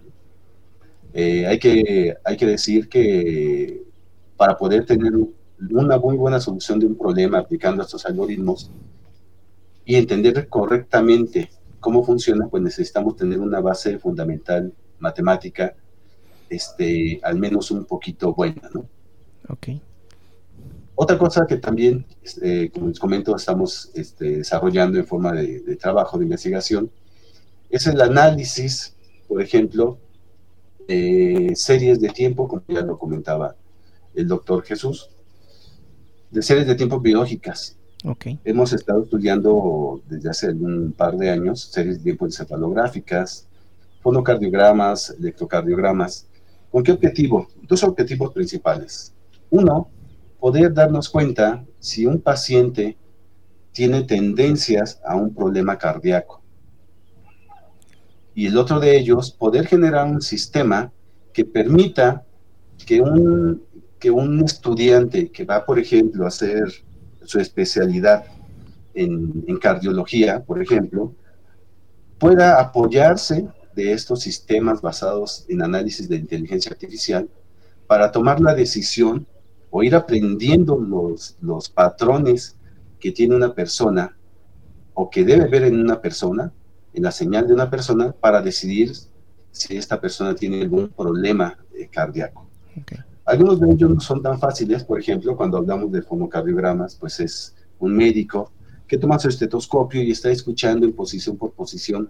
Eh, 1.13 1.45
hay, 1.47 1.59
que, 1.59 2.15
hay 2.23 2.37
que 2.37 2.45
decir 2.45 2.87
que 2.87 3.83
para 4.37 4.57
poder 4.57 4.85
tener 4.85 5.11
una 5.71 5.97
muy 5.97 6.17
buena 6.17 6.39
solución 6.39 6.79
de 6.79 6.85
un 6.85 6.95
problema 6.95 7.39
aplicando 7.39 7.83
estos 7.83 8.05
algoritmos 8.05 8.71
y 9.85 9.95
entender 9.95 10.47
correctamente 10.47 11.49
cómo 11.79 12.03
funciona, 12.05 12.47
pues 12.47 12.63
necesitamos 12.63 13.15
tener 13.15 13.39
una 13.39 13.59
base 13.59 13.97
fundamental 13.99 14.71
matemática, 14.99 15.75
este, 16.49 17.19
al 17.23 17.37
menos 17.39 17.71
un 17.71 17.85
poquito 17.85 18.33
buena, 18.33 18.69
¿no? 18.73 18.85
Ok. 19.49 19.67
Otra 21.03 21.17
cosa 21.17 21.47
que 21.47 21.57
también, 21.57 22.05
este, 22.21 22.69
como 22.69 22.89
les 22.89 22.99
comento, 22.99 23.35
estamos 23.35 23.89
este, 23.95 24.37
desarrollando 24.37 24.99
en 24.99 25.07
forma 25.07 25.31
de, 25.33 25.75
trabajo, 25.75 26.19
de 26.19 26.25
investigación, 26.25 26.91
es 27.71 27.87
el 27.87 27.99
análisis, 28.01 28.95
por 29.27 29.41
ejemplo, 29.41 29.97
de 30.87 31.53
series 31.55 31.99
de 31.99 32.09
tiempo, 32.09 32.47
como 32.47 32.61
ya 32.67 32.81
lo 32.81 32.99
comentaba 32.99 33.55
el 34.13 34.27
doctor 34.27 34.61
Jesús, 34.61 35.09
de 36.29 36.43
series 36.43 36.67
de 36.67 36.75
tiempo 36.75 36.99
biológicas. 36.99 37.79
Okay. 38.05 38.39
Hemos 38.45 38.71
estado 38.71 39.01
estudiando 39.01 40.03
desde 40.07 40.29
hace 40.29 40.51
un 40.51 40.93
par 40.95 41.17
de 41.17 41.31
años 41.31 41.61
series 41.61 41.97
de 41.97 42.03
tiempo 42.03 42.27
encefalográficas, 42.27 43.47
fonocardiogramas, 44.03 45.15
electrocardiogramas. 45.17 46.27
¿Con 46.69 46.83
qué 46.83 46.91
objetivo? 46.91 47.47
Dos 47.63 47.83
objetivos 47.83 48.31
principales. 48.33 49.15
Uno, 49.49 49.89
poder 50.41 50.73
darnos 50.73 51.07
cuenta 51.07 51.63
si 51.79 52.07
un 52.07 52.19
paciente 52.19 52.97
tiene 53.71 54.01
tendencias 54.01 54.99
a 55.05 55.15
un 55.15 55.33
problema 55.35 55.77
cardíaco. 55.77 56.41
Y 58.33 58.47
el 58.47 58.57
otro 58.57 58.79
de 58.79 58.97
ellos, 58.97 59.31
poder 59.31 59.67
generar 59.67 60.07
un 60.07 60.19
sistema 60.19 60.91
que 61.31 61.45
permita 61.45 62.25
que 62.87 62.99
un, 63.01 63.63
que 63.99 64.09
un 64.09 64.43
estudiante 64.43 65.29
que 65.31 65.45
va, 65.45 65.63
por 65.63 65.77
ejemplo, 65.77 66.25
a 66.25 66.29
hacer 66.29 66.63
su 67.23 67.39
especialidad 67.39 68.25
en, 68.95 69.45
en 69.47 69.57
cardiología, 69.59 70.43
por 70.43 70.59
ejemplo, 70.59 71.13
pueda 72.17 72.59
apoyarse 72.59 73.47
de 73.75 73.93
estos 73.93 74.21
sistemas 74.21 74.81
basados 74.81 75.45
en 75.49 75.61
análisis 75.61 76.09
de 76.09 76.15
inteligencia 76.15 76.71
artificial 76.71 77.29
para 77.85 78.11
tomar 78.11 78.39
la 78.39 78.55
decisión 78.55 79.27
o 79.71 79.81
ir 79.81 79.95
aprendiendo 79.95 80.77
los, 80.77 81.37
los 81.41 81.69
patrones 81.69 82.55
que 82.99 83.11
tiene 83.11 83.35
una 83.35 83.55
persona 83.55 84.15
o 84.93 85.09
que 85.09 85.23
debe 85.23 85.47
ver 85.47 85.63
en 85.63 85.79
una 85.79 85.99
persona, 85.99 86.51
en 86.93 87.03
la 87.03 87.11
señal 87.11 87.47
de 87.47 87.53
una 87.53 87.69
persona, 87.69 88.11
para 88.11 88.41
decidir 88.41 88.91
si 89.51 89.77
esta 89.77 89.99
persona 89.99 90.35
tiene 90.35 90.61
algún 90.61 90.89
problema 90.89 91.57
eh, 91.73 91.87
cardíaco. 91.89 92.47
Algunos 93.25 93.59
de 93.59 93.71
ellos 93.71 93.89
no 93.89 93.99
son 94.01 94.21
tan 94.21 94.39
fáciles, 94.39 94.83
por 94.83 94.99
ejemplo, 94.99 95.35
cuando 95.37 95.57
hablamos 95.57 95.91
de 95.91 96.01
fonocardiogramas, 96.01 96.95
pues 96.95 97.19
es 97.21 97.55
un 97.79 97.95
médico 97.95 98.51
que 98.87 98.97
toma 98.97 99.19
su 99.19 99.29
estetoscopio 99.29 100.03
y 100.03 100.11
está 100.11 100.29
escuchando 100.29 100.85
en 100.85 100.93
posición 100.93 101.37
por 101.37 101.53
posición 101.53 102.09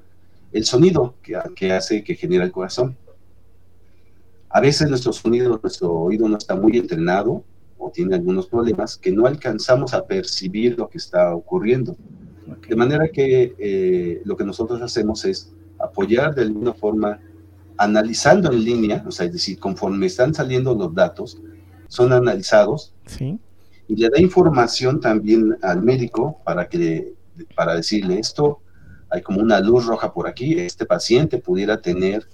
el 0.51 0.66
sonido 0.66 1.14
que, 1.22 1.38
que 1.55 1.72
hace, 1.74 2.03
que 2.03 2.16
genera 2.16 2.43
el 2.43 2.51
corazón. 2.51 2.97
A 4.49 4.59
veces 4.59 4.89
nuestro 4.89 5.14
sonido, 5.14 5.59
nuestro 5.62 5.93
oído 5.93 6.28
no 6.28 6.38
está 6.38 6.55
muy 6.55 6.78
entrenado 6.78 7.43
o 7.82 7.89
tiene 7.89 8.15
algunos 8.15 8.47
problemas 8.47 8.95
que 8.95 9.11
no 9.11 9.25
alcanzamos 9.25 9.93
a 9.93 10.05
percibir 10.05 10.77
lo 10.77 10.88
que 10.88 10.99
está 10.99 11.36
ocurriendo. 11.36 11.97
De 12.67 12.75
manera 12.75 13.09
que 13.09 13.55
eh, 13.57 14.21
lo 14.23 14.38
que 14.38 14.45
nosotros 14.45 14.82
hacemos 14.82 15.25
es 15.25 15.51
apoyar 15.79 16.36
de 16.36 16.43
alguna 16.43 16.73
forma, 16.73 17.19
analizando 17.77 18.51
en 18.51 18.63
línea, 18.63 19.03
o 19.07 19.11
sea, 19.11 19.25
es 19.25 19.34
decir, 19.34 19.57
conforme 19.59 20.05
están 20.05 20.34
saliendo 20.34 20.75
los 20.75 20.93
datos, 20.93 21.41
son 21.88 22.13
analizados 22.13 22.93
y 23.88 23.95
le 23.95 24.09
da 24.09 24.21
información 24.21 24.99
también 24.99 25.57
al 25.61 25.82
médico 25.82 26.39
para, 26.45 26.69
que, 26.69 27.15
para 27.55 27.75
decirle 27.75 28.19
esto, 28.19 28.59
hay 29.09 29.21
como 29.21 29.41
una 29.41 29.59
luz 29.59 29.88
roja 29.88 30.13
por 30.13 30.27
aquí, 30.27 30.57
este 30.59 30.86
paciente 30.86 31.39
pudiera 31.39 31.82
tener 31.82 32.27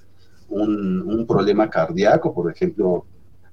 un, 0.50 1.26
problema 1.28 1.70
cardíaco, 1.70 2.34
por 2.34 2.52
ejemplo, 2.52 3.06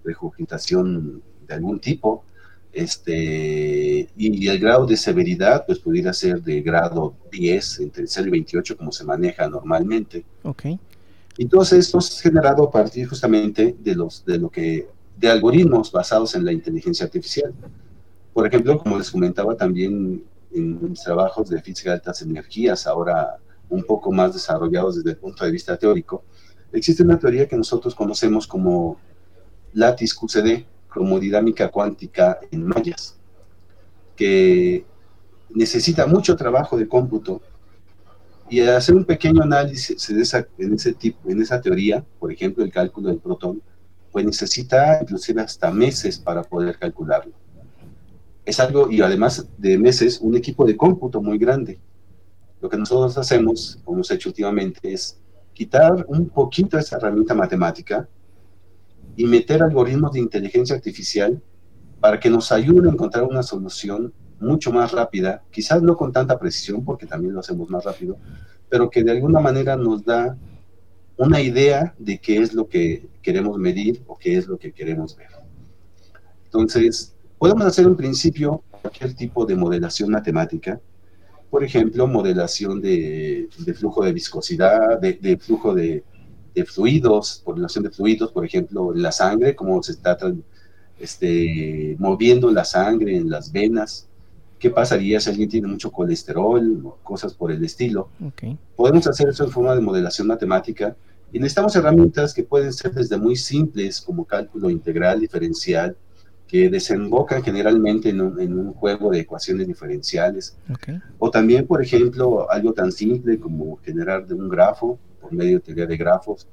regurgitación 0.05 1.23
de 1.47 1.55
algún 1.55 1.81
tipo, 1.81 2.25
este, 2.73 4.09
y, 4.17 4.49
el 4.49 4.59
grado 4.59 4.87
de 4.87 4.97
severidad, 4.97 5.65
pues 5.67 5.79
pudiera 5.79 6.13
ser 6.13 6.43
de 6.43 6.61
grado 6.61 7.15
10, 7.31 7.81
entre 7.81 8.07
0 8.07 8.29
y 8.29 8.31
28, 8.31 8.77
como 8.77 8.91
se 8.91 9.05
maneja 9.05 9.49
normalmente. 9.49 10.25
Ok. 10.43 10.65
Y 11.37 11.47
todo 11.47 11.63
esto 11.63 11.99
es 11.99 12.21
generado 12.21 12.65
a 12.65 12.71
partir 12.71 13.09
justamente 13.09 13.77
de, 13.79 13.95
los, 13.95 14.25
de, 14.25 14.39
lo 14.39 14.51
que, 14.51 14.89
de 15.17 15.31
algoritmos 15.31 15.91
basados 15.93 16.35
en 16.35 16.45
la 16.45 16.53
inteligencia 16.53 17.07
artificial. 17.07 17.53
Por 18.33 18.47
ejemplo, 18.47 18.79
como 18.79 18.99
les 18.99 19.11
comentaba 19.11 19.57
también 19.57 20.25
en 20.53 20.91
mis 20.91 21.03
trabajos 21.03 21.49
de 21.49 21.61
física 21.61 21.91
de 21.91 21.97
altas 21.97 22.23
energías, 22.23 22.87
ahora 22.87 23.37
un 23.69 23.83
poco 23.85 24.13
más 24.13 24.35
desarrollados 24.35 24.97
desde 24.97 25.11
el 25.11 25.17
punto 25.17 25.45
de 25.45 25.51
vista 25.51 25.77
teórico, 25.77 26.25
Existe 26.75 27.05
una 27.05 27.21
teoría 27.21 27.47
que 27.47 27.57
nosotros 27.57 27.95
conocemos 27.95 28.49
como 28.49 28.99
lattice 29.75 30.17
QCD, 30.17 30.65
cromodinámica 30.95 31.69
cuántica 31.69 32.39
en 32.51 32.65
mallas, 32.67 33.19
que 34.17 34.87
necesita 35.51 36.07
mucho 36.07 36.37
trabajo 36.37 36.79
de 36.79 36.89
cómputo 36.89 37.43
y 38.49 38.61
hacer 38.61 38.95
un 38.95 39.05
pequeño 39.05 39.43
análisis 39.43 40.09
en 40.09 40.21
esa, 40.21 40.47
en 40.57 40.75
ese 40.75 40.95
tipo, 40.95 41.29
en 41.29 41.43
esa 41.43 41.61
teoría, 41.61 42.05
por 42.21 42.33
ejemplo, 42.33 42.63
el 42.63 42.71
cálculo 42.71 43.09
del 43.09 43.19
protón, 43.19 43.61
pues 44.13 44.25
necesita 44.25 45.01
inclusive 45.03 45.43
hasta 45.43 45.71
meses 45.73 46.19
para 46.19 46.43
poder 46.45 46.79
calcularlo. 46.79 47.33
Es 48.45 48.61
algo, 48.61 48.91
y 48.91 49.01
además 49.01 49.49
de 49.59 49.77
meses, 49.79 50.21
un 50.21 50.37
equipo 50.37 50.65
de 50.65 50.77
cómputo 50.77 51.21
muy 51.21 51.39
grande. 51.39 51.81
Lo 52.61 52.69
que 52.69 52.77
nosotros 52.77 53.19
hacemos, 53.19 53.81
como 53.83 53.97
hemos 53.97 54.11
hecho 54.11 54.29
últimamente, 54.29 54.93
es 54.93 55.19
quitar 55.55 56.05
un 56.09 56.29
poquito 56.29 56.79
esa 56.79 56.97
herramienta 56.97 57.35
matemática 57.35 58.09
y 59.17 59.25
meter 59.27 59.63
algoritmos 59.63 60.13
de 60.13 60.21
inteligencia 60.21 60.77
artificial 60.77 61.41
para 62.01 62.21
que 62.21 62.31
nos 62.31 62.53
ayuden 62.53 62.87
a 62.87 62.93
encontrar 62.93 63.25
una 63.25 63.43
solución 63.43 64.13
mucho 64.41 64.73
más 64.73 64.93
rápida, 64.93 65.43
quizás 65.51 65.83
no 65.83 65.97
con 65.97 66.13
tanta 66.13 66.39
precisión, 66.39 66.85
porque 66.85 67.07
también 67.07 67.35
lo 67.35 67.41
hacemos 67.41 67.71
más 67.71 67.85
rápido, 67.85 68.19
pero 68.69 68.91
que 68.91 69.03
de 69.03 69.13
alguna 69.13 69.41
manera 69.41 69.77
nos 69.77 70.05
da 70.05 70.37
una 71.17 71.41
idea 71.41 71.95
de 71.99 72.19
qué 72.19 72.39
es 72.39 72.53
lo 72.55 72.69
que 72.69 73.09
queremos 73.23 73.57
medir 73.59 74.03
o 74.07 74.19
qué 74.19 74.37
es 74.37 74.47
lo 74.49 74.59
que 74.59 74.73
queremos 74.73 75.17
ver. 75.17 75.29
Entonces, 76.45 77.15
podemos 77.39 77.65
hacer 77.65 77.87
en 77.87 77.97
principio 77.97 78.63
cualquier 78.71 79.15
tipo 79.15 79.47
de 79.47 79.57
modelación 79.57 80.11
matemática, 80.11 80.81
por 81.51 81.63
ejemplo, 81.63 82.07
modelación 82.07 82.81
de, 82.81 83.49
flujo 83.77 84.05
de 84.05 84.13
viscosidad, 84.13 85.01
de, 85.01 85.39
flujo 85.39 85.73
de, 85.73 86.03
fluidos, 86.65 87.43
modelación 87.45 87.85
de 87.85 87.91
fluidos, 87.91 88.31
por 88.31 88.45
ejemplo, 88.45 88.95
en 88.95 89.03
la 89.03 89.11
sangre, 89.11 89.57
cómo 89.57 89.83
se 89.83 89.93
está 89.93 90.17
este, 90.99 91.97
moviendo 91.99 92.51
la 92.51 92.65
sangre 92.65 93.17
en 93.17 93.29
las 93.29 93.51
venas, 93.51 94.07
qué 94.59 94.71
pasaría 94.71 95.21
si 95.21 95.31
alguien 95.31 95.49
tiene 95.49 95.67
mucho 95.67 95.91
colesterol, 95.91 96.95
cosas 97.03 97.35
por 97.35 97.51
el 97.51 97.65
estilo. 97.65 98.09
Podemos 98.77 99.07
hacer 99.07 99.29
eso 99.29 99.45
en 99.45 99.51
forma 99.51 99.75
de 99.75 99.81
modelación 99.81 100.29
matemática 100.29 100.97
y 101.33 101.39
necesitamos 101.39 101.75
herramientas 101.75 102.33
que 102.33 102.45
pueden 102.45 102.73
ser 102.73 102.93
desde 102.93 103.17
muy 103.17 103.35
simples 103.35 104.01
como 104.01 104.25
cálculo 104.25 104.71
integral, 104.71 105.19
diferencial, 105.21 105.97
que 106.47 106.71
desembocan 106.71 107.43
generalmente 107.43 108.11
en 108.11 108.21
un, 108.21 108.73
juego 108.75 109.11
de 109.11 109.21
ecuaciones 109.21 109.67
diferenciales. 109.67 110.57
O 111.19 111.31
también, 111.31 111.67
por 111.67 111.83
ejemplo, 111.83 112.49
algo 112.51 112.73
tan 112.73 112.93
simple 112.93 113.41
como 113.41 113.77
generar 113.79 114.27
de 114.27 114.35
un 114.35 114.49
grafo 114.49 114.99
por 115.25 115.33
medio 115.33 115.55
de 115.55 115.61
teoría 115.61 115.87
de 115.87 115.97
grafos, 115.97 116.47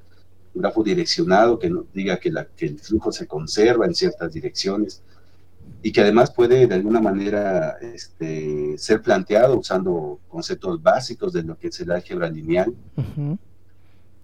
un 0.54 0.62
grafo 0.62 0.82
direccionado 0.82 1.58
que 1.58 1.68
nos 1.68 1.92
diga 1.92 2.16
que, 2.16 2.30
la, 2.30 2.46
que 2.46 2.66
el 2.66 2.78
flujo 2.78 3.12
se 3.12 3.26
conserva 3.26 3.84
en 3.84 3.94
ciertas 3.94 4.32
direcciones 4.32 5.02
y 5.82 5.92
que 5.92 6.00
además 6.00 6.30
puede 6.30 6.66
de 6.66 6.74
alguna 6.74 7.00
manera 7.00 7.76
este, 7.82 8.78
ser 8.78 9.02
planteado 9.02 9.58
usando 9.58 10.20
conceptos 10.28 10.82
básicos 10.82 11.34
de 11.34 11.42
lo 11.42 11.58
que 11.58 11.68
es 11.68 11.80
el 11.80 11.90
álgebra 11.90 12.30
lineal. 12.30 12.72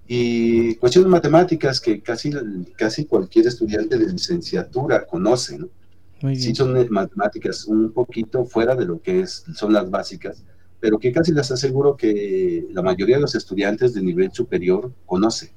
Y 0.07 0.77
cuestiones 0.77 1.11
matemáticas 1.11 1.79
que 1.81 2.01
casi, 2.01 2.33
casi 2.77 3.05
cualquier 3.05 3.49
estudiante 3.49 3.99
de 3.99 4.11
licenciatura 4.11 5.05
conoce, 5.05 5.59
¿no? 5.59 5.69
Sí 6.35 6.55
son 6.55 6.75
matemáticas 6.91 7.67
un 7.67 7.93
poquito 7.93 8.45
fuera 8.45 8.75
de 8.75 8.87
lo 8.87 9.01
que 9.01 9.21
es, 9.21 9.45
son 9.55 9.73
las 9.73 9.89
básicas, 9.89 10.43
pero 10.81 10.99
que 10.99 11.13
casi 11.13 11.33
les 11.33 11.51
aseguro 11.51 11.97
que 11.97 12.67
la 12.73 12.83
mayoría 12.83 13.17
de 13.17 13.23
los 13.23 13.35
estudiantes 13.35 13.95
de 13.95 14.03
nivel 14.03 14.33
superior 14.33 14.93
conoce. 15.07 15.53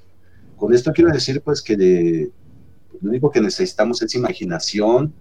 Con 0.55 0.73
esto 0.73 0.91
quiero 0.93 1.11
decir 1.11 1.41
pues 1.41 1.61
que 1.61 2.31
lo 3.01 3.09
único 3.09 3.29
que 3.31 3.41
necesitamos 3.41 4.01
es 4.01 4.15
imaginación 4.15 5.13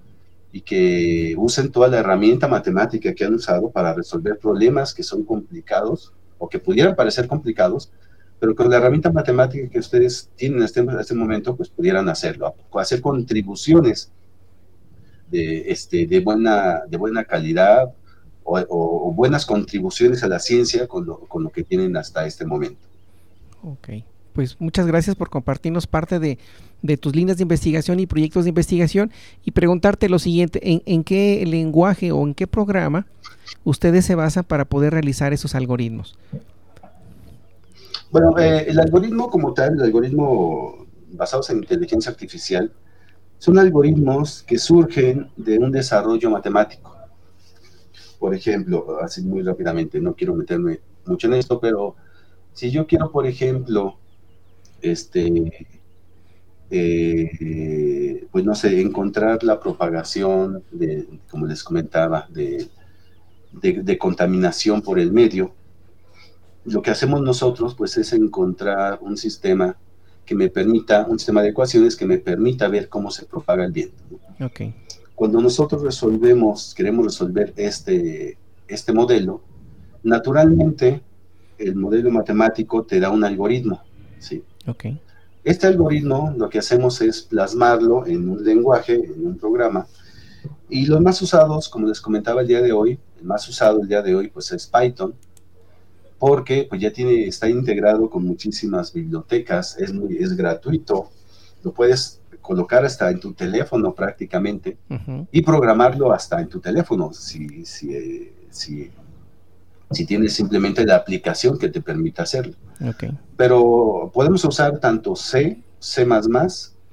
y 0.53 0.63
que 0.63 1.35
usen 1.39 1.71
toda 1.71 1.89
la 1.89 1.99
herramienta 1.99 2.49
matemática 2.49 3.15
que 3.15 3.25
han 3.25 3.35
usado 3.35 3.71
para 3.71 3.95
resolver 3.95 4.39
problemas 4.39 4.93
que 4.93 5.03
son 5.03 5.25
complicados 5.25 6.13
o 6.39 6.49
que 6.49 6.59
pudieran 6.59 6.97
parecer 6.97 7.29
complicados, 7.29 7.93
pero 8.41 8.55
con 8.55 8.71
la 8.71 8.79
herramienta 8.79 9.13
matemática 9.13 9.69
que 9.69 9.79
ustedes 9.79 10.31
tienen 10.35 10.59
en 10.59 10.65
este, 10.65 10.85
este 10.99 11.15
momento, 11.15 11.55
pues 11.55 11.69
pudieran 11.69 12.09
hacerlo, 12.09 12.55
hacer 12.75 13.01
contribuciones 13.01 14.11
de, 15.31 15.71
este, 15.71 16.07
de, 16.07 16.21
buena, 16.21 16.83
de 16.89 16.97
buena 16.97 17.25
calidad 17.25 17.93
o, 18.45 19.13
buenas 19.15 19.47
contribuciones 19.47 20.23
a 20.23 20.29
la 20.29 20.39
ciencia 20.39 20.87
con 20.87 21.07
lo, 21.07 21.21
con 21.21 21.43
lo 21.43 21.51
que 21.51 21.63
tienen 21.63 21.97
hasta 21.97 22.27
este 22.27 22.45
momento. 22.45 22.81
Ok, 23.63 23.89
pues 24.33 24.57
muchas 24.59 24.87
gracias 24.87 25.17
por 25.17 25.31
compartirnos 25.31 25.87
parte 25.87 26.19
de, 26.19 26.39
de, 26.83 26.97
tus 26.97 27.15
líneas 27.15 27.37
de 27.37 27.43
investigación 27.43 28.01
y 28.01 28.07
proyectos 28.07 28.45
de 28.45 28.51
investigación 28.51 29.13
y 29.45 29.51
preguntarte 29.51 30.09
lo 30.09 30.19
siguiente, 30.19 30.61
¿en, 30.63 30.83
¿en, 30.87 31.05
qué 31.05 31.45
lenguaje 31.47 32.13
o 32.13 32.23
en 32.27 32.35
qué 32.35 32.47
programa 32.47 33.07
ustedes 33.65 34.05
se 34.05 34.15
basan 34.15 34.45
para 34.45 34.65
poder 34.65 34.93
realizar 34.93 35.33
esos 35.33 35.55
algoritmos? 35.55 36.17
Bueno, 38.11 38.37
eh, 38.39 38.67
el 38.69 38.81
algoritmo 38.81 39.31
como 39.31 39.55
tal, 39.55 39.75
el 39.75 39.83
algoritmo 39.83 40.87
basados 41.13 41.51
en 41.51 41.59
inteligencia 41.59 42.11
artificial, 42.11 42.73
son 43.39 43.59
algoritmos 43.59 44.43
que 44.43 44.59
surgen 44.59 45.31
de 45.37 45.59
un 45.59 45.71
desarrollo 45.71 46.31
matemático. 46.31 46.90
Por 48.21 48.35
ejemplo, 48.35 48.99
así 49.03 49.23
muy 49.23 49.43
rápidamente, 49.43 50.01
no 50.01 50.15
quiero 50.15 50.35
meterme 50.35 50.79
mucho 51.07 51.27
en 51.27 51.35
esto, 51.35 51.59
pero 51.59 51.97
si 52.53 52.71
yo 52.71 52.87
quiero, 52.87 53.11
por 53.11 53.27
ejemplo, 53.27 53.97
este, 54.81 55.67
eh, 56.71 58.27
pues 58.31 58.45
no 58.45 58.55
sé, 58.55 58.81
encontrar 58.81 59.43
la 59.43 59.59
propagación 59.59 60.63
de, 60.71 61.09
como 61.29 61.47
les 61.47 61.65
comentaba, 61.65 62.29
de, 62.31 62.69
de 63.53 63.99
contaminación 63.99 64.83
por 64.83 65.01
el 65.01 65.11
medio, 65.11 65.53
lo 66.65 66.83
que 66.83 66.91
hacemos 66.91 67.23
nosotros 67.23 67.75
pues 67.75 67.97
es 67.97 68.13
encontrar 68.13 68.99
un 69.01 69.17
sistema 69.17 69.77
que 70.25 70.35
me 70.35 70.49
permita, 70.49 71.07
un 71.09 71.19
sistema 71.19 71.43
de 71.43 71.49
ecuaciones 71.49 71.97
que 71.97 72.07
me 72.07 72.19
permita 72.19 72.69
ver 72.69 72.89
cómo 72.89 73.11
se 73.11 73.25
propaga 73.25 73.65
el 73.65 73.73
viento. 73.73 73.97
Okay. 74.41 74.75
Cuando 75.21 75.39
nosotros 75.43 75.83
resolvemos, 75.83 76.75
queremos 76.75 77.05
resolver 77.05 77.53
este, 77.59 78.39
este 78.67 78.91
modelo, 78.95 79.43
naturalmente 80.03 81.03
el 81.59 81.77
modelo 81.77 82.11
matemático 82.11 82.85
te 82.85 82.99
da 82.99 83.11
un 83.11 83.23
algoritmo. 83.23 83.83
¿sí? 84.19 84.43
Okay. 84.67 84.99
Este 85.45 85.67
algoritmo 85.67 86.33
lo 86.39 86.49
que 86.49 86.59
hacemos 86.59 87.03
es 87.03 87.21
plasmarlo 87.21 88.07
en 88.07 88.31
un 88.31 88.43
lenguaje, 88.43 88.95
en 88.95 89.27
un 89.27 89.37
programa, 89.37 89.87
y 90.71 90.87
los 90.87 91.03
más 91.03 91.21
usados, 91.21 91.69
como 91.69 91.87
les 91.87 92.01
comentaba 92.01 92.41
el 92.41 92.47
día 92.47 92.63
de 92.63 92.73
hoy, 92.73 92.99
el 93.19 93.25
más 93.27 93.47
usado 93.47 93.83
el 93.83 93.89
día 93.89 94.01
de 94.01 94.15
hoy 94.15 94.29
pues 94.29 94.51
es 94.53 94.67
Python, 94.69 95.15
porque 96.19 96.67
pues 96.67 96.81
ya 96.81 96.95
tiene, 96.95 97.27
está 97.27 97.47
integrado 97.47 98.09
con 98.09 98.25
muchísimas 98.25 98.91
bibliotecas, 98.91 99.77
es, 99.77 99.93
muy, 99.93 100.17
es 100.17 100.35
gratuito, 100.35 101.11
lo 101.63 101.75
puedes 101.75 102.20
colocar 102.41 102.85
hasta 102.85 103.11
en 103.11 103.21
tu 103.21 103.33
teléfono 103.33 103.95
prácticamente 103.95 104.79
y 105.31 105.43
programarlo 105.43 106.13
hasta 106.13 106.41
en 106.41 106.49
tu 106.49 106.61
teléfono 106.61 107.13
si, 107.13 107.65
si, 107.65 108.33
si, 108.51 108.91
si, 109.91 110.07
tienes 110.07 110.33
simplemente 110.33 110.85
la 110.85 110.97
aplicación 110.97 111.59
que 111.59 111.69
te 111.69 111.81
permita 111.81 112.23
hacerlo. 112.23 112.55
Pero 113.37 114.11
podemos 114.13 114.45
usar 114.45 114.79
tanto 114.79 115.15
C, 115.15 115.63
C++ 115.79 116.07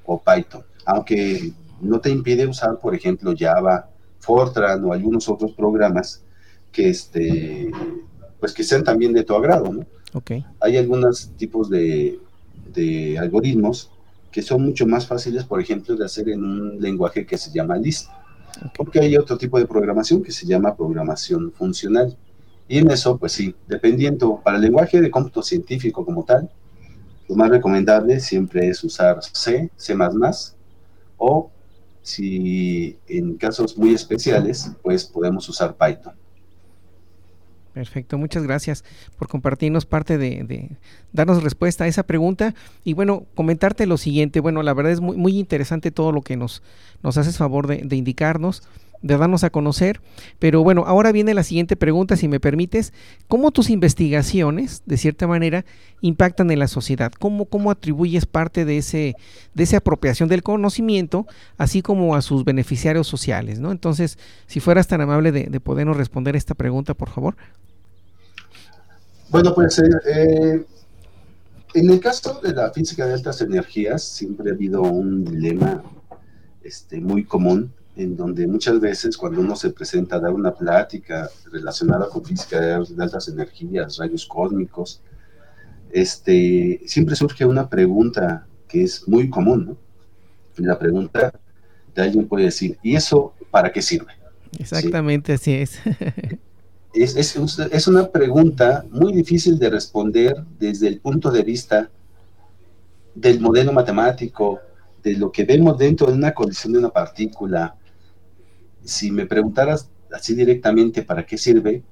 o 0.06 0.22
Python, 0.22 0.64
aunque 0.86 1.54
no 1.82 2.00
te 2.00 2.10
impide 2.10 2.48
usar, 2.48 2.80
por 2.80 2.96
ejemplo, 2.96 3.34
Java, 3.38 3.90
Fortran 4.20 4.84
o 4.84 4.94
algunos 4.94 5.30
otros 5.30 5.54
programas 5.54 6.24
que, 6.72 6.90
este, 6.90 7.72
pues 8.40 8.54
que 8.54 8.64
sean 8.64 8.84
también 8.84 9.14
de 9.14 9.24
tu 9.24 9.36
agrado, 9.36 9.72
¿no? 9.72 9.86
Okay. 10.14 10.46
Hay 10.62 10.78
algunos 10.78 11.30
tipos 11.38 11.70
de, 11.70 12.20
de, 12.74 13.18
algoritmos 13.20 13.92
que 14.38 14.44
son 14.44 14.62
mucho 14.62 14.86
más 14.86 15.08
fáciles, 15.08 15.46
por 15.46 15.60
ejemplo, 15.60 15.96
de 15.96 16.06
hacer 16.06 16.30
en 16.30 16.44
un 16.44 16.80
lenguaje 16.80 17.26
que 17.26 17.40
se 17.40 17.52
llama 17.52 17.76
Lisp. 17.76 18.08
Porque 18.76 19.00
hay 19.00 19.18
otro 19.18 19.36
tipo 19.36 19.58
de 19.58 19.66
programación 19.66 20.22
que 20.22 20.32
se 20.32 20.46
llama 20.46 20.76
programación 20.76 21.52
funcional. 21.52 22.16
Y 22.68 22.78
en 22.78 22.92
eso, 22.92 23.18
pues 23.18 23.32
sí, 23.32 23.56
dependiendo, 23.68 24.40
para 24.44 24.58
el 24.58 24.62
lenguaje 24.62 25.02
de 25.02 25.10
cómputo 25.10 25.42
científico 25.42 26.06
como 26.06 26.24
tal, 26.24 26.52
lo 27.28 27.36
más 27.36 27.50
recomendable 27.50 28.20
siempre 28.20 28.70
es 28.70 28.84
usar 28.84 29.24
C, 29.24 29.72
C++, 29.76 29.96
o 31.18 31.50
si 32.04 33.00
en 33.08 33.38
casos 33.38 33.76
muy 33.76 33.96
especiales, 33.96 34.70
pues 34.84 35.04
podemos 35.06 35.50
usar 35.50 35.76
Python. 35.76 36.14
Perfecto, 37.78 38.18
muchas 38.18 38.42
gracias 38.42 38.84
por 39.20 39.28
compartirnos 39.28 39.86
parte 39.86 40.18
de, 40.18 40.72
darnos 41.14 41.44
respuesta 41.44 41.84
a 41.84 41.88
esa 41.88 42.02
pregunta 42.02 42.56
y 42.84 42.94
bueno, 42.94 43.28
comentarte 43.36 43.86
lo 43.86 43.98
siguiente, 43.98 44.40
bueno, 44.40 44.64
la 44.64 44.74
verdad 44.74 44.94
es 44.94 45.00
muy, 45.00 45.16
muy 45.16 45.38
interesante 45.38 45.92
todo 45.92 46.12
lo 46.12 46.24
que 46.24 46.38
nos, 46.38 46.64
nos 47.04 47.20
haces 47.20 47.38
favor 47.38 47.68
de, 47.68 47.84
de 47.86 47.96
indicarnos 47.96 48.64
de 49.02 49.18
darnos 49.18 49.44
a 49.44 49.50
conocer. 49.50 50.02
Pero 50.40 50.64
bueno, 50.64 50.84
ahora 50.86 51.12
viene 51.12 51.34
la 51.34 51.44
siguiente 51.44 51.76
pregunta, 51.76 52.16
si 52.16 52.28
me 52.28 52.40
permites. 52.40 52.94
¿Cómo 53.28 53.52
tus 53.52 53.70
investigaciones, 53.70 54.84
de 54.86 54.98
cierta 54.98 55.28
manera, 55.28 55.66
impactan 56.02 56.52
en 56.52 56.60
la 56.60 56.68
sociedad? 56.68 57.12
¿Cómo, 57.20 57.46
cómo 57.46 57.72
atribuyes 57.72 58.26
parte 58.26 58.66
de, 58.66 58.78
ese, 58.78 59.16
de 59.54 59.64
esa 59.64 59.78
apropiación 59.78 60.30
del 60.30 60.44
conocimiento, 60.44 61.28
así 61.58 61.82
como 61.82 62.16
a 62.16 62.22
sus 62.22 62.44
beneficiarios 62.44 63.08
sociales? 63.08 63.60
¿no? 63.60 63.72
Entonces, 63.72 64.18
si 64.48 64.60
fueras 64.60 64.88
tan 64.88 65.02
amable 65.02 65.32
de, 65.32 65.60
podernos 65.60 65.98
responder 65.98 66.36
esta 66.36 66.56
pregunta, 66.56 66.94
por 66.94 67.10
favor. 67.10 67.36
Bueno, 69.30 69.54
pues 69.54 69.78
eh, 69.80 69.90
eh, 70.06 70.66
en 71.74 71.90
el 71.90 72.00
caso 72.00 72.40
de 72.42 72.54
la 72.54 72.72
física 72.72 73.06
de 73.06 73.14
altas 73.14 73.42
energías, 73.42 74.04
siempre 74.04 74.52
ha 74.52 74.54
habido 74.54 74.82
un 74.82 75.26
dilema 75.26 75.84
este, 76.64 77.02
muy 77.02 77.26
común 77.26 77.74
en 77.98 78.16
donde 78.16 78.48
muchas 78.48 78.80
veces 78.80 79.18
cuando 79.18 79.42
uno 79.42 79.56
se 79.56 79.72
presenta 79.72 80.18
a 80.18 80.20
dar 80.20 80.32
una 80.32 80.54
plática 80.54 81.30
relacionada 81.52 82.08
con 82.10 82.24
física 82.24 82.60
de 82.60 82.74
altas 83.04 83.28
energías, 83.28 83.98
rayos 83.98 84.26
cósmicos, 84.26 85.02
este, 85.92 86.82
siempre 86.86 87.16
surge 87.16 87.44
una 87.44 87.68
pregunta 87.68 88.46
que 88.68 88.84
es 88.84 89.08
muy 89.08 89.30
común, 89.30 89.66
¿no? 89.66 89.78
la 90.58 90.78
pregunta 90.78 91.34
de 91.94 92.02
alguien 92.02 92.28
puede 92.28 92.46
decir, 92.46 92.78
¿y 92.84 92.96
eso 92.96 93.34
para 93.52 93.72
qué 93.72 93.82
sirve? 93.82 94.14
Exactamente, 94.58 95.34
así 95.34 95.54
es. 95.54 95.80
es, 97.04 97.16
es. 97.16 97.60
Es 97.72 97.88
una 97.88 98.10
pregunta 98.10 98.86
muy 98.90 99.14
difícil 99.14 99.60
de 99.60 99.70
responder 99.70 100.44
desde 100.60 100.88
el 100.88 101.00
punto 101.00 101.32
de 101.32 101.44
vista 101.44 101.90
del 103.14 103.40
modelo 103.40 103.74
matemático, 103.74 104.60
de 105.04 105.14
lo 105.14 105.32
que 105.32 105.44
vemos 105.44 105.78
dentro 105.78 106.08
de 106.08 106.14
una 106.14 106.34
colisión 106.34 106.74
de 106.74 106.80
una 106.80 106.90
partícula, 106.90 107.76
si 108.84 109.12
me 109.12 109.26
preguntaras 109.26 109.90
así 110.12 110.36
directamente 110.36 111.04
para 111.04 111.26
qué 111.26 111.38
sirve, 111.38 111.84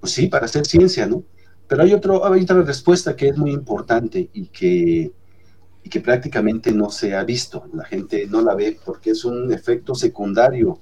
pues 0.00 0.12
sí, 0.12 0.26
para 0.26 0.46
hacer 0.46 0.66
ciencia, 0.66 1.06
¿no? 1.06 1.22
Pero 1.68 1.82
hay, 1.82 1.92
otro, 1.92 2.24
hay 2.26 2.42
otra 2.42 2.62
respuesta 2.62 3.14
que 3.14 3.28
es 3.28 3.36
muy 3.36 3.52
importante 3.52 4.28
y 4.32 4.46
que, 4.46 5.12
y 5.84 5.88
que 5.88 6.00
prácticamente 6.00 6.72
no 6.72 6.90
se 6.90 7.14
ha 7.14 7.22
visto. 7.22 7.64
La 7.72 7.84
gente 7.84 8.26
no 8.26 8.40
la 8.42 8.54
ve 8.54 8.78
porque 8.84 9.10
es 9.10 9.24
un 9.24 9.52
efecto 9.52 9.94
secundario 9.94 10.80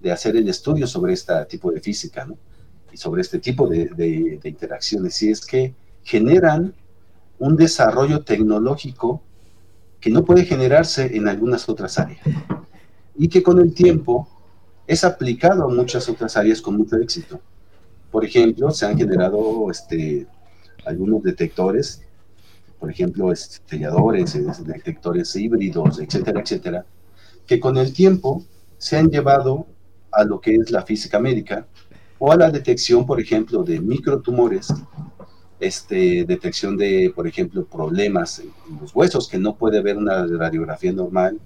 de 0.00 0.12
hacer 0.12 0.36
el 0.36 0.48
estudio 0.48 0.86
sobre 0.86 1.14
este 1.14 1.32
tipo 1.46 1.70
de 1.70 1.80
física, 1.80 2.26
¿no? 2.26 2.36
Sobre 2.96 3.22
este 3.22 3.38
tipo 3.38 3.68
de, 3.68 4.40
interacciones. 4.44 5.22
Y 5.22 5.30
es 5.30 5.44
que 5.44 5.74
generan 6.02 6.74
un 7.38 7.56
desarrollo 7.56 8.22
tecnológico 8.22 9.22
que 10.00 10.10
no 10.10 10.24
puede 10.24 10.44
generarse 10.44 11.16
en 11.16 11.28
algunas 11.28 11.68
otras 11.68 11.98
áreas. 11.98 12.20
Y 13.14 13.28
que 13.28 13.42
con 13.42 13.60
el 13.60 13.74
tiempo 13.74 14.28
es 14.86 15.04
aplicado 15.04 15.64
a 15.64 15.68
muchas 15.68 16.08
otras 16.08 16.36
áreas 16.36 16.60
con 16.60 16.76
mucho 16.76 16.96
éxito. 16.96 17.40
Por 18.10 18.24
ejemplo, 18.24 18.70
se 18.70 18.86
han 18.86 18.96
generado 18.96 19.70
este, 19.70 20.26
algunos 20.84 21.22
detectores, 21.22 22.02
por 22.78 22.90
ejemplo, 22.90 23.34
selladores, 23.34 24.38
detectores 24.64 25.34
híbridos, 25.34 25.98
etcétera, 25.98 26.40
etcétera, 26.40 26.86
que 27.46 27.58
con 27.58 27.76
el 27.76 27.92
tiempo 27.92 28.44
se 28.78 28.96
han 28.96 29.10
llevado 29.10 29.66
a 30.12 30.24
lo 30.24 30.40
que 30.40 30.54
es 30.54 30.70
la 30.70 30.82
física 30.82 31.18
médica 31.18 31.66
o 32.18 32.32
a 32.32 32.36
la 32.36 32.50
detección, 32.50 33.06
por 33.06 33.20
ejemplo, 33.20 33.62
de 33.62 33.80
microtumores, 33.80 34.72
este, 35.60 36.24
detección 36.24 36.76
de, 36.76 37.12
por 37.14 37.26
ejemplo, 37.26 37.64
problemas 37.64 38.40
en 38.40 38.52
los 38.80 38.94
huesos 38.94 39.28
que 39.28 39.38
no 39.38 39.54
puede 39.54 39.82
ver 39.82 39.96
una 39.96 40.26
radiografía 40.26 40.92
normal, 40.92 41.38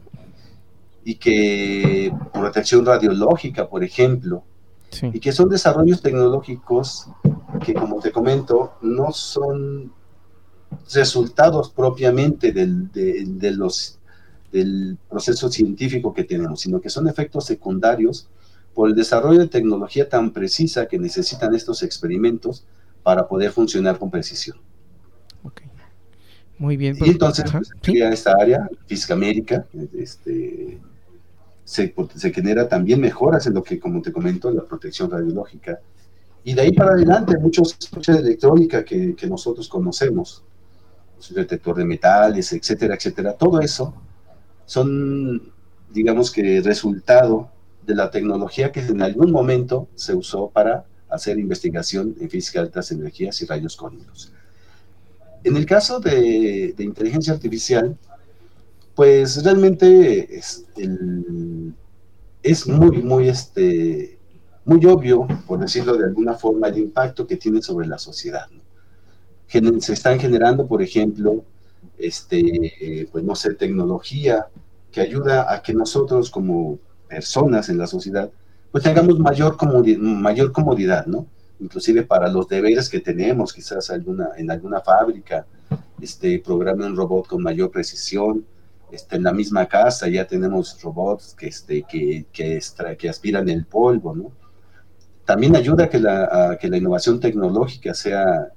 y 1.04 1.14
que 1.14 2.12
protección 2.32 2.84
radiológica, 2.84 3.68
por 3.68 3.82
ejemplo, 3.82 4.44
y 5.02 5.20
que 5.20 5.32
son 5.32 5.48
desarrollos 5.48 6.02
tecnológicos 6.02 7.06
que, 7.64 7.74
como 7.74 8.00
te 8.00 8.10
comento, 8.10 8.72
no 8.82 9.12
son 9.12 9.92
resultados 10.92 11.70
propiamente 11.70 12.52
del, 12.52 12.90
de, 12.92 13.50
los, 13.52 13.98
del 14.52 14.98
proceso 15.08 15.48
científico 15.48 16.12
que 16.12 16.24
tenemos, 16.24 16.60
sino 16.60 16.80
que 16.80 16.90
son 16.90 17.08
efectos 17.08 17.46
secundarios 17.46 18.28
por 18.80 18.88
el 18.88 18.96
desarrollo 18.96 19.40
de 19.40 19.48
tecnología 19.48 20.08
tan 20.08 20.30
precisa 20.30 20.86
que 20.86 20.98
necesitan 20.98 21.54
estos 21.54 21.82
experimentos 21.82 22.64
para 23.02 23.28
poder 23.28 23.52
funcionar 23.52 23.98
con 23.98 24.10
precisión. 24.10 24.56
Muy 26.56 26.78
bien. 26.78 26.96
y 26.96 26.98
pues, 26.98 27.10
entonces, 27.10 27.44
pues, 27.52 27.70
esta 27.84 28.32
área, 28.40 28.66
física 28.86 29.14
médica, 29.14 29.66
este, 29.92 30.80
se, 31.62 31.94
se, 32.14 32.32
genera 32.32 32.70
también 32.70 33.02
mejoras 33.02 33.46
en 33.46 33.52
lo 33.52 33.62
que, 33.62 33.78
como 33.78 34.00
te 34.00 34.12
comento, 34.12 34.50
la 34.50 34.64
protección 34.64 35.10
radiológica. 35.10 35.78
Y 36.42 36.54
de 36.54 36.62
ahí 36.62 36.72
para 36.72 36.92
adelante, 36.92 37.36
muchos 37.36 37.76
de 38.06 38.16
electrónica 38.16 38.82
que, 38.82 39.14
que 39.14 39.26
nosotros 39.26 39.68
conocemos, 39.68 40.42
el 41.28 41.34
detector 41.36 41.76
de 41.76 41.84
metales, 41.84 42.50
etcétera, 42.54 42.94
etcétera, 42.94 43.34
todo 43.34 43.60
eso 43.60 43.92
son, 44.64 45.52
digamos 45.90 46.30
que, 46.30 46.62
resultado 46.62 47.50
de 47.86 47.94
la 47.94 48.10
tecnología 48.10 48.72
que 48.72 48.80
en 48.80 49.02
algún 49.02 49.32
momento 49.32 49.88
se 49.94 50.14
usó 50.14 50.50
para 50.50 50.84
hacer 51.08 51.38
investigación 51.38 52.14
en 52.20 52.30
física 52.30 52.60
de 52.60 52.66
altas 52.66 52.90
energías 52.92 53.40
y 53.42 53.46
rayos 53.46 53.76
cósmicos. 53.76 54.32
En 55.42 55.56
el 55.56 55.66
caso 55.66 56.00
de, 56.00 56.74
de 56.76 56.84
inteligencia 56.84 57.32
artificial, 57.32 57.96
pues 58.94 59.42
realmente 59.42 60.36
es, 60.36 60.66
es 62.42 62.66
muy, 62.66 63.02
muy, 63.02 63.28
este, 63.28 64.18
muy 64.64 64.84
obvio, 64.86 65.26
por 65.46 65.58
decirlo 65.58 65.96
de 65.96 66.04
alguna 66.04 66.34
forma, 66.34 66.68
el 66.68 66.78
impacto 66.78 67.26
que 67.26 67.36
tiene 67.36 67.62
sobre 67.62 67.86
la 67.86 67.98
sociedad. 67.98 68.46
Se 69.48 69.92
están 69.92 70.20
generando, 70.20 70.66
por 70.66 70.82
ejemplo, 70.82 71.44
este, 71.98 73.08
pues 73.10 73.24
no 73.24 73.34
sé, 73.34 73.54
tecnología 73.54 74.48
que 74.92 75.00
ayuda 75.00 75.52
a 75.52 75.62
que 75.62 75.72
nosotros 75.72 76.30
como 76.30 76.78
personas 77.10 77.68
en 77.68 77.76
la 77.76 77.86
sociedad, 77.86 78.30
pues 78.70 78.84
tengamos 78.84 79.18
mayor 79.18 79.56
comodidad, 79.56 79.98
mayor 79.98 80.52
comodidad, 80.52 81.04
¿no? 81.06 81.26
Inclusive 81.58 82.04
para 82.04 82.28
los 82.28 82.48
deberes 82.48 82.88
que 82.88 83.00
tenemos, 83.00 83.52
quizás 83.52 83.90
alguna, 83.90 84.30
en 84.38 84.50
alguna 84.50 84.80
fábrica, 84.80 85.44
este, 86.00 86.38
programa 86.38 86.86
un 86.86 86.96
robot 86.96 87.26
con 87.26 87.42
mayor 87.42 87.70
precisión, 87.70 88.46
este, 88.90 89.16
en 89.16 89.24
la 89.24 89.32
misma 89.32 89.66
casa 89.66 90.08
ya 90.08 90.26
tenemos 90.26 90.80
robots 90.82 91.34
que, 91.38 91.48
este, 91.48 91.84
que, 91.88 92.26
que, 92.32 93.08
aspiran 93.08 93.48
el 93.48 93.66
polvo, 93.66 94.14
¿no? 94.14 94.32
También 95.24 95.54
ayuda 95.54 95.84
a 95.84 95.88
que 95.88 96.00
la, 96.00 96.58
que 96.60 96.68
la 96.68 96.76
innovación 96.76 97.20
tecnológica 97.20 97.92
sea, 97.94 98.48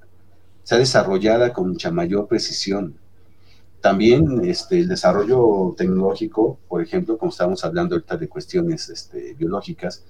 sea 0.64 0.78
desarrollada 0.78 1.54
con 1.54 1.70
mucha 1.70 1.92
mayor 1.92 2.28
precisión. 2.28 2.96
También 3.84 4.46
este, 4.46 4.80
el 4.80 4.88
desarrollo 4.88 5.76
tecnológico, 5.76 6.58
por 6.70 6.82
ejemplo, 6.82 7.18
como 7.18 7.32
estamos 7.32 7.66
hablando 7.66 7.96
ahorita 7.96 8.16
de 8.16 8.30
cuestiones 8.30 8.88
este, 8.88 9.34
biológicas, 9.34 10.06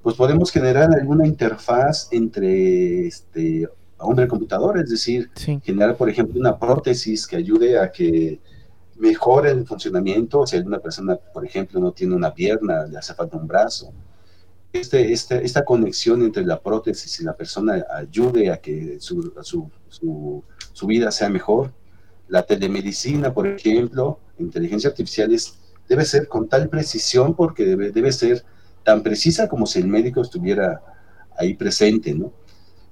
pues 0.00 0.16
podemos 0.16 0.50
generar 0.50 0.90
alguna 0.90 1.26
interfaz 1.26 2.08
entre 2.12 3.06
este, 3.06 3.68
hombre 3.98 4.26
computador, 4.26 4.78
es 4.78 4.88
decir, 4.88 5.30
generar, 5.62 5.98
por 5.98 6.08
ejemplo, 6.08 6.40
una 6.40 6.58
prótesis 6.58 7.26
que 7.26 7.36
ayude 7.36 7.78
a 7.78 7.92
que 7.92 8.40
mejore 8.96 9.50
el 9.50 9.66
funcionamiento, 9.66 10.46
si 10.46 10.56
alguna 10.56 10.78
persona, 10.78 11.16
por 11.16 11.44
ejemplo, 11.44 11.78
no 11.78 11.92
tiene 11.92 12.14
una 12.14 12.32
pierna, 12.32 12.86
le 12.86 12.96
hace 12.96 13.12
falta 13.12 13.36
un 13.36 13.46
brazo. 13.46 13.92
Este, 14.72 15.12
este, 15.12 15.44
esta 15.44 15.62
conexión 15.62 16.22
entre 16.22 16.46
la 16.46 16.58
prótesis 16.58 17.20
y 17.20 17.24
la 17.24 17.36
persona 17.36 17.84
ayude 17.94 18.50
a 18.50 18.56
que 18.56 18.96
su, 18.98 19.30
su, 19.42 19.70
su, 19.90 20.42
su 20.72 20.86
vida 20.86 21.10
sea 21.10 21.28
mejor. 21.28 21.74
La 22.30 22.42
telemedicina, 22.44 23.34
por 23.34 23.46
ejemplo, 23.46 24.18
inteligencia 24.38 24.88
artificial 24.90 25.32
es, 25.32 25.58
debe 25.88 26.04
ser 26.04 26.28
con 26.28 26.48
tal 26.48 26.68
precisión 26.68 27.34
porque 27.34 27.66
debe, 27.66 27.90
debe 27.90 28.12
ser 28.12 28.44
tan 28.84 29.02
precisa 29.02 29.48
como 29.48 29.66
si 29.66 29.80
el 29.80 29.88
médico 29.88 30.22
estuviera 30.22 30.80
ahí 31.36 31.54
presente, 31.54 32.14
¿no? 32.14 32.32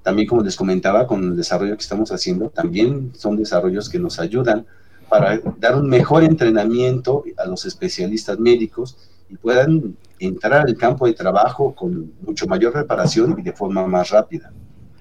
También, 0.03 0.29
como 0.29 0.43
les 0.43 0.57
comentaba, 0.57 1.07
con 1.07 1.23
el 1.23 1.37
desarrollo 1.37 1.77
que 1.77 1.83
estamos 1.83 2.11
haciendo, 2.13 2.51
también 2.51 3.13
son 3.15 3.37
desarrollos 3.37 3.89
que 3.89 3.99
nos 3.99 4.19
ayudan 4.19 4.67
para 5.09 5.41
dar 5.59 5.77
un 5.77 5.89
mejor 5.89 6.25
entrenamiento 6.25 7.25
a 7.37 7.47
los 7.47 7.65
especialistas 7.65 8.39
médicos 8.39 8.97
y 9.29 9.37
puedan 9.37 9.97
entrar 10.19 10.67
al 10.67 10.77
campo 10.77 11.07
de 11.07 11.15
trabajo 11.15 11.75
con 11.75 12.13
mucho 12.23 12.47
mayor 12.47 12.75
reparación 12.75 13.37
y 13.39 13.43
de 13.43 13.53
forma 13.53 13.87
más 13.87 14.11
rápida. 14.11 14.53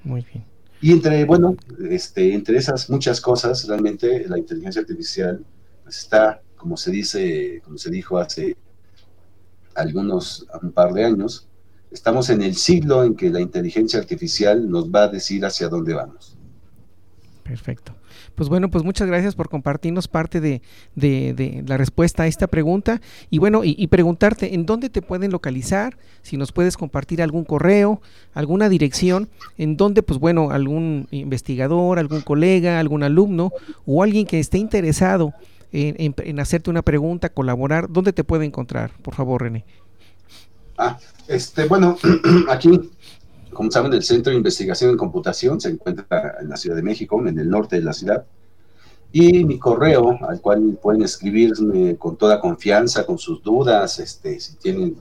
Muy 0.04 0.26
bien. 0.32 0.46
Y 0.82 0.92
entre, 0.92 1.26
bueno, 1.26 1.56
este, 1.90 2.34
entre 2.34 2.58
esas 2.58 2.90
muchas 2.90 3.20
cosas, 3.20 3.68
realmente 3.68 4.28
la 4.28 4.38
inteligencia 4.38 4.82
artificial 4.82 5.44
pues, 5.84 5.98
está, 5.98 6.42
como 6.56 6.78
se 6.78 6.92
dice, 6.92 7.62
como 7.64 7.78
se 7.78 7.90
dijo 7.90 8.18
hace 8.20 8.56
algunos, 9.74 10.46
un 10.62 10.72
par 10.72 10.94
de 10.94 11.06
años, 11.06 11.48
estamos 11.92 12.30
en 12.30 12.42
el 12.42 12.56
siglo 12.56 13.04
en 13.04 13.16
que 13.16 13.30
la 13.30 13.42
inteligencia 13.42 14.00
artificial 14.00 14.70
nos 14.70 14.90
va 14.90 15.04
a 15.04 15.08
decir 15.08 15.46
hacia 15.46 15.70
dónde 15.70 15.94
vamos. 15.94 16.37
Perfecto. 17.48 17.94
Pues 18.36 18.50
bueno, 18.50 18.70
pues 18.70 18.84
muchas 18.84 19.08
gracias 19.08 19.34
por 19.34 19.48
compartirnos 19.48 20.10
parte 20.10 20.42
de, 20.42 20.62
la 21.66 21.78
respuesta 21.78 22.24
a 22.24 22.28
esta 22.28 22.48
pregunta. 22.48 23.00
Y 23.30 23.40
bueno, 23.40 23.62
y, 23.64 23.88
preguntarte, 23.88 24.54
¿en 24.54 24.66
dónde 24.66 24.90
te 24.90 25.02
pueden 25.02 25.32
localizar? 25.32 25.98
Si 26.24 26.36
nos 26.36 26.52
puedes 26.52 26.76
compartir 26.76 27.22
algún 27.22 27.46
correo, 27.46 28.02
alguna 28.34 28.68
dirección, 28.68 29.30
en 29.58 29.78
donde, 29.78 30.04
pues 30.04 30.20
bueno, 30.20 30.52
algún 30.52 31.08
investigador, 31.12 32.00
algún 32.00 32.22
colega, 32.22 32.80
algún 32.80 33.04
alumno 33.04 33.54
o 33.86 34.04
alguien 34.04 34.26
que 34.26 34.40
esté 34.40 34.58
interesado 34.58 35.34
en, 35.72 36.14
en 36.18 36.40
hacerte 36.42 36.70
una 36.70 36.82
pregunta, 36.82 37.30
colaborar, 37.30 37.88
¿dónde 37.90 38.12
te 38.12 38.26
puede 38.26 38.46
encontrar? 38.46 38.92
Por 39.02 39.16
favor, 39.16 39.42
René. 39.44 39.64
Ah, 40.78 40.98
este, 41.28 41.66
bueno, 41.66 41.98
aquí 42.50 42.92
como 43.54 43.72
saben, 43.72 43.94
el 43.94 44.04
Centro 44.04 44.32
de 44.32 44.38
Investigación 44.38 44.92
en 44.92 44.98
Computación 44.98 45.60
se 45.60 45.70
encuentra 45.70 46.38
en 46.40 46.50
la 46.50 46.58
Ciudad 46.58 46.76
de 46.76 46.84
México, 46.84 47.20
en 47.26 47.40
el 47.40 47.50
norte 47.50 47.78
de 47.78 47.82
la 47.84 47.94
ciudad. 47.94 48.26
Y 49.12 49.46
mi 49.46 49.58
correo, 49.58 50.18
al 50.28 50.42
cual 50.42 50.78
pueden 50.82 51.02
escribirme 51.02 51.96
con 51.96 52.18
toda 52.18 52.42
confianza, 52.42 53.06
con 53.06 53.18
sus 53.18 53.42
dudas, 53.42 54.00
este, 54.00 54.40
si 54.40 54.58
tienen, 54.58 54.98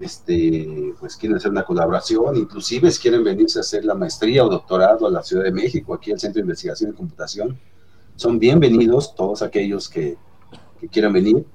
este, 0.00 0.92
pues 0.98 1.16
quieren 1.16 1.36
hacer 1.36 1.50
una 1.50 1.64
colaboración, 1.64 2.36
inclusive 2.36 2.90
si 2.90 3.00
quieren 3.00 3.22
venirse 3.22 3.58
a 3.58 3.62
hacer 3.62 3.84
la 3.84 3.94
maestría 3.94 4.44
o 4.44 4.48
doctorado 4.48 5.06
a 5.06 5.10
la 5.10 5.22
Ciudad 5.22 5.44
de 5.44 5.52
México, 5.52 5.94
aquí 5.94 6.10
al 6.10 6.18
Centro 6.18 6.40
de 6.40 6.46
Investigación 6.46 6.90
en 6.90 6.96
Computación, 6.96 7.58
son 8.16 8.40
bienvenidos 8.40 9.14
todos 9.14 9.42
aquellos 9.42 9.88
que, 9.88 10.16
que 10.80 10.88
quieran 10.88 11.12
venir. 11.12 11.46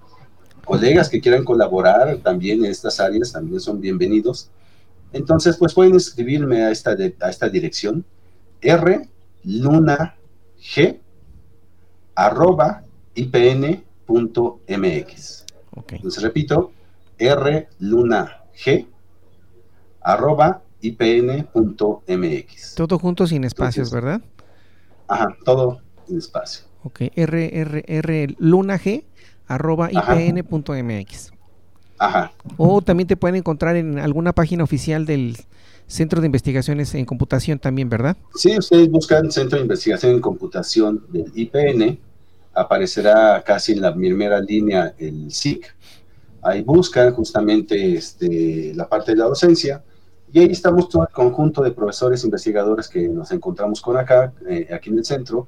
Colegas 0.63 1.09
que 1.09 1.19
quieran 1.19 1.43
colaborar 1.43 2.17
también 2.23 2.63
en 2.63 2.71
estas 2.71 3.01
áreas 3.01 3.33
también 3.33 3.59
son 3.59 3.81
bienvenidos. 3.81 4.49
Entonces, 5.13 5.57
pues 5.57 5.73
pueden 5.73 5.95
escribirme 5.95 6.63
a 6.63 6.71
esta, 6.71 6.91
a 7.21 7.29
esta 7.29 7.47
dirección, 7.49 8.03
rlunag 8.61 10.15
arroba 12.15 12.83
ipn.mx. 13.15 13.75
Okay. 15.75 15.97
Entonces, 15.97 16.23
repito, 16.23 16.71
rlunag 17.19 18.29
arroba 20.01 20.61
ipn.mx. 20.81 22.75
Todo 22.75 22.99
junto 22.99 23.25
sin 23.27 23.43
espacios, 23.43 23.91
¿verdad? 23.91 24.21
Ajá, 25.07 25.27
todo 25.45 25.81
sin 26.07 26.17
espacio. 26.17 26.65
Ok, 26.83 27.01
rrr 27.15 28.35
arroba 29.47 29.89
ipn.mx. 29.91 31.32
O 32.57 32.81
también 32.81 33.07
te 33.07 33.17
pueden 33.17 33.35
encontrar 33.35 33.75
en 33.75 33.99
alguna 33.99 34.33
página 34.33 34.63
oficial 34.63 35.05
del 35.05 35.37
Centro 35.87 36.21
de 36.21 36.27
Investigaciones 36.27 36.93
en 36.95 37.05
Computación 37.05 37.59
también, 37.59 37.89
¿verdad? 37.89 38.17
Sí, 38.35 38.57
ustedes 38.57 38.89
buscan 38.89 39.31
Centro 39.31 39.57
de 39.57 39.63
Investigación 39.63 40.13
en 40.13 40.21
Computación 40.21 41.03
del 41.09 41.31
IPN, 41.35 41.99
aparecerá 42.53 43.43
casi 43.45 43.73
en 43.73 43.81
la 43.81 43.93
primera 43.93 44.39
línea 44.39 44.93
el 44.97 45.31
SIC. 45.31 45.75
Ahí 46.41 46.61
buscan 46.61 47.13
justamente 47.13 47.95
este, 47.95 48.73
la 48.75 48.87
parte 48.87 49.11
de 49.11 49.17
la 49.17 49.25
docencia 49.25 49.83
y 50.31 50.39
ahí 50.39 50.47
estamos 50.51 50.89
todo 50.89 51.03
el 51.03 51.13
conjunto 51.13 51.61
de 51.61 51.71
profesores 51.71 52.23
investigadores 52.23 52.87
que 52.87 53.07
nos 53.07 53.31
encontramos 53.31 53.81
con 53.81 53.97
acá, 53.97 54.33
eh, 54.49 54.67
aquí 54.73 54.89
en 54.89 54.97
el 54.97 55.05
centro, 55.05 55.47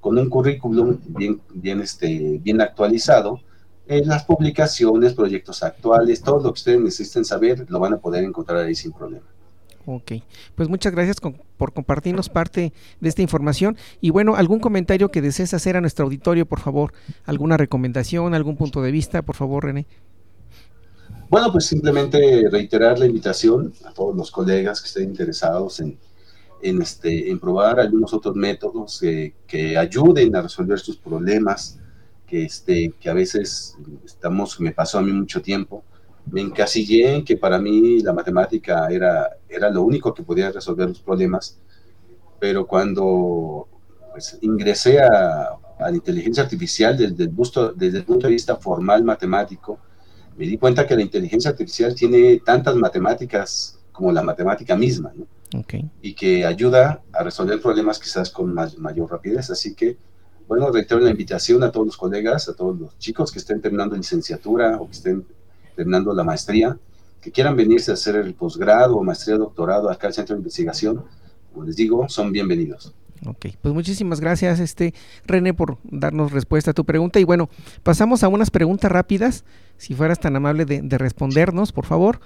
con 0.00 0.18
un 0.18 0.28
currículum 0.28 0.98
bien, 1.06 1.40
bien, 1.54 1.80
este, 1.80 2.38
bien 2.42 2.60
actualizado 2.60 3.40
en 3.88 4.08
las 4.08 4.24
publicaciones, 4.24 5.14
proyectos 5.14 5.62
actuales, 5.62 6.22
todo 6.22 6.36
lo 6.38 6.52
que 6.52 6.58
ustedes 6.58 6.80
necesiten 6.80 7.24
saber, 7.24 7.66
lo 7.68 7.78
van 7.78 7.94
a 7.94 7.98
poder 7.98 8.24
encontrar 8.24 8.64
ahí 8.64 8.74
sin 8.74 8.92
problema. 8.92 9.26
Ok, 9.88 10.12
pues 10.56 10.68
muchas 10.68 10.92
gracias 10.92 11.18
por 11.56 11.72
compartirnos 11.72 12.28
parte 12.28 12.72
de 13.00 13.08
esta 13.08 13.22
información. 13.22 13.76
Y 14.00 14.10
bueno, 14.10 14.34
algún 14.34 14.58
comentario 14.58 15.12
que 15.12 15.22
desees 15.22 15.54
hacer 15.54 15.76
a 15.76 15.80
nuestro 15.80 16.06
auditorio, 16.06 16.44
por 16.44 16.58
favor, 16.58 16.92
alguna 17.24 17.56
recomendación, 17.56 18.34
algún 18.34 18.56
punto 18.56 18.82
de 18.82 18.90
vista, 18.90 19.22
por 19.22 19.36
favor, 19.36 19.64
René. 19.64 19.86
Bueno, 21.28 21.52
pues 21.52 21.66
simplemente 21.66 22.48
reiterar 22.50 22.98
la 22.98 23.06
invitación 23.06 23.72
a 23.84 23.92
todos 23.92 24.16
los 24.16 24.32
colegas 24.32 24.80
que 24.80 24.88
estén 24.88 25.04
interesados 25.04 25.78
en, 25.78 25.96
en, 26.62 26.82
este, 26.82 27.30
en 27.30 27.38
probar 27.38 27.78
algunos 27.78 28.12
otros 28.12 28.34
métodos 28.34 29.00
que 29.00 29.78
ayuden 29.78 30.34
a 30.34 30.42
resolver 30.42 30.80
sus 30.80 30.96
problemas 30.96 31.78
que, 32.26 32.44
este, 32.44 32.92
que 33.00 33.08
a 33.08 33.14
veces 33.14 33.76
estamos, 34.04 34.60
me 34.60 34.72
pasó 34.72 34.98
a 34.98 35.02
mí 35.02 35.12
mucho 35.12 35.40
tiempo, 35.40 35.84
me 36.30 36.40
encasillé 36.40 37.16
en 37.16 37.24
que 37.24 37.36
para 37.36 37.58
mí 37.58 38.00
la 38.00 38.12
matemática 38.12 38.88
era, 38.88 39.30
era 39.48 39.70
lo 39.70 39.82
único 39.82 40.12
que 40.12 40.22
podía 40.22 40.50
resolver 40.50 40.88
los 40.88 41.00
problemas, 41.00 41.58
pero 42.40 42.66
cuando 42.66 43.68
pues, 44.12 44.38
ingresé 44.42 45.00
a, 45.00 45.56
a, 45.78 45.90
la 45.90 45.96
inteligencia 45.96 46.42
artificial 46.42 46.96
desde 46.96 47.24
el, 47.24 47.28
busto, 47.30 47.72
desde 47.72 47.98
el 47.98 48.04
punto 48.04 48.26
de 48.26 48.32
vista 48.32 48.56
formal 48.56 49.04
matemático, 49.04 49.78
me 50.36 50.46
di 50.46 50.58
cuenta 50.58 50.86
que 50.86 50.96
la 50.96 51.02
inteligencia 51.02 51.50
artificial 51.50 51.94
tiene 51.94 52.40
tantas 52.44 52.74
matemáticas 52.74 53.78
como 53.92 54.12
la 54.12 54.22
matemática 54.22 54.76
misma, 54.76 55.12
¿no? 55.14 55.26
y 56.02 56.14
que 56.14 56.44
ayuda 56.44 57.02
a 57.12 57.22
resolver 57.22 57.60
problemas 57.60 57.98
quizás 57.98 58.30
con 58.30 58.52
mayor 58.52 59.10
rapidez. 59.10 59.50
Así 59.50 59.74
que 59.74 59.96
bueno, 60.48 60.70
reitero 60.70 61.00
la 61.00 61.10
invitación 61.10 61.62
a 61.62 61.72
todos 61.72 61.86
los 61.86 61.96
colegas, 61.96 62.48
a 62.48 62.54
todos 62.54 62.78
los 62.78 62.98
chicos 62.98 63.32
que 63.32 63.38
estén 63.38 63.60
terminando 63.60 63.96
licenciatura 63.96 64.76
o 64.80 64.86
que 64.86 64.92
estén 64.92 65.24
terminando 65.74 66.14
la 66.14 66.24
maestría, 66.24 66.78
que 67.20 67.32
quieran 67.32 67.56
venirse 67.56 67.90
a 67.90 67.94
hacer 67.94 68.16
el 68.16 68.34
posgrado 68.34 68.96
o 68.96 69.02
maestría 69.02 69.36
doctorado 69.36 69.90
acá 69.90 70.06
al 70.06 70.14
Centro 70.14 70.34
de 70.34 70.40
Investigación, 70.40 71.04
como 71.52 71.64
les 71.64 71.76
digo, 71.76 72.08
son 72.08 72.32
bienvenidos. 72.32 72.94
Ok, 73.24 73.46
pues 73.62 73.74
muchísimas 73.74 74.20
gracias, 74.20 74.60
este 74.60 74.94
René, 75.24 75.54
por 75.54 75.78
darnos 75.84 76.32
respuesta 76.32 76.72
a 76.72 76.74
tu 76.74 76.84
pregunta. 76.84 77.18
Y 77.18 77.24
bueno, 77.24 77.48
pasamos 77.82 78.22
a 78.22 78.28
unas 78.28 78.50
preguntas 78.50 78.92
rápidas. 78.92 79.44
Si 79.78 79.94
fueras 79.94 80.20
tan 80.20 80.36
amable 80.36 80.64
de, 80.64 80.98
respondernos, 80.98 81.72
por 81.72 81.86
favor. 81.86 82.20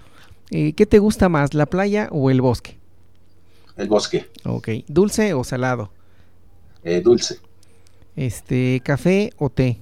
Eh, 0.50 0.72
¿Qué 0.72 0.84
te 0.84 0.98
gusta 0.98 1.28
más, 1.28 1.54
la 1.54 1.66
playa 1.66 2.08
o 2.10 2.30
el 2.30 2.40
bosque? 2.40 2.78
El 3.76 3.88
bosque. 3.88 4.28
Ok, 4.44 4.68
¿dulce 4.88 5.32
o 5.32 5.44
salado? 5.44 5.92
Eh, 6.82 7.00
dulce. 7.00 7.38
Este, 8.20 8.82
¿café 8.84 9.32
o 9.38 9.48
té? 9.48 9.78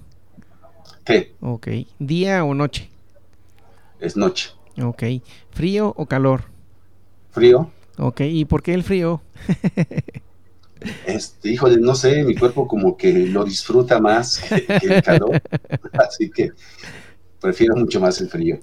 Té. 1.02 1.34
Ok. 1.40 1.66
¿Día 1.98 2.44
o 2.44 2.54
noche? 2.54 2.88
Es 3.98 4.16
noche. 4.16 4.50
Ok. 4.80 5.02
¿Frío 5.50 5.92
o 5.96 6.06
calor? 6.06 6.44
Frío. 7.32 7.72
Ok. 7.98 8.20
¿Y 8.20 8.44
por 8.44 8.62
qué 8.62 8.74
el 8.74 8.84
frío? 8.84 9.20
este, 11.04 11.50
híjole, 11.50 11.78
no 11.78 11.96
sé, 11.96 12.22
mi 12.22 12.36
cuerpo 12.36 12.68
como 12.68 12.96
que 12.96 13.12
lo 13.12 13.44
disfruta 13.44 13.98
más 13.98 14.38
que, 14.38 14.86
el 14.86 15.02
calor. 15.02 15.42
Así 16.08 16.30
que 16.30 16.52
prefiero 17.40 17.74
mucho 17.74 18.00
más 18.00 18.20
el 18.20 18.28
frío. 18.28 18.60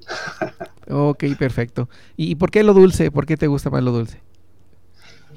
ok, 0.89 1.26
perfecto. 1.38 1.89
¿Y 2.15 2.36
por 2.36 2.49
qué 2.49 2.63
lo 2.63 2.73
dulce? 2.73 3.11
¿Por 3.11 3.26
qué 3.26 3.36
te 3.36 3.47
gusta 3.47 3.69
más 3.69 3.84
lo 3.84 3.91
dulce? 3.91 4.21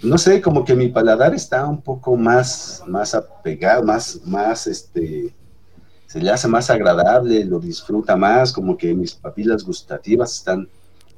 No 0.03 0.19
sé, 0.19 0.41
como 0.41 0.65
que 0.65 0.75
mi 0.75 0.89
paladar 0.89 1.35
está 1.35 1.67
un 1.67 1.81
poco 1.81 2.17
más, 2.17 2.83
más 2.87 3.15
apegado, 3.15 3.83
más, 3.83 4.21
más, 4.25 4.67
este, 4.67 5.35
se 6.07 6.21
le 6.21 6.31
hace 6.31 6.49
más 6.49 6.71
agradable, 6.71 7.45
lo 7.45 7.59
disfruta 7.59 8.17
más, 8.17 8.53
como 8.53 8.77
que 8.77 8.95
mis 8.95 9.15
papilas 9.15 9.65
gustativas 9.65 10.35
están 10.35 10.69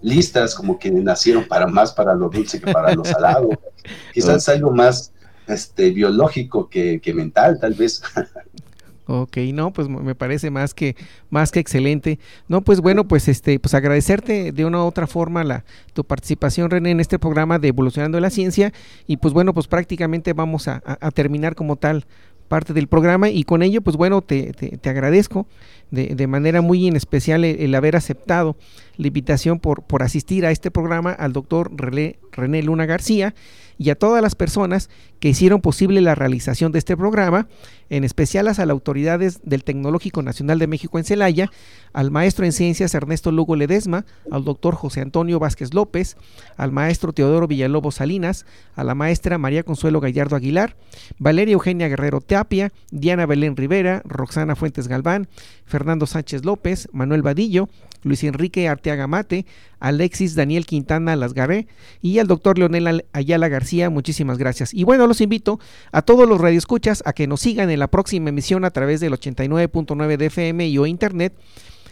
listas, 0.03 0.55
como 0.55 0.79
que 0.79 0.91
nacieron 0.91 1.47
para 1.47 1.67
más 1.67 1.93
para 1.93 2.15
lo 2.15 2.29
dulce 2.29 2.61
que 2.61 2.73
para 2.73 2.95
lo 2.95 3.05
salado. 3.05 3.51
Quizás 4.15 4.49
algo 4.49 4.71
más, 4.71 5.13
este, 5.47 5.91
biológico 5.91 6.69
que, 6.69 7.01
que 7.01 7.13
mental, 7.13 7.59
tal 7.61 7.75
vez. 7.75 8.03
Ok, 9.13 9.39
no, 9.53 9.73
pues 9.73 9.89
me 9.89 10.15
parece 10.15 10.53
más 10.53 10.73
que 10.73 10.95
más 11.31 11.51
que 11.51 11.59
excelente. 11.59 12.21
No, 12.47 12.61
pues 12.61 12.81
bueno, 12.81 13.09
pues 13.09 13.27
este, 13.27 13.59
pues 13.59 13.75
agradecerte 13.75 14.53
de 14.53 14.65
una 14.65 14.85
u 14.85 14.87
otra 14.87 15.09
forma 15.09 15.43
la 15.43 15.65
tu 15.95 16.05
participación, 16.05 16.71
René, 16.71 16.93
en 16.93 17.01
este 17.01 17.19
programa 17.19 17.59
de 17.59 17.67
Evolucionando 17.67 18.21
la 18.21 18.31
Ciencia 18.31 18.73
y 19.09 19.17
pues 19.17 19.35
bueno, 19.35 19.53
pues 19.53 19.67
prácticamente 19.67 20.33
vamos 20.33 20.69
a, 20.69 20.81
terminar 21.13 21.57
como 21.57 21.75
tal 21.75 22.07
parte 22.47 22.73
del 22.73 22.87
programa 22.87 23.31
y 23.31 23.43
con 23.43 23.65
ello, 23.65 23.81
pues 23.81 23.97
bueno, 23.97 24.23
te, 24.23 24.53
te, 24.53 24.91
agradezco 24.91 25.49
de, 25.91 26.15
de, 26.15 26.27
manera 26.29 26.61
muy 26.61 26.87
en 26.87 26.95
especial 26.95 27.45
el, 27.45 27.75
haber 27.75 27.97
aceptado 27.97 28.57
la 28.97 29.09
invitación 29.09 29.59
por, 29.59 29.83
por 29.83 30.05
asistir 30.05 30.47
a 30.47 30.53
este 30.53 30.71
programa 30.71 31.11
al 31.11 31.33
doctor 31.33 31.73
René 31.77 32.63
Luna 32.63 32.87
García 32.87 33.35
y 33.77 33.91
a 33.91 33.95
todas 33.95 34.23
las 34.23 34.35
personas 34.37 34.89
que 35.21 35.29
hicieron 35.29 35.61
posible 35.61 36.01
la 36.01 36.15
realización 36.15 36.73
de 36.73 36.79
este 36.79 36.97
programa, 36.97 37.47
en 37.91 38.05
especial 38.05 38.49
a 38.49 38.51
las 38.51 38.59
autoridades 38.59 39.41
del 39.45 39.65
Tecnológico 39.65 40.23
Nacional 40.23 40.59
de 40.59 40.67
México 40.67 40.99
en 40.99 41.05
Celaya, 41.05 41.51
al 41.93 42.11
maestro 42.11 42.45
en 42.45 42.53
ciencias 42.53 42.95
Ernesto 42.95 43.31
Lugo 43.31 43.55
Ledesma, 43.55 44.07
al 44.31 44.45
doctor 44.45 44.75
José 44.75 45.03
Antonio 45.03 45.39
Vázquez 45.39 45.75
López, 45.75 46.17
al 46.57 46.73
maestro 46.73 47.13
Teodoro 47.13 47.47
Villalobos 47.47 47.97
Salinas, 47.97 48.47
a 48.75 48.85
la 48.85 48.95
maestra 48.95 49.39
María 49.39 49.63
Consuelo 49.63 50.01
Gallardo 50.01 50.37
Aguilar, 50.37 50.77
Valeria 51.19 51.53
Eugenia 51.53 51.89
Guerrero 51.89 52.21
Teapia, 52.21 52.73
Diana 52.91 53.27
Belén 53.27 53.57
Rivera, 53.57 54.03
Roxana 54.05 54.57
Fuentes 54.57 54.89
Galván, 54.89 55.29
Fernando 55.67 56.07
Sánchez 56.07 56.45
López, 56.45 56.89
Manuel 56.93 57.23
Vadillo, 57.23 57.69
Luis 58.03 58.25
Enrique 58.25 58.69
Arteaga 58.69 59.07
Mate, 59.07 59.47
Alexis 59.79 60.35
Daniel 60.35 60.67
Quintana 60.67 61.17
Lasgaré 61.17 61.67
y 62.01 62.19
al 62.19 62.27
doctor 62.27 62.59
Leonel 62.59 63.05
Ayala 63.13 63.49
García. 63.49 63.91
Muchísimas 63.91 64.39
gracias. 64.39 64.73
Y 64.75 64.85
bueno, 64.85 65.07
los 65.11 65.21
invito 65.21 65.61
a 65.93 66.01
todos 66.03 66.29
los 66.29 66.41
radioescuchas 66.41 67.03
a 67.05 67.13
que 67.13 67.27
nos 67.27 67.41
sigan 67.41 67.69
en 67.69 67.81
la 67.81 67.89
próxima 67.89 68.29
emisión 68.31 68.65
a 68.65 68.71
través 68.71 69.01
del 69.01 69.13
89.9 69.13 70.17
de 70.17 70.27
FM 70.27 70.69
y 70.69 70.79
o 70.79 70.87
internet 70.87 71.35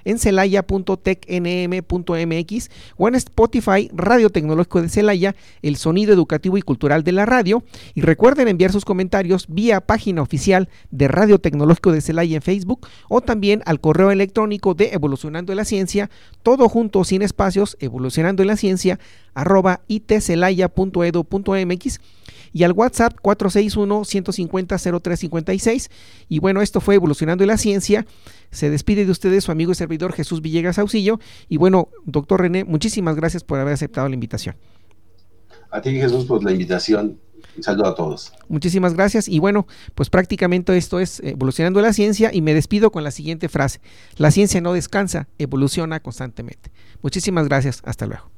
en 0.05 0.19
celaya.tecnm.mx 0.19 2.71
o 2.97 3.09
en 3.09 3.15
Spotify 3.15 3.91
Radio 3.93 4.31
Tecnológico 4.31 4.81
de 4.81 4.89
Celaya, 4.89 5.37
el 5.63 5.77
sonido 5.77 6.15
educativo 6.15 6.57
y 6.57 6.63
cultural 6.63 7.05
de 7.05 7.13
la 7.13 7.27
radio. 7.27 7.63
Y 7.95 8.01
recuerden 8.01 8.49
enviar 8.49 8.73
sus 8.73 8.87
comentarios 8.87 9.45
vía 9.49 9.83
página 9.83 10.23
oficial 10.23 10.71
de 10.91 11.09
Radio 11.09 11.39
Tecnológico 11.39 11.93
de 11.93 12.01
Celaya 12.01 12.37
en 12.37 12.43
Facebook 12.43 12.89
o 13.09 13.21
también 13.21 13.63
al 13.67 13.81
correo 13.81 14.11
electrónico 14.11 14.73
de 14.75 14.89
Evolucionando 14.93 15.53
en 15.53 15.59
la 15.59 15.65
Ciencia, 15.65 16.09
todo 16.43 16.71
junto 16.71 17.05
sin 17.05 17.21
espacios, 17.23 17.77
evolucionando 17.81 18.43
en 18.43 18.49
la 18.49 18.57
ciencia, 18.57 18.99
arroba 19.35 19.83
itcelaya.edu.mx 19.89 22.01
y 22.53 22.65
al 22.65 22.73
WhatsApp 22.73 23.15
461-150-0356. 23.23 25.91
Y 26.29 26.41
bueno, 26.41 26.61
esto 26.63 26.81
fue 26.81 26.97
Evolucionando 26.97 27.45
en 27.45 27.49
la 27.49 27.59
Ciencia. 27.59 28.07
Se 28.51 28.71
despide 28.71 29.05
de 29.05 29.11
ustedes 29.11 29.45
su 29.45 29.53
amigo 29.53 29.73
y 29.73 29.75
servidor 29.75 30.13
Jesús 30.13 30.41
Villegas 30.43 30.79
Auxillo. 30.79 31.19
Y 31.49 31.57
bueno, 31.57 31.89
doctor 32.05 32.41
René, 32.41 32.63
muchísimas 32.65 33.17
gracias 33.17 33.43
por 33.45 33.59
haber 33.59 33.75
aceptado 33.75 34.09
la 34.09 34.15
invitación. 34.15 34.57
A 35.71 35.83
ti 35.83 35.91
Jesús 35.93 36.25
por 36.25 36.43
la 36.43 36.53
invitación. 36.53 37.21
Un 37.57 37.63
saludo 37.63 37.87
a 37.87 37.95
todos. 37.95 38.33
Muchísimas 38.49 38.95
gracias. 38.95 39.29
Y 39.29 39.41
bueno, 39.41 39.67
pues 39.95 40.11
prácticamente 40.11 40.77
esto 40.77 41.01
es 41.01 41.21
Evolucionando 41.21 41.81
la 41.81 41.93
Ciencia 41.93 42.31
y 42.33 42.41
me 42.41 42.55
despido 42.55 42.91
con 42.91 43.05
la 43.05 43.11
siguiente 43.11 43.49
frase. 43.49 43.81
La 44.17 44.31
ciencia 44.31 44.61
no 44.61 44.73
descansa, 44.73 45.29
evoluciona 45.39 46.01
constantemente. 46.01 46.71
Muchísimas 47.03 47.49
gracias. 47.49 47.83
Hasta 47.85 48.07
luego. 48.07 48.38